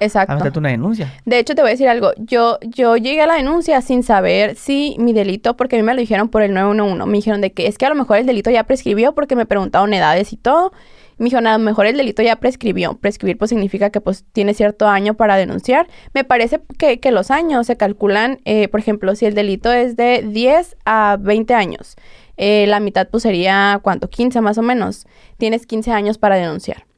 [0.00, 0.58] Exacto.
[0.58, 1.12] una denuncia.
[1.24, 2.10] De hecho, te voy a decir algo.
[2.16, 5.94] Yo, yo llegué a la denuncia sin saber si mi delito, porque a mí me
[5.94, 7.06] lo dijeron por el 911.
[7.06, 9.46] Me dijeron de que es que a lo mejor el delito ya prescribió porque me
[9.46, 10.72] preguntaron edades y todo.
[11.18, 12.94] Me dijeron, a lo mejor el delito ya prescribió.
[12.94, 15.88] Prescribir pues significa que pues tiene cierto año para denunciar.
[16.14, 20.22] Me parece que, los años se calculan, eh, por ejemplo, si el delito es de
[20.22, 21.96] 10 a 20 años.
[22.36, 24.08] Eh, la mitad pues sería, ¿cuánto?
[24.08, 25.06] 15 más o menos.
[25.38, 26.88] Tienes 15 años para denunciar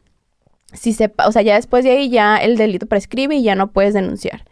[0.73, 3.73] si se, o sea, ya después de ahí ya el delito prescribe y ya no
[3.73, 4.45] puedes denunciar.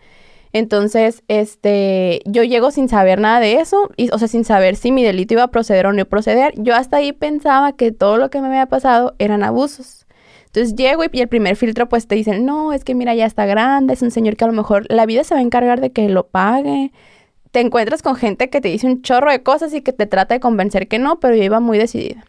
[0.52, 4.92] Entonces, este, yo llego sin saber nada de eso, y, o sea, sin saber si
[4.92, 6.54] mi delito iba a proceder o no proceder.
[6.56, 10.06] Yo hasta ahí pensaba que todo lo que me había pasado eran abusos.
[10.46, 13.46] Entonces llego y, el primer filtro pues te dicen, no, es que mira, ya está
[13.46, 15.90] grande, es un señor que a lo mejor la vida se va a encargar de
[15.90, 16.90] que lo pague.
[17.50, 20.34] Te encuentras con gente que te dice un chorro de cosas y que te trata
[20.34, 22.24] de convencer que no, pero yo iba muy decidida.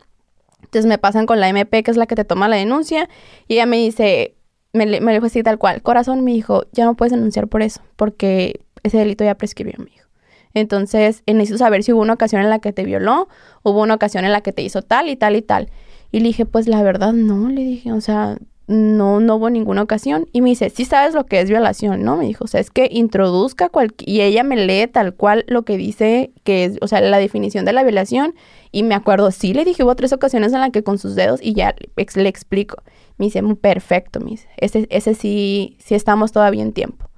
[0.60, 3.10] Entonces me pasan con la MP, que es la que te toma la denuncia,
[3.48, 4.36] y ella me dice,
[4.74, 7.82] me, me dijo así tal cual, corazón, me dijo, ya no puedes denunciar por eso,
[7.96, 10.08] porque ese delito ya prescribió, me dijo.
[10.54, 13.28] Entonces, necesito saber si hubo una ocasión en la que te violó,
[13.64, 15.70] hubo una ocasión en la que te hizo tal y tal y tal.
[16.12, 18.38] Y le dije, pues la verdad no, le dije, o sea,
[18.70, 20.28] no, no hubo ninguna ocasión.
[20.32, 22.18] Y me dice, sí sabes lo que es violación, ¿no?
[22.18, 24.08] Me dijo, o sea, es que introduzca cualquier...
[24.08, 27.66] Y ella me lee tal cual lo que dice que es, o sea, la definición
[27.66, 28.36] de la violación.
[28.72, 31.40] Y me acuerdo, sí le dije, hubo tres ocasiones en las que con sus dedos
[31.42, 31.74] y ya
[32.16, 32.84] le, explico.
[33.18, 37.10] Me dice, perfecto, me dice, ese, ese sí, sí estamos todavía en tiempo.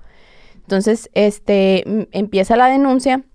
[0.55, 1.83] Entonces, este,
[2.13, 3.25] empieza la denuncia,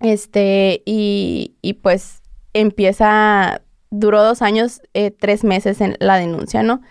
[0.00, 2.20] este, y, y pues
[2.52, 6.82] empieza, duró dos años, eh, tres meses en la denuncia, ¿no?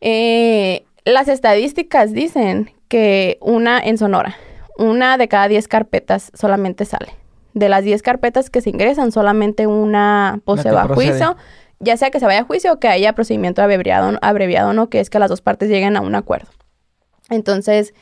[0.00, 4.36] Eh, las estadísticas dicen que una en Sonora,
[4.76, 7.14] una de cada diez carpetas solamente sale.
[7.52, 11.36] De las diez carpetas que se ingresan, solamente una pues, se va a juicio,
[11.80, 14.88] ya sea que se vaya a juicio o que haya procedimiento abreviado, abreviado, ¿no?
[14.88, 16.48] Que es que las dos partes lleguen a un acuerdo.
[17.28, 17.94] Entonces,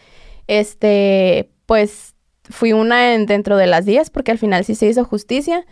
[0.47, 2.15] este, pues
[2.51, 5.67] fui una en, dentro de las diez porque al final sí se hizo justicia,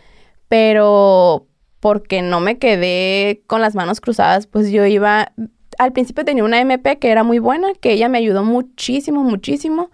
[0.47, 1.47] pero
[1.79, 5.33] porque no me quedé con las manos cruzadas, pues yo iba
[5.77, 9.89] al principio tenía una MP que era muy buena, que ella me ayudó muchísimo, muchísimo.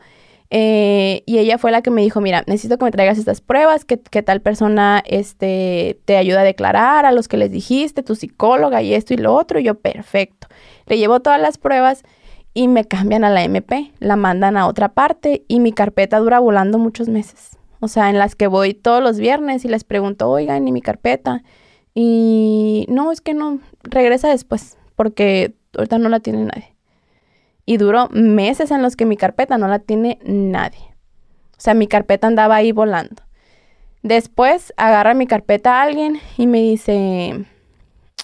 [0.55, 3.86] Eh, y ella fue la que me dijo, mira, necesito que me traigas estas pruebas,
[3.86, 8.84] que, tal persona este, te ayuda a declarar, a los que les dijiste, tu psicóloga
[8.84, 9.59] y esto y lo otro.
[9.59, 10.47] Y yo, perfecto.
[10.86, 12.03] Le llevo todas las pruebas
[12.53, 16.39] y me cambian a la MP, la mandan a otra parte y mi carpeta dura
[16.39, 17.57] volando muchos meses.
[17.79, 20.81] O sea, en las que voy todos los viernes y les pregunto, oigan, ¿y mi
[20.81, 21.43] carpeta?
[21.95, 26.76] Y no, es que no, regresa después, porque ahorita no la tiene nadie.
[27.65, 30.93] Y duró meses en los que mi carpeta no la tiene nadie.
[31.57, 33.24] O sea, mi carpeta andaba ahí volando.
[34.01, 37.45] Después agarra mi carpeta a alguien y me dice,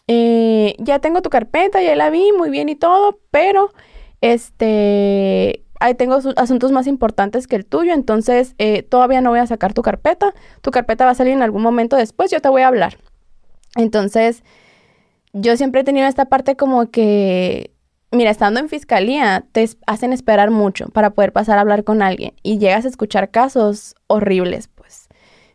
[0.08, 3.72] eh, ya tengo tu carpeta, ya la vi muy bien y todo, pero
[4.20, 9.48] este, ahí tengo asuntos más importantes que el tuyo, entonces eh, todavía no voy a
[9.48, 10.34] sacar tu carpeta.
[10.62, 12.98] Tu carpeta va a salir en algún momento después, yo te voy a hablar.
[13.76, 14.44] Entonces,
[15.34, 17.72] yo siempre he tenido esta parte como que,
[18.12, 22.34] mira, estando en fiscalía, te hacen esperar mucho para poder pasar a hablar con alguien
[22.44, 25.08] y llegas a escuchar casos horribles, pues.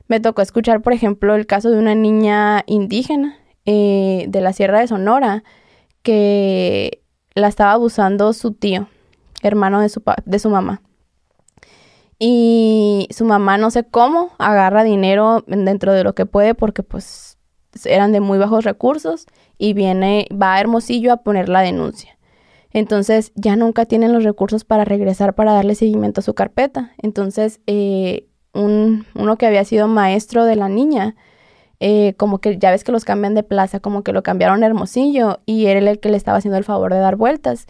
[0.06, 4.80] Me tocó escuchar, por ejemplo, el caso de una niña indígena eh, de la Sierra
[4.80, 5.44] de Sonora
[6.02, 7.02] que
[7.34, 8.88] la estaba abusando su tío,
[9.42, 10.82] hermano de su, de su mamá.
[12.18, 17.33] Y su mamá no sé cómo agarra dinero dentro de lo que puede porque pues
[17.84, 19.26] eran de muy bajos recursos
[19.58, 22.16] y viene, va a Hermosillo a poner la denuncia.
[22.72, 26.92] Entonces ya nunca tienen los recursos para regresar para darle seguimiento a su carpeta.
[26.98, 31.14] Entonces eh, un, uno que había sido maestro de la niña,
[31.80, 34.66] eh, como que ya ves que los cambian de plaza, como que lo cambiaron a
[34.66, 37.66] Hermosillo y era el que le estaba haciendo el favor de dar vueltas.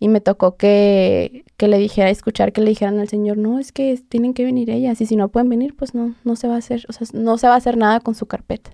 [0.00, 3.72] Y me tocó que, que le dijera, escuchar que le dijeran al señor, no, es
[3.72, 6.54] que tienen que venir ellas y si no pueden venir, pues no, no se va
[6.54, 8.70] a hacer, o sea, no se va a hacer nada con su carpeta.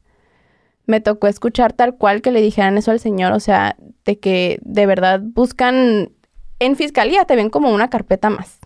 [0.87, 4.59] Me tocó escuchar tal cual que le dijeran eso al señor, o sea, de que
[4.63, 6.11] de verdad buscan,
[6.59, 8.61] en fiscalía te ven como una carpeta más.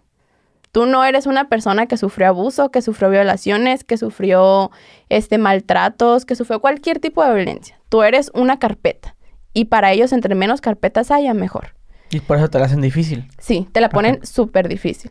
[0.73, 4.71] Tú no eres una persona que sufrió abuso, que sufrió violaciones, que sufrió
[5.09, 7.81] este maltratos, que sufrió cualquier tipo de violencia.
[7.89, 9.17] Tú eres una carpeta.
[9.55, 11.75] Y para ellos, entre menos carpetas haya, mejor.
[12.11, 13.29] Y por eso te la hacen difícil.
[13.39, 15.11] Sí, te la ponen súper difícil.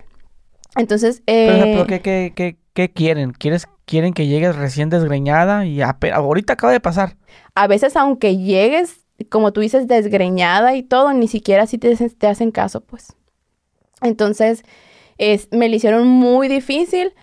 [0.76, 1.74] Entonces, eh...
[1.74, 2.58] ¿Pero, ¿qué, qué, qué,
[2.90, 3.32] quieren?
[3.32, 7.18] ¿Quieres, ¿Quieren que llegues recién desgreñada y ahorita acaba de pasar?
[7.56, 12.52] A veces, aunque llegues, como tú dices, desgreñada y todo, ni siquiera así te, hacen
[12.52, 13.16] caso, pues.
[14.02, 14.64] Entonces,
[15.18, 17.14] es, me lo hicieron muy difícil,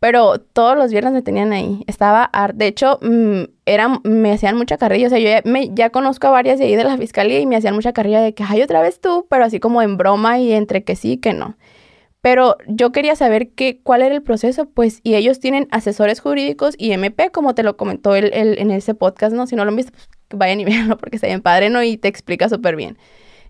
[0.00, 1.84] pero todos los viernes me tenían ahí.
[1.86, 5.06] Estaba, de hecho, mm, era, me hacían mucha carrilla.
[5.06, 7.74] O sea, yo ya conozco a varias de ahí de la fiscalía y me hacían
[7.74, 10.84] mucha carrilla de que, ay, otra vez tú, pero así como en broma y entre
[10.84, 11.56] que sí y que no.
[12.20, 16.74] Pero yo quería saber qué, cuál era el proceso, pues, y ellos tienen asesores jurídicos
[16.76, 19.46] y MP, como te lo comentó él, en ese podcast, ¿no?
[19.46, 20.08] Si no lo han visto, pues
[20.38, 21.82] vayan y véanlo porque está bien padre, ¿no?
[21.82, 22.98] Y te explica súper bien.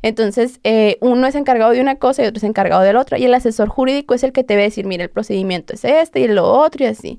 [0.03, 3.19] Entonces, eh, uno es encargado de una cosa y otro es encargado de la otra.
[3.19, 5.85] Y el asesor jurídico es el que te va a decir, mira, el procedimiento es
[5.85, 7.19] este y lo otro y así.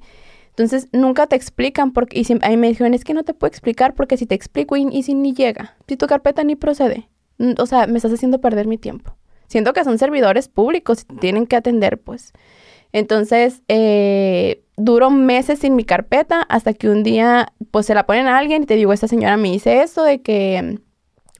[0.50, 3.50] Entonces, nunca te explican porque, y a mí me dijeron, es que no te puedo
[3.50, 7.10] explicar porque si te explico y, si ni llega, si tu carpeta ni procede.
[7.58, 9.16] O sea, me estás haciendo perder mi tiempo.
[9.50, 12.32] Siento que son servidores públicos y tienen que atender, pues.
[12.94, 18.28] Entonces, eh, duró meses sin mi carpeta hasta que un día, pues se la ponen
[18.28, 20.80] a alguien y te digo, esta señora me dice eso de que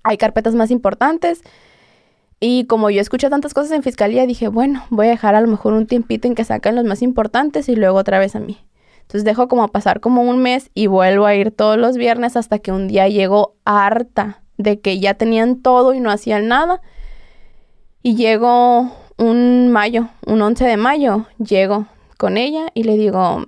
[0.04, 1.42] hay carpetas más importantes.
[2.40, 5.48] Y como yo escuché tantas cosas en fiscalía, dije, bueno, voy a dejar a lo
[5.48, 8.58] mejor un tiempito en que sacan los más importantes y luego otra vez a mí.
[9.02, 12.60] Entonces dejo como pasar como un mes y vuelvo a ir todos los viernes hasta
[12.60, 16.82] que un día llego harta de que ya tenían todo y no hacían nada.
[18.02, 21.88] Y llego un mayo, un 11 de mayo, llego
[22.18, 23.46] con ella y le digo,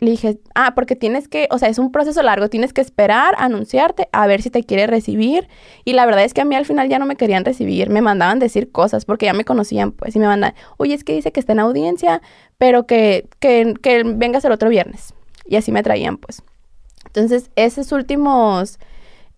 [0.00, 3.34] le dije, ah, porque tienes que, o sea, es un proceso largo, tienes que esperar,
[3.38, 5.48] anunciarte, a ver si te quiere recibir.
[5.84, 8.00] Y la verdad es que a mí al final ya no me querían recibir, me
[8.00, 11.32] mandaban decir cosas porque ya me conocían, pues, y me mandan, oye, es que dice
[11.32, 12.22] que está en audiencia,
[12.56, 15.14] pero que, que, que vengas el otro viernes.
[15.46, 16.42] Y así me traían, pues.
[17.06, 18.78] Entonces, esos últimos,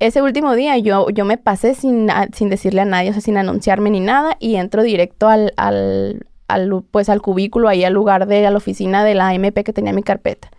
[0.06, 3.36] ese último día yo, yo me pasé sin, sin decirle a nadie, o sea, sin
[3.36, 8.26] anunciarme ni nada, y entro directo al, al, al, pues al cubículo, ahí al lugar
[8.26, 10.50] de la oficina de la MP que tenía mi carpeta.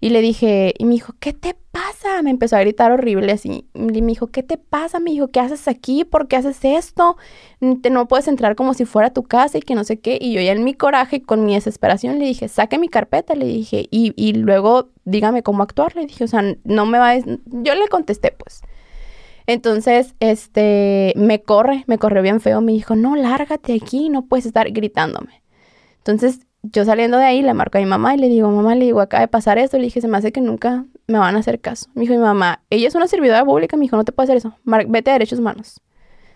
[0.00, 2.22] Y le dije, y me dijo, ¿qué te pasa?
[2.22, 3.66] Me empezó a gritar horrible así.
[3.74, 5.00] Y me dijo, ¿qué te pasa?
[5.00, 6.04] Me dijo, ¿qué haces aquí?
[6.04, 7.16] ¿Por qué haces esto?
[7.82, 10.16] Te, no puedes entrar como si fuera tu casa y que no sé qué.
[10.20, 13.46] Y yo ya en mi coraje, con mi desesperación, le dije, saque mi carpeta, le
[13.46, 15.96] dije, y, y luego dígame cómo actuar.
[15.96, 17.18] Le dije, o sea, no me va a...
[17.18, 18.62] Yo le contesté, pues.
[19.48, 24.44] Entonces, este, me corre, me corrió bien feo, me dijo, no, lárgate aquí, no puedes
[24.44, 25.42] estar gritándome.
[25.96, 28.84] Entonces, yo saliendo de ahí le marco a mi mamá y le digo, mamá, le
[28.84, 31.38] digo, acaba de pasar esto, le dije, se me hace que nunca me van a
[31.38, 31.86] hacer caso.
[31.94, 34.36] Me dijo mi mamá, ella es una servidora pública, me dijo, no te puedo hacer
[34.36, 35.80] eso, vete a derechos humanos.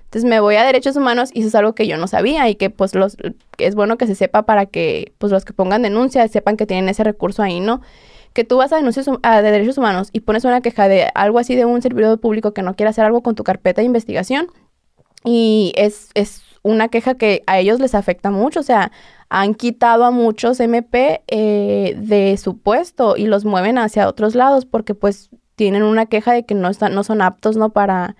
[0.04, 2.54] Entonces me voy a derechos humanos y eso es algo que yo no sabía y
[2.54, 3.18] que pues los,
[3.58, 6.88] es bueno que se sepa para que pues los que pongan denuncia sepan que tienen
[6.88, 7.82] ese recurso ahí, ¿no?
[8.32, 11.54] Que tú vas a denuncias de derechos humanos y pones una queja de algo así
[11.54, 14.46] de un servidor público que no quiere hacer algo con tu carpeta de investigación
[15.24, 18.92] y es, es una queja que a ellos les afecta mucho, o sea,
[19.28, 24.66] han quitado a muchos MP eh, de su puesto y los mueven hacia otros lados
[24.66, 27.70] porque pues tienen una queja de que no, están, no son aptos, ¿no?
[27.70, 28.16] Para,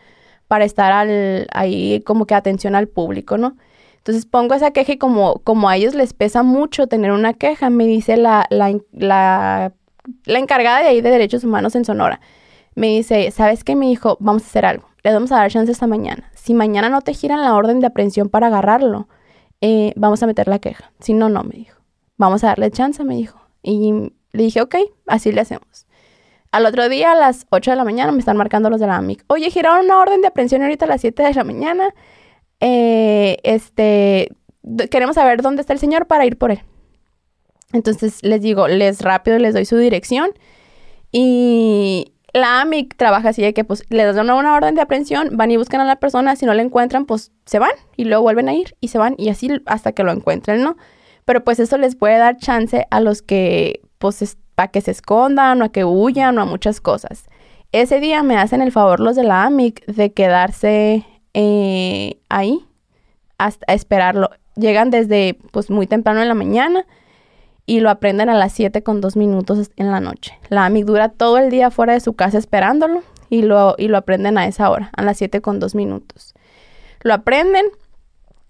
[0.48, 3.56] para estar al, ahí como que atención al público, ¿no?
[3.98, 7.70] Entonces pongo esa queja y como, como a ellos les pesa mucho tener una queja,
[7.70, 9.72] me dice la, la, la
[10.24, 12.20] la encargada de ahí de derechos humanos en Sonora,
[12.74, 13.76] me dice, ¿sabes qué?
[13.76, 14.88] Me dijo, vamos a hacer algo.
[15.02, 16.30] Le vamos a dar chance esta mañana.
[16.34, 19.08] Si mañana no te giran la orden de aprehensión para agarrarlo,
[19.60, 20.92] eh, vamos a meter la queja.
[21.00, 21.80] Si no, no, me dijo.
[22.16, 23.40] Vamos a darle chance, me dijo.
[23.62, 24.76] Y le dije, ok,
[25.06, 25.86] así le hacemos.
[26.50, 28.96] Al otro día, a las 8 de la mañana, me están marcando los de la
[28.96, 29.24] AMIC.
[29.28, 31.94] Oye, giraron una orden de aprehensión ahorita a las 7 de la mañana.
[32.60, 34.28] Eh, este,
[34.90, 36.62] queremos saber dónde está el señor para ir por él.
[37.72, 40.30] Entonces les digo, les rápido les doy su dirección
[41.10, 45.50] y la AMIC trabaja así de que pues les dan una orden de aprehensión, van
[45.50, 48.48] y buscan a la persona, si no la encuentran pues se van y luego vuelven
[48.48, 50.76] a ir y se van y así hasta que lo encuentren, ¿no?
[51.24, 55.62] Pero pues eso les puede dar chance a los que pues para que se escondan
[55.62, 57.24] o a que huyan o a muchas cosas.
[57.72, 62.64] Ese día me hacen el favor los de la AMIC de quedarse eh, ahí
[63.38, 64.30] hasta esperarlo.
[64.56, 66.84] Llegan desde pues muy temprano en la mañana
[67.66, 70.38] y lo aprenden a las 7 con 2 minutos en la noche.
[70.48, 73.98] La AMIC dura todo el día fuera de su casa esperándolo y lo, y lo
[73.98, 76.34] aprenden a esa hora, a las 7 con 2 minutos.
[77.02, 77.66] Lo aprenden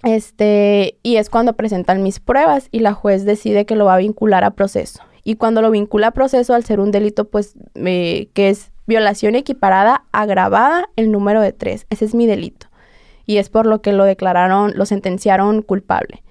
[0.02, 3.98] este, y es cuando presentan mis pruebas y la juez decide que lo va a
[3.98, 5.00] vincular a proceso.
[5.24, 10.04] Y cuando lo vincula a proceso, al ser un delito, pues, que es violación equiparada
[10.10, 11.86] agravada el número de tres.
[11.90, 12.66] Ese es mi delito.
[13.24, 16.24] Y es por lo que lo declararon, lo sentenciaron culpable.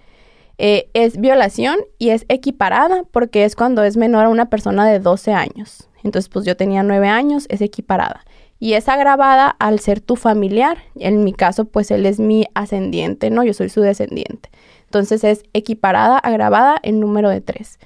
[0.64, 5.00] Eh, es violación y es equiparada porque es cuando es menor a una persona de
[5.00, 5.90] 12 años.
[6.04, 8.24] Entonces, pues yo tenía 9 años, es equiparada.
[8.60, 10.78] Y es agravada al ser tu familiar.
[10.94, 13.44] En mi caso, pues él es mi ascendiente, ¿no?
[13.44, 14.52] Yo soy su descendiente.
[14.86, 17.80] Entonces es equiparada, agravada en número de 3.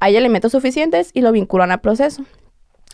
[0.00, 2.24] Hay elementos suficientes y lo vinculan al proceso.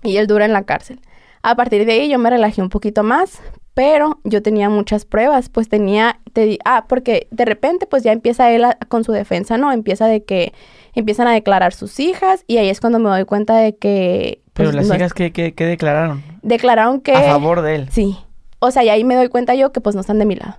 [0.02, 1.00] Y él dura en la cárcel.
[1.42, 3.40] A partir de ahí yo me relajé un poquito más,
[3.74, 8.50] pero yo tenía muchas pruebas, pues tenía, te, ah, porque de repente pues ya empieza
[8.50, 9.72] él con su defensa, ¿no?
[9.72, 10.52] Empieza de que
[10.94, 14.42] empiezan a declarar sus hijas y ahí es cuando me doy cuenta de que...
[14.52, 16.22] Pero pues, las hijas, ¿qué, qué, declararon?
[16.42, 17.14] Declararon que...
[17.14, 17.88] A favor de él.
[17.90, 18.18] Sí.
[18.58, 20.58] O sea, y ahí me doy cuenta yo que pues no están de mi lado.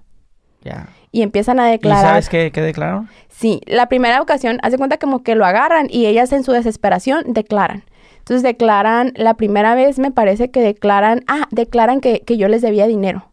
[0.64, 0.88] Ya.
[1.12, 2.04] Y empiezan a declarar...
[2.04, 3.10] ¿Y sabes qué, qué declararon?
[3.30, 7.24] Sí, la primera ocasión, hace cuenta como que lo agarran y ellas en su desesperación
[7.28, 7.84] declaran.
[8.24, 12.62] Entonces declaran, la primera vez me parece que declaran, ah, declaran que, que yo les
[12.62, 13.30] debía dinero.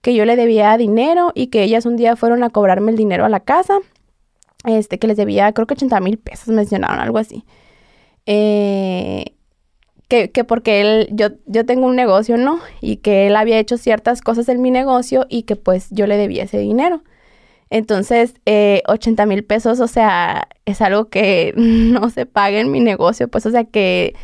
[0.00, 3.24] Que yo le debía dinero y que ellas un día fueron a cobrarme el dinero
[3.24, 3.78] a la casa.
[4.64, 7.44] Este, que les debía, creo que 80 mil pesos mencionaron, algo así.
[8.26, 9.36] Eh,
[10.08, 12.58] que, que, porque él, yo, yo tengo un negocio, ¿no?
[12.80, 16.16] Y que él había hecho ciertas cosas en mi negocio y que pues yo le
[16.16, 17.04] debía ese dinero.
[17.70, 22.80] Entonces, eh, 80 mil pesos, o sea, es algo que no se paga en mi
[22.80, 24.14] negocio, pues, o sea, que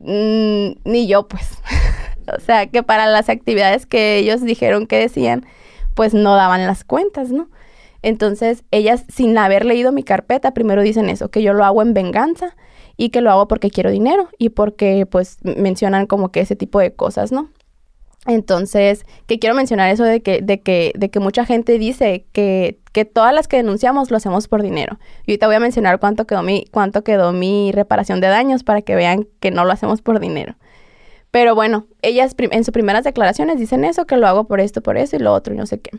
[0.00, 1.58] mm, ni yo, pues.
[2.36, 5.46] o sea, que para las actividades que ellos dijeron que decían,
[5.94, 7.48] pues no daban las cuentas, ¿no?
[8.02, 11.94] Entonces, ellas, sin haber leído mi carpeta, primero dicen eso, que yo lo hago en
[11.94, 12.54] venganza
[12.96, 16.78] y que lo hago porque quiero dinero y porque, pues, mencionan como que ese tipo
[16.78, 17.48] de cosas, ¿no?
[18.26, 22.78] Entonces, que quiero mencionar eso de que, de que, de que mucha gente dice que,
[22.92, 24.98] que todas las que denunciamos lo hacemos por dinero.
[25.26, 28.82] Y ahorita voy a mencionar cuánto quedó mi, cuánto quedó mi reparación de daños para
[28.82, 30.56] que vean que no lo hacemos por dinero.
[31.30, 34.96] Pero bueno, ellas en sus primeras declaraciones dicen eso, que lo hago por esto, por
[34.96, 35.90] eso y lo otro y no sé qué.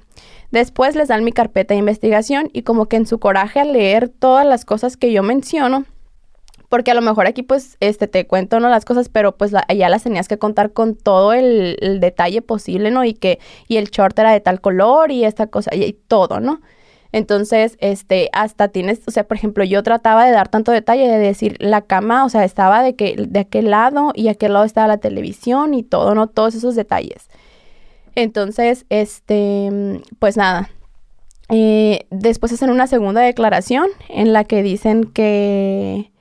[0.52, 4.10] Después les dan mi carpeta de investigación y como que en su coraje al leer
[4.10, 5.86] todas las cosas que yo menciono,
[6.70, 9.90] porque a lo mejor aquí pues este te cuento no las cosas, pero pues ya
[9.90, 13.04] las tenías que contar con todo el, detalle posible, ¿no?
[13.04, 16.62] Y que y el short era de tal color y esta cosa y, todo, ¿no?
[17.14, 21.18] Entonces, este, hasta tienes, o sea, por ejemplo, yo trataba de dar tanto detalle de
[21.18, 24.88] decir la cama, o sea, estaba de que de aquel lado y aquel lado estaba
[24.88, 26.28] la televisión y todo, ¿no?
[26.28, 27.30] Todos esos detalles.
[28.16, 30.70] Entonces, este, pues nada.
[31.50, 36.12] Eh, después hacen una segunda declaración en la que dicen que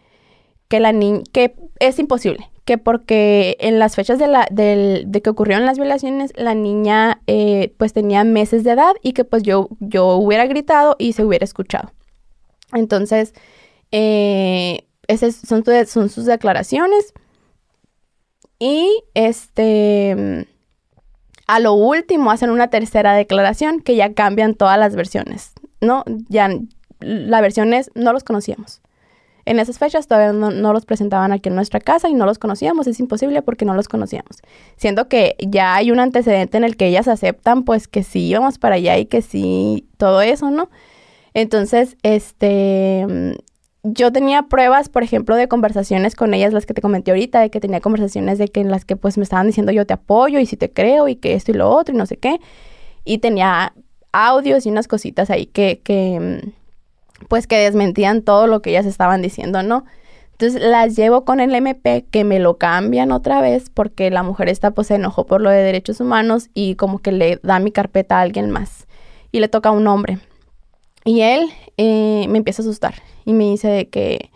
[0.69, 5.31] que la niña, que es imposible, que porque en las fechas de, la, de que
[5.31, 9.69] ocurrieron las violaciones, la niña eh, pues tenía meses de edad y que pues yo,
[9.79, 11.93] yo hubiera gritado y se hubiera escuchado.
[12.73, 13.35] Entonces,
[13.93, 17.13] eh, esas son, son sus declaraciones.
[18.59, 20.47] Y este,
[21.47, 26.05] a lo último hacen una tercera declaración que ya cambian todas las versiones, ¿no?
[26.29, 26.51] Ya
[27.01, 28.81] la versión es, no los conocíamos.
[29.47, 32.89] En esas fechas todavía no, los presentaban aquí en nuestra casa y no los conocíamos,
[32.89, 34.39] es imposible porque no los conocíamos.
[34.77, 38.59] Siendo que ya hay un antecedente en el que ellas aceptan pues que sí íbamos
[38.59, 40.69] para allá y que sí todo eso, ¿no?
[41.33, 43.37] Entonces, este,
[43.85, 47.51] yo tenía pruebas, por ejemplo, de conversaciones con ellas, las que te comenté ahorita, de
[47.51, 50.41] que tenía conversaciones de que en las que pues me estaban diciendo yo te apoyo
[50.41, 52.41] y si te creo y que esto y lo otro y no sé qué.
[53.05, 53.75] Y tenía
[54.11, 56.53] audios y unas cositas ahí que, que
[57.29, 59.85] pues que desmentían todo lo que ellas estaban diciendo, ¿no?
[60.33, 64.51] Entonces las llevo con el MP que me lo cambian otra vez porque la mujer
[64.51, 67.73] esta pues se enojó por lo de derechos humanos y como que le da mi
[67.73, 68.87] carpeta a alguien más
[69.33, 70.19] y le toca a un hombre.
[71.05, 71.49] Y él
[71.79, 72.95] eh, me empieza a asustar
[73.25, 74.31] y me dice de que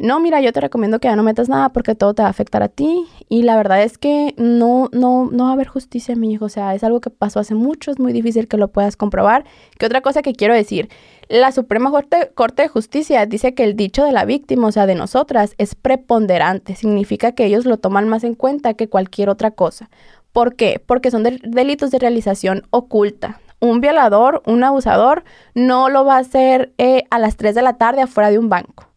[0.00, 2.30] no, mira, yo te recomiendo que ya no metas nada porque todo te va a
[2.30, 3.04] afectar a ti.
[3.28, 6.46] Y la verdad es que no, no, no va a haber justicia, mi hijo.
[6.46, 9.44] O sea, es algo que pasó hace mucho, es muy difícil que lo puedas comprobar.
[9.78, 10.88] Que otra cosa que quiero decir,
[11.28, 14.94] la Suprema Corte, de Justicia dice que el dicho de la víctima, o sea, de
[14.94, 16.76] nosotras, es preponderante.
[16.76, 19.90] Significa que ellos lo toman más en cuenta que cualquier otra cosa.
[20.32, 20.82] ¿Por qué?
[20.84, 23.38] Porque son delitos de realización oculta.
[23.60, 25.24] Un violador, un abusador,
[25.54, 28.48] no lo va a hacer eh, a las 3 de la tarde afuera de un
[28.48, 28.89] banco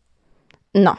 [0.74, 0.98] no.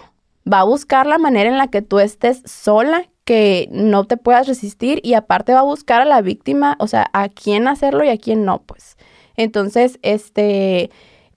[0.51, 4.47] Va a buscar la manera en la que tú estés sola, que no te puedas
[4.47, 8.09] resistir y aparte va a buscar a la víctima, o sea, a quién hacerlo y
[8.09, 8.97] a quién no, pues.
[9.37, 10.91] Entonces, este,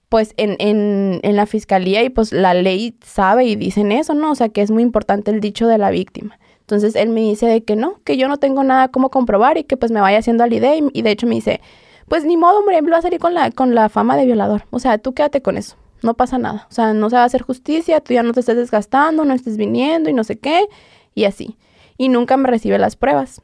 [0.08, 4.30] pues en, en, en la fiscalía y pues la ley sabe y dicen eso, ¿no?
[4.30, 6.38] O sea, que es muy importante el dicho de la víctima.
[6.60, 9.64] Entonces él me dice de que no, que yo no tengo nada como comprobar y
[9.64, 11.62] que pues me vaya haciendo la idea y, de hecho me dice,
[12.08, 14.64] pues ni modo, hombre, él va a salir con la, con la fama de violador.
[14.70, 16.66] O sea, tú quédate con eso no pasa nada.
[16.70, 19.34] O sea, no se va a hacer justicia, tú ya no te estés desgastando, no
[19.34, 20.66] estés viniendo y no sé qué,
[21.14, 21.56] y así.
[22.00, 23.42] y nunca me recibe las pruebas.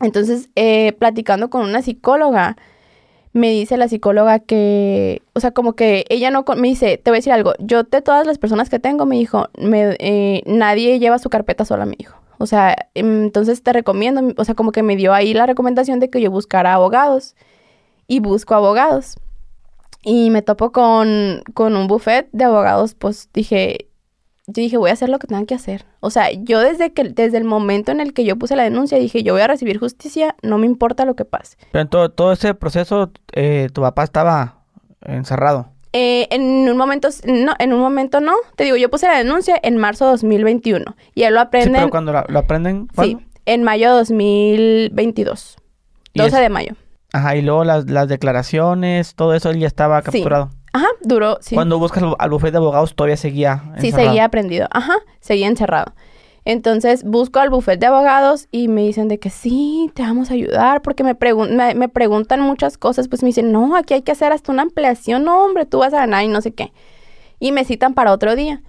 [0.00, 2.56] Entonces, eh, platicando con una psicóloga,
[3.34, 7.16] me dice la psicóloga que, o sea, como que ella no, me dice, te voy
[7.16, 10.98] a decir algo, yo de todas las personas que tengo, me dijo, me, eh, nadie
[10.98, 12.16] lleva su carpeta sola, me dijo.
[12.38, 16.10] O sea, entonces te recomiendo, o sea, como que me dio ahí la recomendación de
[16.10, 17.34] que yo buscara abogados
[18.06, 19.16] y busco abogados.
[20.04, 23.88] Y me topo con, con un buffet de abogados, pues dije,
[24.46, 25.86] yo dije, voy a hacer lo que tenga que hacer.
[26.00, 28.98] O sea, yo desde que desde el momento en el que yo puse la denuncia
[28.98, 31.56] dije, yo voy a recibir justicia, no me importa lo que pase.
[31.72, 34.58] Pero en todo, todo ese proceso, eh, tu papá estaba
[35.00, 35.70] encerrado.
[35.94, 38.34] Eh, en un momento, no, en un momento no.
[38.56, 41.70] Te digo, yo puse la denuncia en marzo de 2021 y él lo aprende.
[41.70, 42.88] Sí, pero cuando lo, aprenden.
[43.00, 43.16] Sí,
[43.46, 45.56] en mayo de 2022.
[46.14, 46.74] 12 de mayo.
[47.14, 50.50] Ajá, y luego las, las declaraciones, todo eso él ya estaba capturado.
[50.72, 51.54] Ajá, duró, sí.
[51.54, 53.80] Cuando buscas al bufete de abogados todavía seguía encerrado.
[53.82, 54.66] Sí, seguía prendido.
[54.72, 55.94] Ajá, seguía encerrado.
[56.44, 60.34] Entonces busco al bufete de abogados y me dicen de que sí, te vamos a
[60.34, 61.14] ayudar, porque me,
[61.76, 65.22] me, preguntan muchas cosas, pues me dicen, no, aquí hay que hacer hasta una ampliación,
[65.22, 66.72] no, hombre, tú vas a ganar y no sé qué.
[67.38, 68.60] Y me citan para otro día.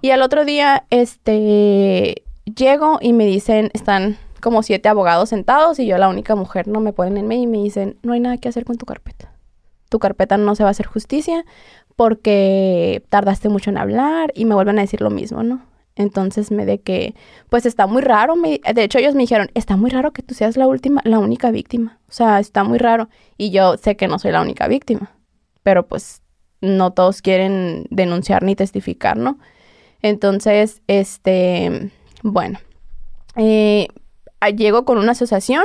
[0.00, 5.86] Y al otro día, este, llego y me dicen, están como siete abogados sentados y
[5.86, 8.38] yo la única mujer, no me ponen en medio y me dicen, no hay nada
[8.38, 9.30] que hacer con tu carpeta
[9.90, 11.44] tu carpeta no se va a hacer justicia
[11.96, 15.60] porque tardaste mucho en hablar y me vuelven a decir lo mismo, ¿no?
[15.96, 17.14] Entonces me de que,
[17.50, 20.56] pues está muy raro, de hecho ellos me dijeron, está muy raro que tú seas
[20.56, 24.18] la última, la única víctima, o sea, está muy raro y yo sé que no
[24.18, 25.10] soy la única víctima,
[25.62, 26.22] pero pues
[26.62, 29.38] no todos quieren denunciar ni testificar, ¿no?
[30.00, 31.90] Entonces, este,
[32.22, 32.60] bueno,
[33.36, 33.88] eh,
[34.48, 35.64] llego con una asociación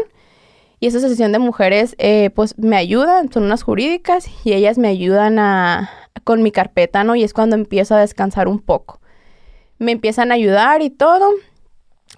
[0.79, 4.89] y esa asociación de mujeres, eh, pues me ayudan, son unas jurídicas y ellas me
[4.89, 5.89] ayudan a,
[6.23, 7.15] con mi carpeta, ¿no?
[7.15, 8.99] Y es cuando empiezo a descansar un poco.
[9.77, 11.29] Me empiezan a ayudar y todo,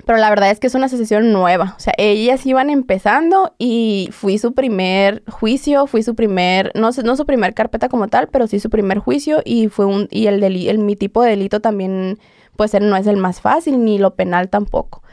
[0.06, 1.76] pero la verdad es que es una asociación nueva.
[1.78, 7.16] O sea, ellas iban empezando y fui su primer juicio, fui su primer, no, no
[7.16, 10.44] su primer carpeta como tal, pero sí su primer juicio y fue un, y el,
[10.44, 12.20] el mi tipo de delito también,
[12.56, 15.04] pues no es el más fácil, ni lo penal tampoco.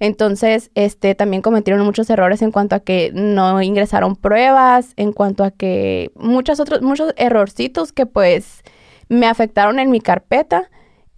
[0.00, 5.44] Entonces, este, también cometieron muchos errores en cuanto a que no ingresaron pruebas, en cuanto
[5.44, 8.62] a que muchos otros, muchos errorcitos que pues
[9.08, 10.70] me afectaron en mi carpeta.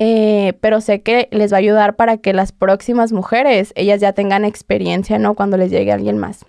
[0.02, 4.14] Eh, pero sé que les va a ayudar para que las próximas mujeres, ellas ya
[4.14, 5.34] tengan experiencia, ¿no?
[5.34, 6.46] Cuando les llegue alguien más.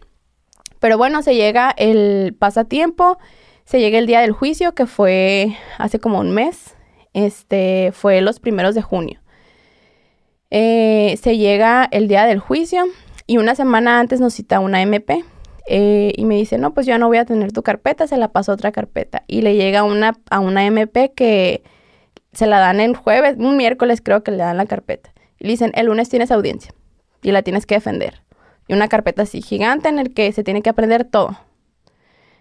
[0.79, 3.19] Pero bueno, se llega el pasatiempo,
[3.65, 6.75] se llega el día del juicio, que fue hace como un mes,
[7.13, 9.20] este, fue los primeros de junio.
[10.51, 12.85] Eh, se llega el día del juicio
[13.25, 15.23] y una semana antes nos cita una MP.
[15.67, 18.27] Eh, y me dice, no, pues yo no voy a tener tu carpeta, se la
[18.27, 19.23] paso a otra carpeta.
[19.27, 21.63] Y le llega una, a una MP que
[22.33, 25.13] se la dan el jueves, un miércoles creo que le dan la carpeta.
[25.39, 26.73] Y le dicen, el lunes tienes audiencia
[27.21, 28.21] y la tienes que defender.
[28.67, 31.37] Y una carpeta así gigante en el que se tiene que aprender todo.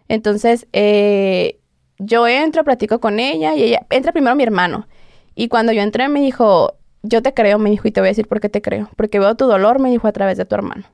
[0.09, 1.61] Entonces, eh,
[1.99, 4.89] yo entro, platico con ella y ella, entra primero mi hermano.
[5.35, 8.11] Y cuando yo entré me dijo, yo te creo, me dijo, y te voy a
[8.11, 8.91] decir por qué te creo.
[8.97, 10.85] Porque veo tu dolor, me dijo, a través de tu hermano.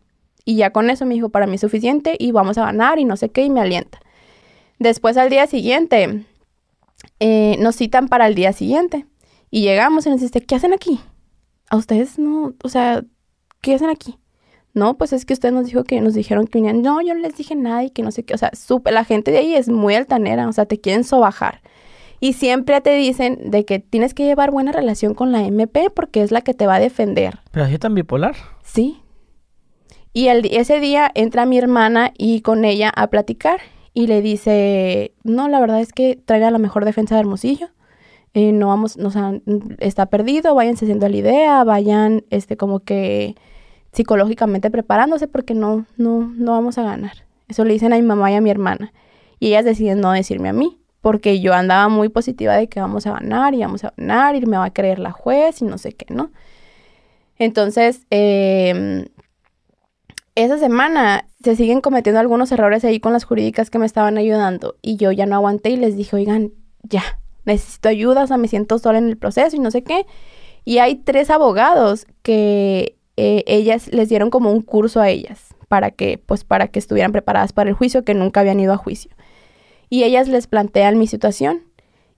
[0.44, 3.04] Y ya con eso me dijo, para mí es suficiente y vamos a ganar y
[3.04, 3.98] no sé qué, y me alienta.
[4.78, 6.24] Después al día siguiente,
[7.18, 9.06] eh, nos citan para el día siguiente.
[9.50, 11.00] Y llegamos y nos dice, ¿qué hacen aquí?
[11.68, 13.04] A ustedes no, o sea,
[13.60, 14.18] ¿qué hacen aquí?
[14.74, 16.82] No, pues es que ustedes nos dijo que nos dijeron que venían.
[16.82, 18.34] No, yo no les dije nada y que no sé qué.
[18.34, 18.52] O sea,
[18.84, 21.62] la gente de ahí es muy altanera, o sea, te quieren sobajar.
[22.20, 26.22] Y siempre te dicen de que tienes que llevar buena relación con la MP porque
[26.22, 27.38] es la que te va a defender.
[27.50, 28.34] ¿Pero así tan bipolar?
[28.62, 29.02] Sí.
[30.12, 33.60] Y el, ese día entra mi hermana y con ella a platicar
[33.92, 37.68] y le dice, no, la verdad es que traiga la mejor defensa de Hermosillo.
[38.32, 39.40] Eh, no vamos, no, o
[39.78, 43.34] está perdido, váyanse haciendo la idea, vayan, este, como que
[43.92, 47.24] psicológicamente preparándose porque no, no, no vamos a ganar.
[47.48, 48.92] Eso le dicen a mi mamá y a mi hermana.
[49.38, 53.06] Y ellas deciden no decirme a mí porque yo andaba muy positiva de que vamos
[53.06, 55.78] a ganar y vamos a ganar y me va a creer la juez y no
[55.78, 56.32] sé qué, ¿no?
[57.38, 59.04] Entonces, em,
[60.34, 64.74] esa semana se siguen cometiendo algunos errores ahí con las jurídicas que me estaban ayudando
[64.82, 66.50] y yo ya no aguanté y les dije, oigan,
[66.82, 70.06] ya, necesito ayuda, o sea, me siento sola en el proceso y no sé qué.
[70.64, 75.92] Y hay tres abogados que eh, ellas les dieron como un curso a ellas para
[75.92, 79.12] que, pues, para que estuvieran preparadas para el juicio, que nunca habían ido a juicio
[79.88, 81.62] y ellas les plantean mi situación.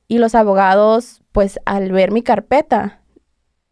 [0.07, 3.03] Y los abogados, pues al ver mi carpeta,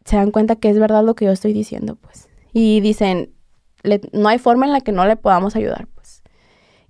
[0.05, 2.29] se dan cuenta que es verdad lo que yo estoy diciendo, pues.
[2.53, 3.33] Y dicen,
[4.13, 6.23] no hay forma en la que no le podamos ayudar, pues.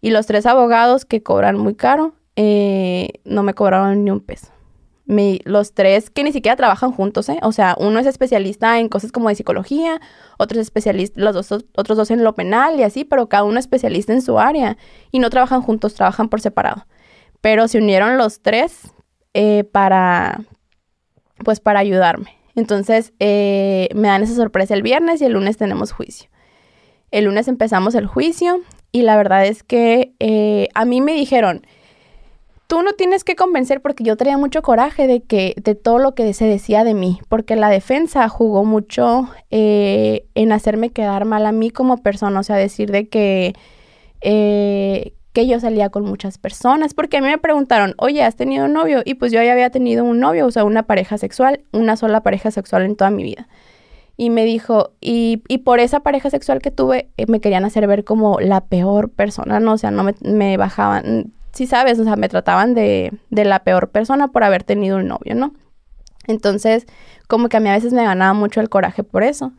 [0.01, 4.47] Y los tres abogados que cobran muy caro, eh, no me cobraron ni un peso.
[5.07, 7.39] los tres que ni siquiera trabajan juntos, ¿eh?
[7.41, 10.01] O sea, uno es especialista en cosas como de psicología,
[10.37, 13.57] otro es especialista, los dos, otros dos en lo penal y así, pero cada uno
[13.57, 14.77] es especialista en su área
[15.11, 16.85] y no trabajan juntos, trabajan por separado.
[17.47, 18.91] Pero se unieron los tres
[19.33, 20.41] eh, para,
[21.45, 22.35] pues para ayudarme.
[22.55, 26.29] Entonces, eh, me dan esa sorpresa el viernes y el lunes tenemos juicio.
[27.09, 28.59] El lunes empezamos el juicio
[28.91, 31.65] y la verdad es que eh, a mí me dijeron,
[32.67, 36.15] tú no tienes que convencer porque yo traía mucho coraje de que de todo lo
[36.15, 41.53] que se decía de mí, porque la defensa jugó mucho en hacerme quedar mal a
[41.53, 43.53] mí como persona, o sea, decir de que
[45.37, 49.03] que yo salía con muchas personas, porque a mí me preguntaron, oye, ¿has tenido novio?
[49.05, 52.23] Y pues yo ya había tenido un novio, o sea, una pareja sexual, una sola
[52.23, 53.47] pareja sexual en toda mi vida.
[54.15, 57.85] Y me dijo, y, y por esa pareja sexual que tuve, eh, me querían hacer
[57.85, 59.73] ver como la peor persona, ¿no?
[59.73, 63.63] O sea, no me, me bajaban, sí sabes, o sea, me trataban de, de la
[63.63, 65.53] peor persona por haber tenido un novio, ¿no?
[66.25, 66.87] Entonces,
[67.27, 69.53] como que a mí a veces me ganaba mucho el coraje por eso.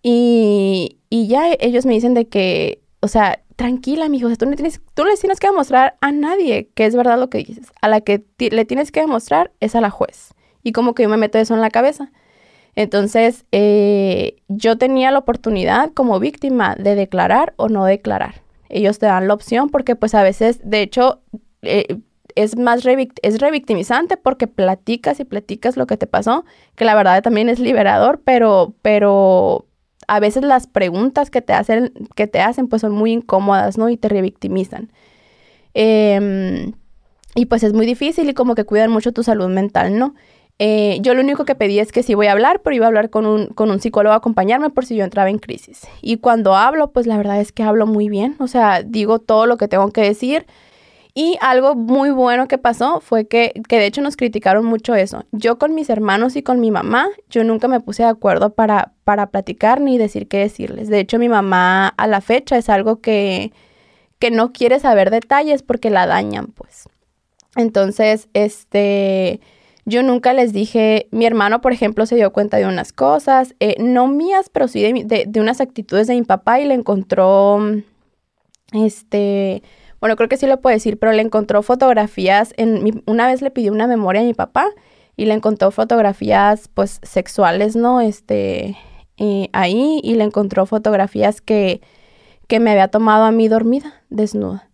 [0.00, 4.46] Y, y ya ellos me dicen de que, o sea, tranquila, mijo, o sea, tú,
[4.46, 7.66] no tienes, tú le tienes que demostrar a nadie que es verdad lo que dices.
[7.80, 10.34] A la que le tienes que demostrar es a la juez.
[10.62, 12.10] Y como que yo me meto eso en la cabeza.
[12.76, 18.44] Entonces, eh, yo tenía la oportunidad como víctima de declarar o no declarar
[18.74, 21.22] ellos te dan la opción porque pues a veces, de hecho,
[21.62, 22.00] eh,
[22.34, 22.84] es más
[23.22, 26.44] es revictimizante porque platicas y platicas lo que te pasó,
[26.74, 29.66] que la verdad también es liberador, pero, pero
[30.08, 33.88] a veces las preguntas que te hacen, que te hacen pues son muy incómodas, ¿no?
[33.88, 34.90] Y te revictimizan.
[35.74, 36.72] Em,
[37.34, 40.14] y pues es muy difícil y como que cuidan mucho tu salud mental, ¿no?
[40.60, 42.88] Eh, yo lo único que pedí es que sí voy a hablar, pero iba a
[42.88, 45.82] hablar con un, con un psicólogo a acompañarme por si yo entraba en crisis.
[46.00, 49.46] Y cuando hablo, pues la verdad es que hablo muy bien, o sea, digo todo
[49.46, 50.46] lo que tengo que decir.
[51.16, 55.24] Y algo muy bueno que pasó fue que, que de hecho nos criticaron mucho eso.
[55.30, 58.92] Yo con mis hermanos y con mi mamá, yo nunca me puse de acuerdo para,
[59.04, 60.88] para platicar ni decir qué decirles.
[60.88, 63.52] De hecho, mi mamá a la fecha es algo que,
[64.18, 66.88] que no quiere saber detalles porque la dañan, pues.
[67.54, 69.40] Entonces, este
[69.86, 73.76] yo nunca les dije, mi hermano, por ejemplo, se dio cuenta de unas cosas, eh,
[73.78, 77.60] no mías, pero sí de, de, unas actitudes de mi papá y le encontró,
[78.72, 79.62] este,
[80.04, 83.50] bueno, creo que sí lo puedo decir, pero le encontró fotografías, en una vez le
[83.50, 84.66] pidió una memoria a mi papá
[85.16, 88.02] y le encontró fotografías, pues, sexuales, ¿no?
[88.02, 88.76] Este,
[89.54, 91.80] ahí y le encontró fotografías que,
[92.48, 94.68] que me había tomado a mí dormida, desnuda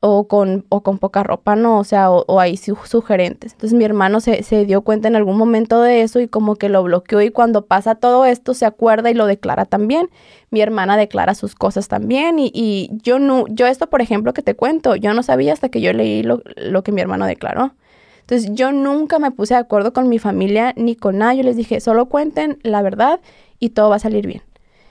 [0.00, 1.78] o con, o con poca ropa, ¿no?
[1.78, 3.52] O sea, o, ahí sugerentes.
[3.52, 6.82] Entonces mi hermano se, dio cuenta en algún momento de eso y como que lo
[6.82, 10.08] bloqueó y cuando pasa todo esto se acuerda y lo declara también.
[10.50, 14.42] Mi hermana declara sus cosas también y, y yo no, yo esto por ejemplo que
[14.42, 17.74] te cuento, yo no sabía hasta que yo leí lo, lo que mi hermano declaró.
[18.20, 21.38] Entonces yo nunca me puse de acuerdo con mi familia ni con nadie.
[21.38, 23.20] Yo les dije, solo cuenten la verdad
[23.60, 24.42] y todo va a salir bien.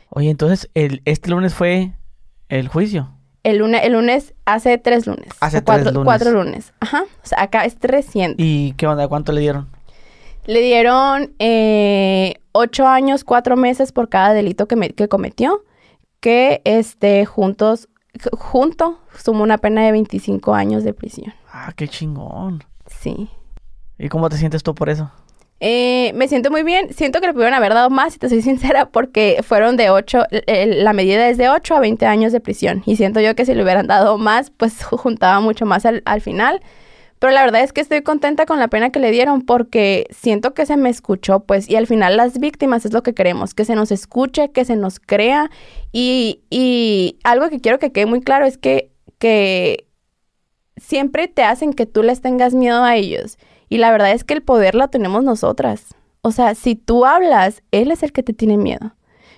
[0.10, 1.94] Oye, entonces el, este lunes fue
[2.48, 3.15] el juicio.
[3.46, 5.28] El lunes, el lunes hace tres lunes.
[5.40, 6.06] Hace cuatro, tres lunes.
[6.06, 6.74] Cuatro lunes.
[6.80, 7.04] Ajá.
[7.04, 8.42] O sea, acá es reciente.
[8.42, 9.08] ¿Y qué onda?
[9.08, 9.68] ¿Cuánto le dieron?
[10.48, 15.64] Le dieron eh, ocho años, cuatro meses por cada delito que, me, que cometió.
[16.22, 17.88] Que este, juntos,
[18.32, 21.32] junto, sumó una pena de 25 años de prisión.
[21.54, 22.64] Ah, qué chingón.
[22.88, 23.30] Sí.
[24.00, 25.12] ¿Y cómo te sientes tú por eso?
[25.60, 26.94] Eh, me siento muy bien.
[26.94, 30.26] Siento que le pudieron haber dado más, si te soy sincera, porque fueron de 8,
[30.48, 32.84] la medida es de 8 a 20 años de prisión.
[32.86, 36.61] Y siento yo que si le hubieran dado más, pues juntaba mucho más al, final.
[37.19, 40.53] Pero la verdad es que estoy contenta con la pena que le dieron porque siento
[40.53, 43.64] que se me escuchó, pues, y al final las víctimas es lo que queremos, que
[43.64, 45.49] se nos escuche, que se nos crea.
[45.94, 49.88] Y, y algo que quiero que quede muy claro es que, que
[50.76, 53.38] siempre te hacen que tú les tengas miedo a ellos.
[53.70, 55.96] Y la verdad es que el poder lo tenemos nosotras.
[56.22, 58.96] O sea, si tú hablas, él es el que te tiene miedo.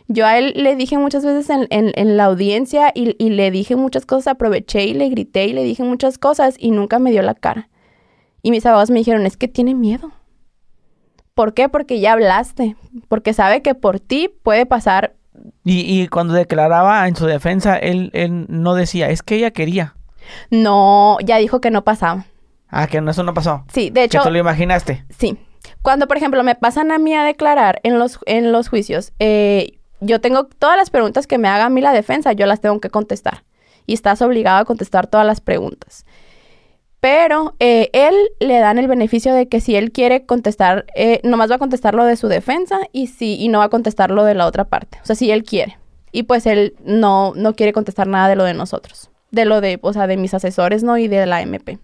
[0.07, 4.05] Yo a él le dije muchas veces en, la audiencia y, y, le dije muchas
[4.05, 7.35] cosas, aproveché y le grité y le dije muchas cosas y nunca me dio la
[7.35, 7.69] cara.
[8.41, 10.11] Y mis abogados me dijeron, es que tiene miedo.
[11.33, 11.67] ¿Por qué?
[11.67, 12.77] Porque ya hablaste,
[13.09, 15.15] porque sabe que por ti puede pasar.
[15.65, 19.95] Y, y cuando declaraba en su defensa, él, él no decía, es que ella quería.
[20.49, 22.25] No, ya dijo que no pasaba.
[22.69, 23.63] Ah, que eso no pasó.
[23.71, 24.19] Sí, de hecho.
[24.19, 25.05] ¿Que tú lo imaginaste?
[25.17, 25.37] Sí.
[25.81, 29.79] Cuando, por ejemplo, me pasan a mí a declarar en los, en los juicios, eh,
[29.99, 32.79] yo tengo todas las preguntas que me haga a mí la defensa, yo las tengo
[32.79, 33.43] que contestar.
[33.85, 36.05] Y estás obligado a contestar todas las preguntas.
[36.99, 41.49] Pero eh, él le dan el beneficio de que si él quiere contestar, eh, nomás
[41.49, 44.23] va a contestar lo de su defensa y, si, y no va a contestar lo
[44.23, 44.97] de la otra parte.
[45.03, 45.77] O sea, si él quiere.
[46.11, 49.11] Y pues él no, no quiere contestar nada de lo de nosotros.
[49.29, 50.97] De lo de, o sea, de mis asesores, ¿no?
[50.97, 51.77] Y de la MP.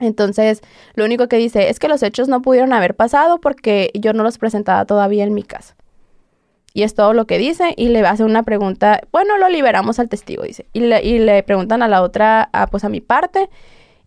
[0.00, 0.62] Entonces,
[0.94, 4.22] lo único que dice es que los hechos no pudieron haber pasado porque yo no
[4.22, 5.76] los presentaba todavía en mi casa.
[6.72, 10.08] Y es todo lo que dice y le hace una pregunta, bueno, lo liberamos al
[10.08, 10.66] testigo, dice.
[10.72, 13.50] Y le, y le preguntan a la otra, a, pues a mi parte,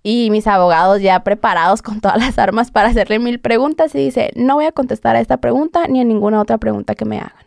[0.03, 4.31] y mis abogados ya preparados con todas las armas para hacerle mil preguntas y dice,
[4.35, 7.42] no voy a contestar a esta pregunta ni a ninguna otra pregunta que me hagan.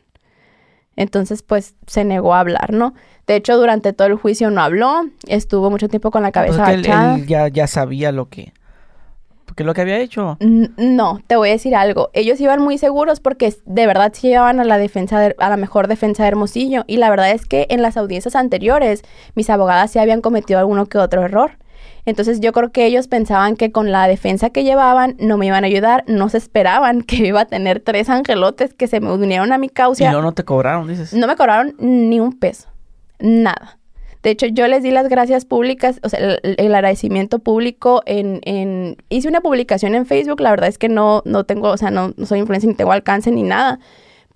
[0.96, 2.94] Entonces, pues se negó a hablar, ¿no?
[3.26, 6.82] De hecho, durante todo el juicio no habló, estuvo mucho tiempo con la cabeza Pues
[6.82, 8.52] que él, él ya, ya sabía lo que,
[9.44, 10.36] porque lo que había hecho.
[10.40, 12.10] No, te voy a decir algo.
[12.12, 15.56] Ellos iban muy seguros porque de verdad sí llevaban a la defensa de- a la
[15.56, 19.02] mejor defensa de Hermosillo y la verdad es que en las audiencias anteriores
[19.34, 21.52] mis abogadas sí habían cometido alguno que otro error.
[22.06, 25.64] Entonces yo creo que ellos pensaban que con la defensa que llevaban no me iban
[25.64, 29.52] a ayudar, no se esperaban que iba a tener tres angelotes que se me unieron
[29.52, 30.10] a mi y causa.
[30.12, 31.12] no, no te cobraron, dices.
[31.12, 32.68] No me cobraron ni un peso.
[33.18, 33.78] Nada.
[34.22, 38.40] De hecho, yo les di las gracias públicas, o sea, el, el agradecimiento público en,
[38.44, 38.96] en...
[39.08, 42.12] Hice una publicación en Facebook, la verdad es que no, no tengo, o sea, no,
[42.16, 43.78] no soy influencer ni tengo alcance ni nada.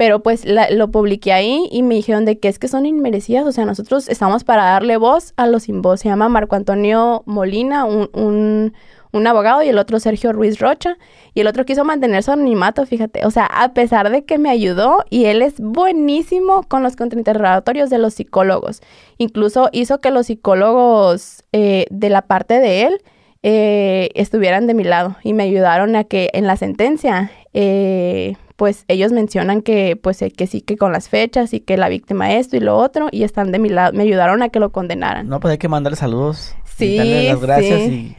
[0.00, 3.46] Pero pues la- lo publiqué ahí y me dijeron de que es que son inmerecidas,
[3.46, 6.00] o sea, nosotros estamos para darle voz a los sin voz.
[6.00, 8.72] Se llama Marco Antonio Molina, un, un,
[9.12, 10.96] un abogado, y el otro Sergio Ruiz Rocha.
[11.34, 13.26] Y el otro quiso mantener su anonimato, fíjate.
[13.26, 17.90] O sea, a pesar de que me ayudó, y él es buenísimo con los contrainterrogatorios
[17.90, 18.80] de los psicólogos.
[19.18, 23.02] Incluso hizo que los psicólogos eh, de la parte de él
[23.42, 28.84] eh, estuvieran de mi lado y me ayudaron a que en la sentencia, eh, pues
[28.88, 32.30] ellos mencionan que, pues, eh, que sí, que con las fechas y que la víctima
[32.34, 35.30] esto y lo otro, y están de mi lado, me ayudaron a que lo condenaran.
[35.30, 36.54] No, pues hay que mandarle saludos.
[36.66, 37.90] y Sí, darle las gracias sí.
[37.90, 38.16] y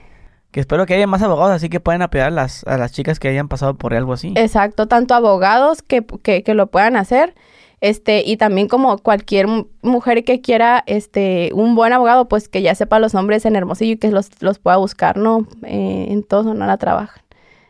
[0.50, 3.20] que espero que haya más abogados así que puedan apoyar a las, a las chicas
[3.20, 4.34] que hayan pasado por algo así.
[4.36, 7.36] Exacto, tanto abogados que, que, que lo puedan hacer,
[7.80, 12.64] este, y también como cualquier mu- mujer que quiera, este, un buen abogado, pues que
[12.64, 15.46] ya sepa los nombres en Hermosillo y que los, los pueda buscar, ¿no?
[15.66, 17.22] Eh, en todo Sonora trabajan.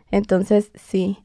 [0.10, 1.18] Entonces, sí,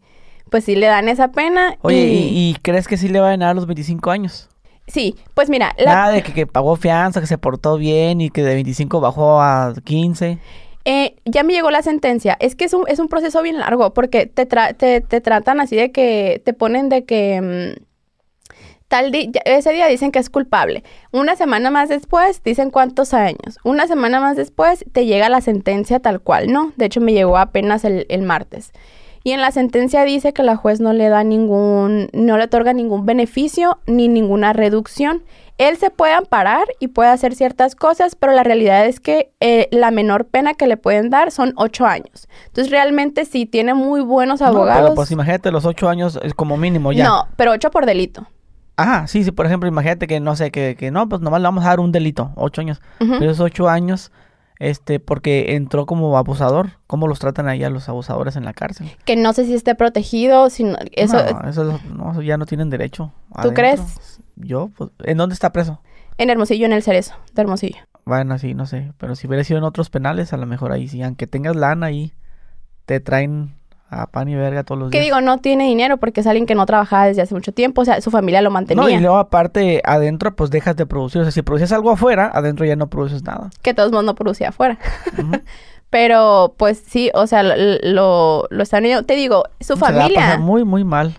[0.57, 1.77] pues sí le dan esa pena.
[1.83, 4.49] Oye, y, ¿y, y crees que sí le va a ganar a los 25 años?
[4.87, 8.31] Sí, pues mira, la- Nada de que, que pagó fianza, que se portó bien y
[8.31, 10.39] que de 25 bajó a 15.
[10.87, 12.39] Eh, ya me llegó la sentencia.
[12.41, 15.61] Es que es un, es un proceso bien largo porque te, tra- te, te tratan
[15.61, 17.83] así de que te ponen de que mm,
[18.89, 20.85] tal ya- ese día dicen que es culpable.
[21.13, 23.59] Una semana más después dicen cuántos años.
[23.63, 26.73] Una semana más después te llega la sentencia tal cual, ¿no?
[26.77, 28.73] De hecho me llegó apenas el, el martes.
[29.27, 32.73] Y en la sentencia dice que la juez no le da ningún, no le otorga
[32.73, 35.25] ningún beneficio ni ninguna reducción.
[35.59, 39.67] Él se puede amparar y puede hacer ciertas cosas, pero la realidad es que eh,
[39.73, 42.29] la menor pena que le pueden dar son ocho años.
[42.47, 44.83] Entonces realmente sí tiene muy buenos No, abogados.
[44.83, 47.03] pero pues imagínate, los 8 años es como mínimo ya.
[47.09, 48.29] No, pero ocho por delito.
[48.77, 51.49] Ajá, sí, sí, por ejemplo, imagínate que no sé, que, que no, pues nomás le
[51.49, 52.81] vamos a dar un delito, 8 años.
[53.01, 54.13] Pero esos 8 años,
[54.59, 56.71] este, porque entró como abusador.
[56.87, 58.91] ¿Cómo los tratan ahí a los abusadores en la cárcel?
[59.05, 61.17] Que no sé si esté protegido, si no- eso
[61.95, 63.13] no, eso ya no tienen derecho.
[63.33, 63.55] ¿Tú adentro.
[63.55, 64.21] crees?
[64.37, 65.81] Yo, pues, ¿en dónde está preso?
[66.19, 67.77] en Hermosillo, en el Cerezo, de Hermosillo.
[68.07, 68.93] Bueno, sí, no sé.
[68.97, 71.03] Pero si hubiera sido en otros penales, a lo mejor ahí sí.
[71.03, 72.15] Aunque tengas lana ahí,
[72.87, 73.55] te traen
[73.89, 75.07] a pan y verga todos los Que días.
[75.07, 77.85] digo, no tiene dinero porque es alguien que no trabajaba desde hace mucho tiempo, o
[77.85, 78.83] sea, su familia lo mantenía.
[78.83, 81.21] No, y luego aparte, adentro, pues dejas de producir.
[81.21, 83.51] O sea, si produces algo afuera, adentro ya no produces nada.
[83.63, 84.79] Que todos modos no producía afuera.
[85.91, 88.85] Pero, pues sí, o sea, lo, lo, están...
[89.07, 90.21] Te digo, su Se familia...
[90.21, 91.17] pasar muy, muy mal.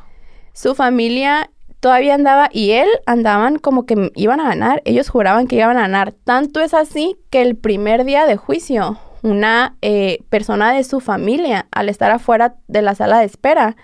[0.53, 1.49] su familia
[1.79, 4.81] todavía andaba y él andaban como que iban a ganar.
[4.83, 6.11] Ellos juraban que iban a ganar.
[6.11, 8.97] Tanto es así que el primer día de juicio,
[9.29, 13.75] una eh, persona de su familia, al estar afuera de la sala de espera,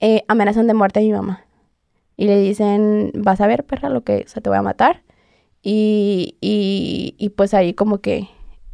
[0.00, 1.44] eh, amenazan de muerte a mi mamá.
[2.16, 5.02] Y le dicen, vas a ver, perra, lo que, o sea, te voy a matar.
[5.62, 8.28] Y, y, y pues ahí como que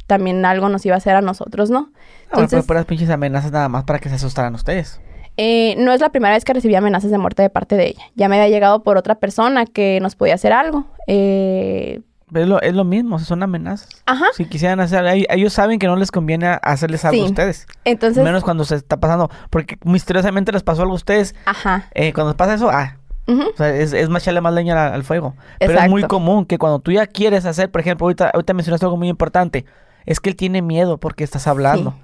[0.07, 1.81] también algo nos iba a hacer a nosotros, ¿no?
[1.81, 1.89] No,
[2.31, 4.99] pero Entonces- puras pinches amenazas nada más para que se asustaran ustedes.
[5.37, 8.03] Eh, no es la primera vez que recibí amenazas de muerte de parte de ella.
[8.15, 10.87] Ya me había llegado por otra persona que nos podía hacer algo.
[11.07, 12.01] Eh,
[12.33, 13.89] Es lo, es lo mismo, son amenazas.
[14.05, 14.25] ajá.
[14.35, 17.21] Si quisieran hacer, ellos- saben que no les conviene hacerles algo Sí.
[17.23, 17.67] a ustedes.
[17.85, 21.33] Entonces, Menos cuando se está pasando, porque misteriosamente les pasó algo a ustedes.
[21.45, 21.85] ajá.
[21.93, 22.97] eh, cuando pasa eso, ah,
[23.27, 25.35] ujú, o sea, es, es más echarle más leña al, al fuego.
[25.59, 28.85] Pero es muy común que cuando tú ya quieres hacer, por ejemplo, ahorita, ahorita mencionaste
[28.85, 29.65] algo muy importante,
[30.05, 31.91] es que él tiene miedo porque estás hablando.
[31.91, 31.97] Sí.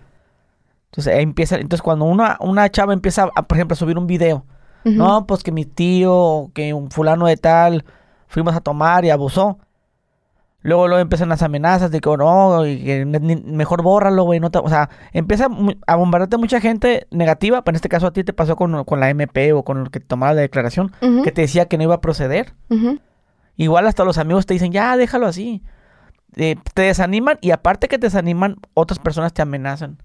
[0.92, 4.46] Entonces empieza, entonces cuando una, una chava empieza, a, por ejemplo, a subir un video,
[4.86, 7.84] no, pues que mi tío, o que un fulano de tal,
[8.28, 9.58] fuimos a tomar y abusó.
[10.66, 14.40] Luego, luego empiezan las amenazas de que oh, no, y que mejor bórralo, güey.
[14.40, 15.48] No te- o sea, empieza
[15.88, 19.00] a bombardearte mucha gente negativa, pero en este caso a ti te pasó con, con
[19.00, 20.92] la MP o con el que tomaba la declaración,
[21.24, 22.54] que te decía que no iba a proceder.
[23.58, 25.62] Igual hasta los amigos te dicen, ya, déjalo así.
[26.36, 29.98] Eh, te desaniman y aparte que te desaniman, otras personas te amenazan.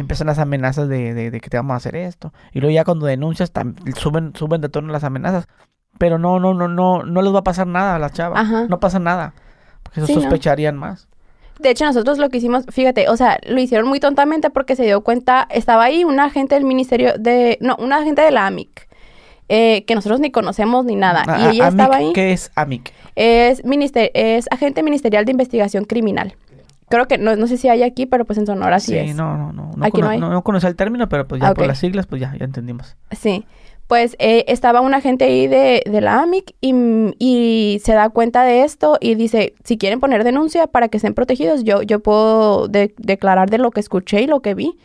[0.00, 2.32] Empiezan las amenazas de, de- de que te vamos a hacer esto.
[2.52, 3.50] Y luego ya cuando denuncias
[3.96, 5.46] suben, suben de tono las amenazas.
[5.98, 8.40] Pero no, no, no, no, no les va a pasar nada a las chavas.
[8.40, 8.66] Ajá.
[8.68, 9.34] No pasa nada.
[9.94, 10.22] Porque Sí, ¿no?
[10.22, 11.08] sospecharían más.
[11.58, 14.84] De hecho, nosotros lo que hicimos, fíjate, o sea, lo hicieron muy tontamente porque se
[14.84, 18.88] dio cuenta, estaba ahí un agente del ministerio de, no, un agente de la AMIC,
[19.50, 21.22] eh, que nosotros ni conocemos ni nada.
[21.26, 22.12] A- y a- ella AMIC, estaba ahí.
[22.14, 22.92] ¿Qué es AMIC?
[23.14, 26.34] Es, minister es agente ministerial de investigación criminal.
[26.88, 29.14] Creo que, no, no sé si hay aquí, pero pues en Sonora sí, es.
[29.14, 29.70] no, no, no.
[29.76, 30.18] No, Aquí no hay.
[30.18, 32.44] no, no conocía el término, pero pues ya Ah, por las siglas, pues ya, ya
[32.44, 32.96] entendimos.
[33.12, 33.44] Sí.
[33.90, 36.72] Pues eh, estaba un agente ahí de, de la AMIC y,
[37.18, 41.12] y se da cuenta de esto y dice, si quieren poner denuncia para que estén
[41.12, 44.78] protegidos, yo, yo puedo de- declarar de lo que escuché y lo que vi.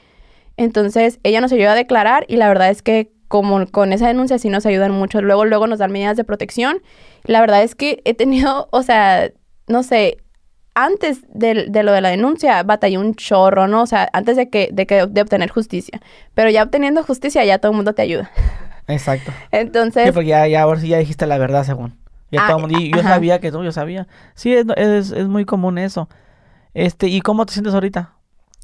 [0.58, 4.40] Entonces ella nos ayuda a declarar y la verdad es que como con esa denuncia
[4.40, 5.22] sí nos ayudan mucho.
[5.22, 6.82] Luego, luego nos dan medidas de protección.
[7.26, 9.30] La verdad es que he tenido, o sea,
[9.68, 10.18] no sé,
[10.74, 13.84] antes de, de lo de la denuncia batallé un chorro, ¿no?
[13.84, 16.02] O sea, antes de que, de que de obtener justicia.
[16.34, 18.32] Pero ya obteniendo justicia ya todo el mundo te ayuda.
[18.88, 19.32] Exacto.
[19.52, 21.98] Entonces, Sí, porque ya, ya, ahora sí ya dijiste la verdad, según.
[22.32, 23.10] Ya Ah, todo el mundo- y yo ajá.
[23.16, 24.08] sabía que no, yo sabía.
[24.34, 26.10] Sí, es, es, es muy común eso.
[26.74, 28.12] Este, ¿y cómo te sientes ahorita?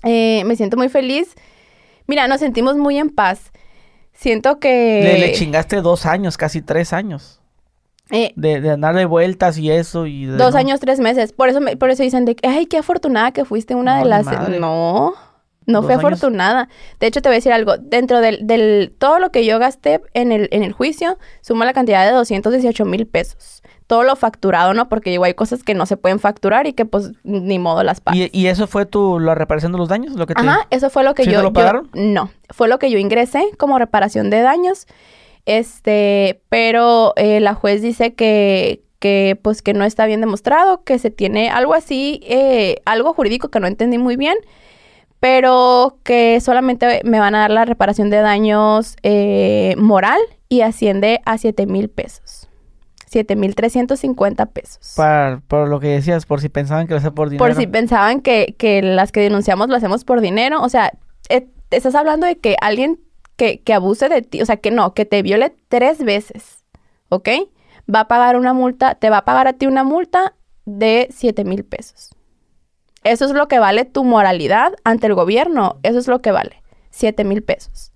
[0.03, 1.35] eh, me siento muy feliz.
[2.07, 3.51] Mira, nos sentimos muy en paz.
[4.13, 4.99] Siento que...
[5.03, 7.39] Le, le chingaste dos años, casi tres años.
[8.09, 10.59] eh, De, de andar de vueltas y eso y de- dos ¿no?
[10.59, 11.31] años, tres meses.
[11.33, 14.03] Por eso, me- por eso dicen de que, ay, qué afortunada que fuiste una No,
[14.03, 14.25] de las...
[14.25, 14.59] madre.
[14.59, 15.13] No,
[15.67, 15.91] no años.
[15.91, 16.69] afortunada.
[16.99, 17.77] De hecho, te voy a decir algo.
[17.77, 18.93] Dentro del, del...
[18.97, 22.83] Todo lo que yo gasté en el, en el juicio, suma la cantidad de 218
[22.85, 23.61] mil pesos.
[23.87, 24.87] Todo lo facturado, ¿no?
[24.89, 27.99] Porque igual hay cosas que no se pueden facturar y que, pues, ni modo las
[28.01, 28.19] pagas.
[28.19, 30.15] ¿Y, y eso fue tu, la reparación de los daños?
[30.15, 30.41] Lo que te...
[30.41, 31.89] Ajá, eso fue lo que ¿Sí yo, te lo yo- pagaron?
[31.93, 34.87] no, fue lo que yo ingresé como reparación de daños.
[35.45, 40.99] Este, pero eh, la juez dice que, que pues que no está bien demostrado, que
[40.99, 44.35] se tiene algo así, eh, algo jurídico que no entendí muy bien,
[45.21, 50.19] pero que solamente me van a dar la reparación de daños eh, moral
[50.49, 52.49] y asciende a 7 mil pesos.
[53.05, 54.93] 7 mil 350 pesos.
[54.97, 57.45] Para, por lo que decías, por si pensaban que lo hacía por dinero.
[57.45, 60.59] Por si pensaban que, que las que denunciamos lo hacemos por dinero.
[60.59, 60.91] O sea,
[61.29, 62.99] eh, estás hablando de que alguien
[63.35, 66.63] que, que abuse de ti, o sea, que no, que te viole tres veces,
[67.09, 67.29] ¿ok?
[67.93, 70.33] Va a pagar una multa, te va a pagar a ti una multa
[70.65, 72.15] de 7 mil pesos.
[73.03, 75.77] Eso es lo que vale tu moralidad ante el gobierno.
[75.83, 76.61] Eso es lo que vale.
[76.91, 77.91] 7 mil pesos.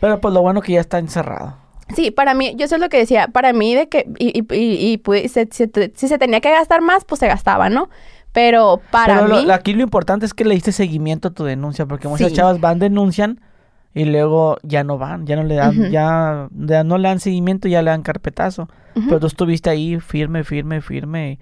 [0.00, 1.56] Pero pues lo bueno que ya está encerrado.
[1.94, 4.54] Sí, para mí, yo eso es lo que decía, para mí de que, y, y,
[4.54, 7.68] y, y, pues, se- se- te- si se tenía que gastar más, pues se gastaba,
[7.68, 7.90] ¿no?
[8.32, 9.44] Pero para Pero mí...
[9.46, 12.36] lo- aquí lo importante es que le diste seguimiento a tu denuncia, porque muchas Sí.
[12.36, 13.40] chavas van, denuncian
[13.94, 17.68] y luego ya no van, ya no le dan, ya, ya no le dan seguimiento,
[17.68, 18.68] ya le dan carpetazo.
[18.94, 21.38] Pero tú estuviste ahí firme, firme, firme.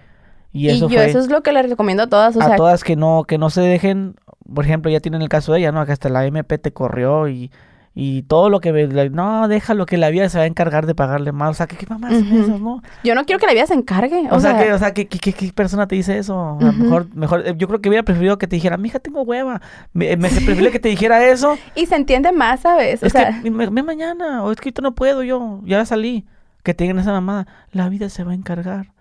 [0.53, 2.47] Y Y, eso yo fue eso es lo que les recomiendo a todas, o a
[2.47, 4.17] sea, todas que no, que no se dejen,
[4.55, 5.85] por ejemplo, ya tienen el caso de ella, ¿no?
[5.87, 7.51] Que hasta la MP te corrió y,
[7.95, 8.71] y todo lo que
[9.11, 11.51] no, déjalo que la vida se va a encargar de pagarle más.
[11.51, 12.37] O sea, que qué mamás son Ujú.
[12.45, 12.83] esas, ¿no?
[13.05, 15.19] yo no quiero que la vida se encargue, O, sea, que, o sea, ¿qué, qué,
[15.19, 16.39] qué- qué persona te dice eso?
[16.59, 16.83] A lo Ujú.
[16.83, 19.61] mejor, mejor, eh, yo creo que hubiera preferido que te dijera, mija, tengo hueva.
[19.93, 21.57] Me, me preferiría que te dijera eso.
[21.75, 23.03] y se entiende más, ¿sabes?
[23.03, 25.85] O es sea, que me, me mañana, o es que ahorita no puedo yo, ya
[25.85, 26.25] salí.
[26.63, 28.93] Que te digan esa mamada, la vida se va a encargar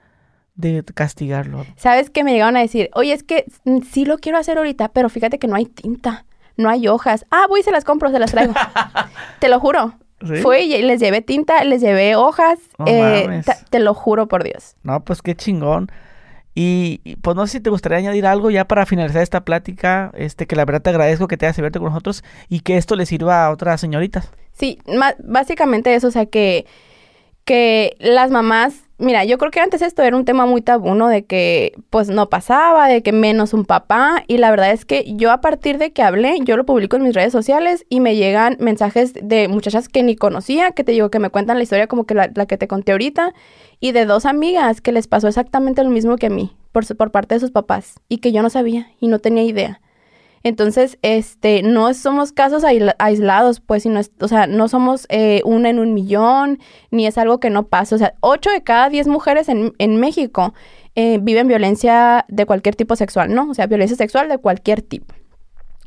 [0.55, 1.65] de castigarlo.
[1.75, 2.89] ¿sabes que me llegaron a decir?
[2.93, 6.25] Oye, es que mm, sí lo quiero hacer ahorita, pero fíjate que no hay tinta,
[6.57, 7.25] no hay hojas.
[7.31, 8.53] Ah, voy y se las compro, se las traigo.
[9.39, 9.93] te lo juro.
[10.21, 10.37] ¿Sí?
[10.37, 13.41] Fui y les llevé tinta, les llevé hojas, eh,
[13.71, 14.75] te lo juro por Dios.
[14.83, 15.91] No, pues qué chingón.
[16.53, 20.47] Y, pues no sé si te gustaría añadir algo ya para finalizar esta plática, este
[20.47, 23.05] que la verdad te agradezco que te hayas abierto con nosotros y que esto le
[23.05, 24.29] sirva a otras señoritas.
[24.51, 24.79] Sí,
[25.23, 26.65] básicamente eso, o sea, que,
[27.45, 31.09] que las mamás, mira, yo creo que antes esto era un tema muy tabú, ¿no?
[31.09, 35.03] De que pues no pasaba, de que menos un papá, y la verdad es que
[35.15, 38.15] yo a partir de que hablé, yo lo publico en mis redes sociales y me
[38.15, 41.87] llegan mensajes de muchachas que ni conocía, que te digo que me cuentan la historia
[41.87, 43.33] como que la, la que te conté ahorita,
[43.79, 46.95] y de dos amigas que les pasó exactamente lo mismo que a mí, por, su-
[46.95, 49.81] por parte de sus papás, y que yo no sabía y no tenía idea.
[50.43, 55.69] Entonces, este, no somos casos aisla- aislados, pues, sino, o sea, no somos eh, una
[55.69, 56.59] en un millón,
[56.89, 57.95] ni es algo que no pasa.
[57.95, 60.53] O sea, ocho de cada diez mujeres en, en México
[60.95, 63.49] eh, viven violencia de cualquier tipo sexual, ¿no?
[63.49, 65.13] O sea, violencia sexual de cualquier tipo.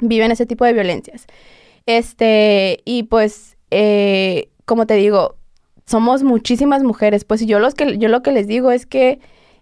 [0.00, 1.26] Viven ese tipo de violencias.
[1.86, 5.36] Este, y pues, eh, como te digo,
[5.86, 7.24] somos muchísimas mujeres.
[7.24, 9.18] Pues yo, los que, yo lo que les digo es que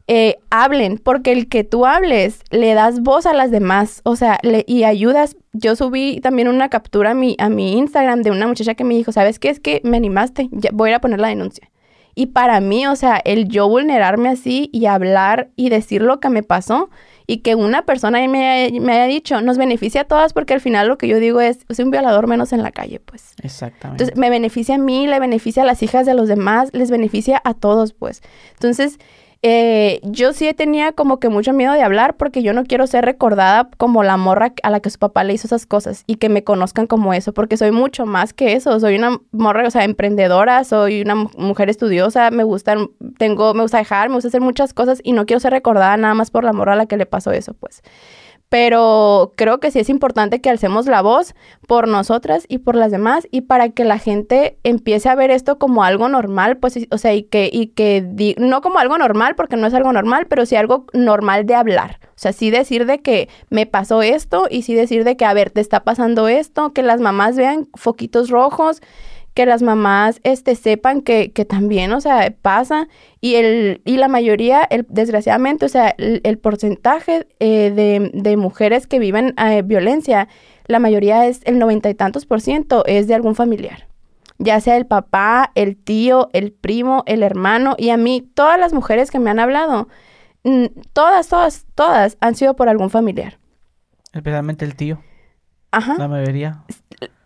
[0.08, 4.38] eh, hablen, porque el que tú hables le das voz a las demás, o sea,
[4.42, 5.36] le, y ayudas.
[5.52, 8.94] Yo subí también una captura a mi, a mi Instagram de una muchacha que me
[8.94, 9.50] dijo, ¿sabes qué?
[9.50, 11.70] Es que me animaste, ya voy a ir a poner la denuncia.
[12.14, 16.28] Y para mí, o sea, el yo vulnerarme así y hablar y decir lo que
[16.28, 16.90] me pasó
[17.26, 20.88] y que una persona me, me haya dicho, nos beneficia a todas porque al final
[20.88, 23.32] lo que yo digo es, es un violador menos en la calle, pues.
[23.42, 24.04] Exactamente.
[24.04, 27.40] Entonces, me beneficia a mí, le beneficia a las hijas de los demás, les beneficia
[27.44, 28.20] a todos, pues.
[28.52, 28.98] Entonces,
[29.44, 33.04] eh, yo sí tenía como que mucho miedo de hablar porque yo no quiero ser
[33.04, 36.28] recordada como la morra a la que su papá le hizo esas cosas y que
[36.28, 38.78] me conozcan como eso, porque soy mucho más que eso.
[38.78, 42.76] Soy una morra, o sea, emprendedora, soy una mujer estudiosa, me gusta,
[43.18, 46.14] tengo, me gusta dejar, me gusta hacer muchas cosas y no quiero ser recordada nada
[46.14, 47.82] más por la morra a la que le pasó eso, pues
[48.52, 51.34] pero creo que sí es importante que alcemos la voz
[51.66, 55.58] por nosotras y por las demás y para que la gente empiece a ver esto
[55.58, 59.56] como algo normal, pues, o sea, y que, y que, no como algo normal, porque
[59.56, 61.98] no es algo normal, pero sí algo normal de hablar.
[62.08, 65.32] O sea, sí decir de que me pasó esto y sí decir de que, a
[65.32, 68.82] ver, te está pasando esto, que las mamás vean foquitos rojos,
[69.34, 72.88] que las mamás este, sepan que, que también, o sea, pasa.
[73.20, 78.86] Y, el, y la mayoría, el, desgraciadamente, o sea, el, porcentaje eh, de, de, mujeres
[78.86, 80.28] que viven eh, violencia,
[80.66, 83.88] la mayoría es el noventa y tantos por ciento es de algún familiar.
[84.38, 87.74] Ya sea el papá, el tío, el primo, el hermano.
[87.78, 89.88] Y a mí, todas las mujeres que me han hablado,
[90.44, 93.38] mm, todas, todas, todas han sido por algún familiar.
[94.12, 94.98] Especialmente el tío.
[95.70, 95.96] Ajá.
[95.96, 96.64] La mayoría.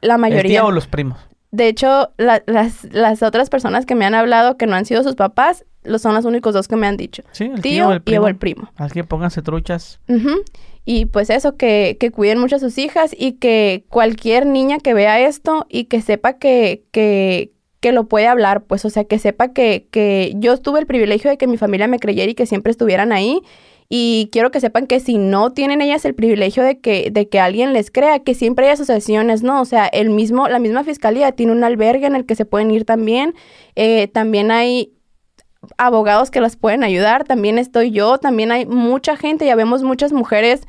[0.03, 0.43] La mayoría.
[0.43, 1.19] ¿El tío o los primos?
[1.51, 2.43] De hecho, las,
[2.91, 6.15] las otras personas que me han hablado que no han sido sus papás, los son
[6.15, 7.23] los únicos dos que me han dicho.
[7.33, 8.27] Sí, el tío, el primo.
[8.27, 8.71] y el primo.
[8.77, 10.01] Así que pónganse truchas.
[10.85, 14.95] Y pues eso, que, que, cuiden mucho a sus hijas y que cualquier niña que
[14.95, 19.19] vea esto y que sepa que, que, que lo puede hablar, pues, o sea, que
[19.19, 22.47] sepa que, que yo tuve el privilegio de que mi familia me creyera y que
[22.47, 23.43] siempre estuvieran ahí
[23.89, 27.39] y quiero que sepan que si no tienen ellas el privilegio de que, de que
[27.39, 29.61] alguien les crea, que siempre hay asociaciones, ¿no?
[29.61, 32.71] O sea, el mismo, la misma fiscalía tiene un albergue en el que se pueden
[32.71, 33.35] ir también.
[33.77, 34.93] Eh, también hay
[35.79, 40.13] abogados que las pueden ayudar, también estoy yo, también hay mucha gente, ya vemos muchas
[40.13, 40.63] mujeres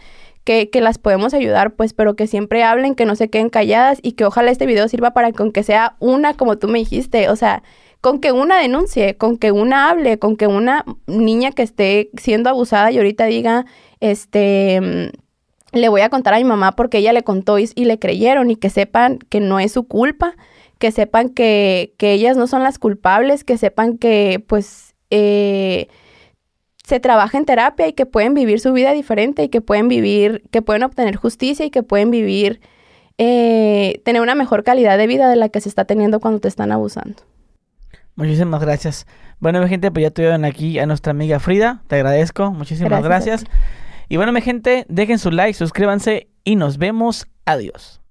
[0.44, 4.00] que, que, las podemos ayudar, pues, pero que siempre hablen, que no se queden calladas
[4.02, 7.36] y que ojalá este video sirva para que sea una, como tú me dijiste, o
[7.36, 7.64] sea,
[8.02, 12.50] con que una denuncie, con que una hable, con que una niña que esté siendo
[12.50, 13.66] abusada y ahorita diga,
[14.00, 18.00] este, mm, le voy a contar a mi mamá porque ella le contó y, le
[18.00, 20.36] creyeron y que sepan que no es su culpa,
[20.80, 25.88] que sepan que, que ellas no son las culpables, que sepan que pues eh,
[26.84, 30.44] se trabaja en terapia y que pueden vivir su vida diferente y que pueden vivir,
[30.52, 32.62] que pueden obtener justicia y que pueden vivir,
[33.18, 36.48] eh, tener una mejor calidad de vida de la que se está teniendo cuando te
[36.48, 37.24] están abusando.
[38.18, 39.06] Muchísimas gracias.
[39.40, 41.84] Bueno, mi gente, pues ya tuvieron aquí a nuestra amiga Frida.
[41.88, 42.52] Te agradezco.
[42.52, 43.46] Muchísimas gracias.
[44.10, 47.28] Y bueno, mi gente, dejen su like, suscríbanse y nos vemos.
[47.46, 48.02] Adiós.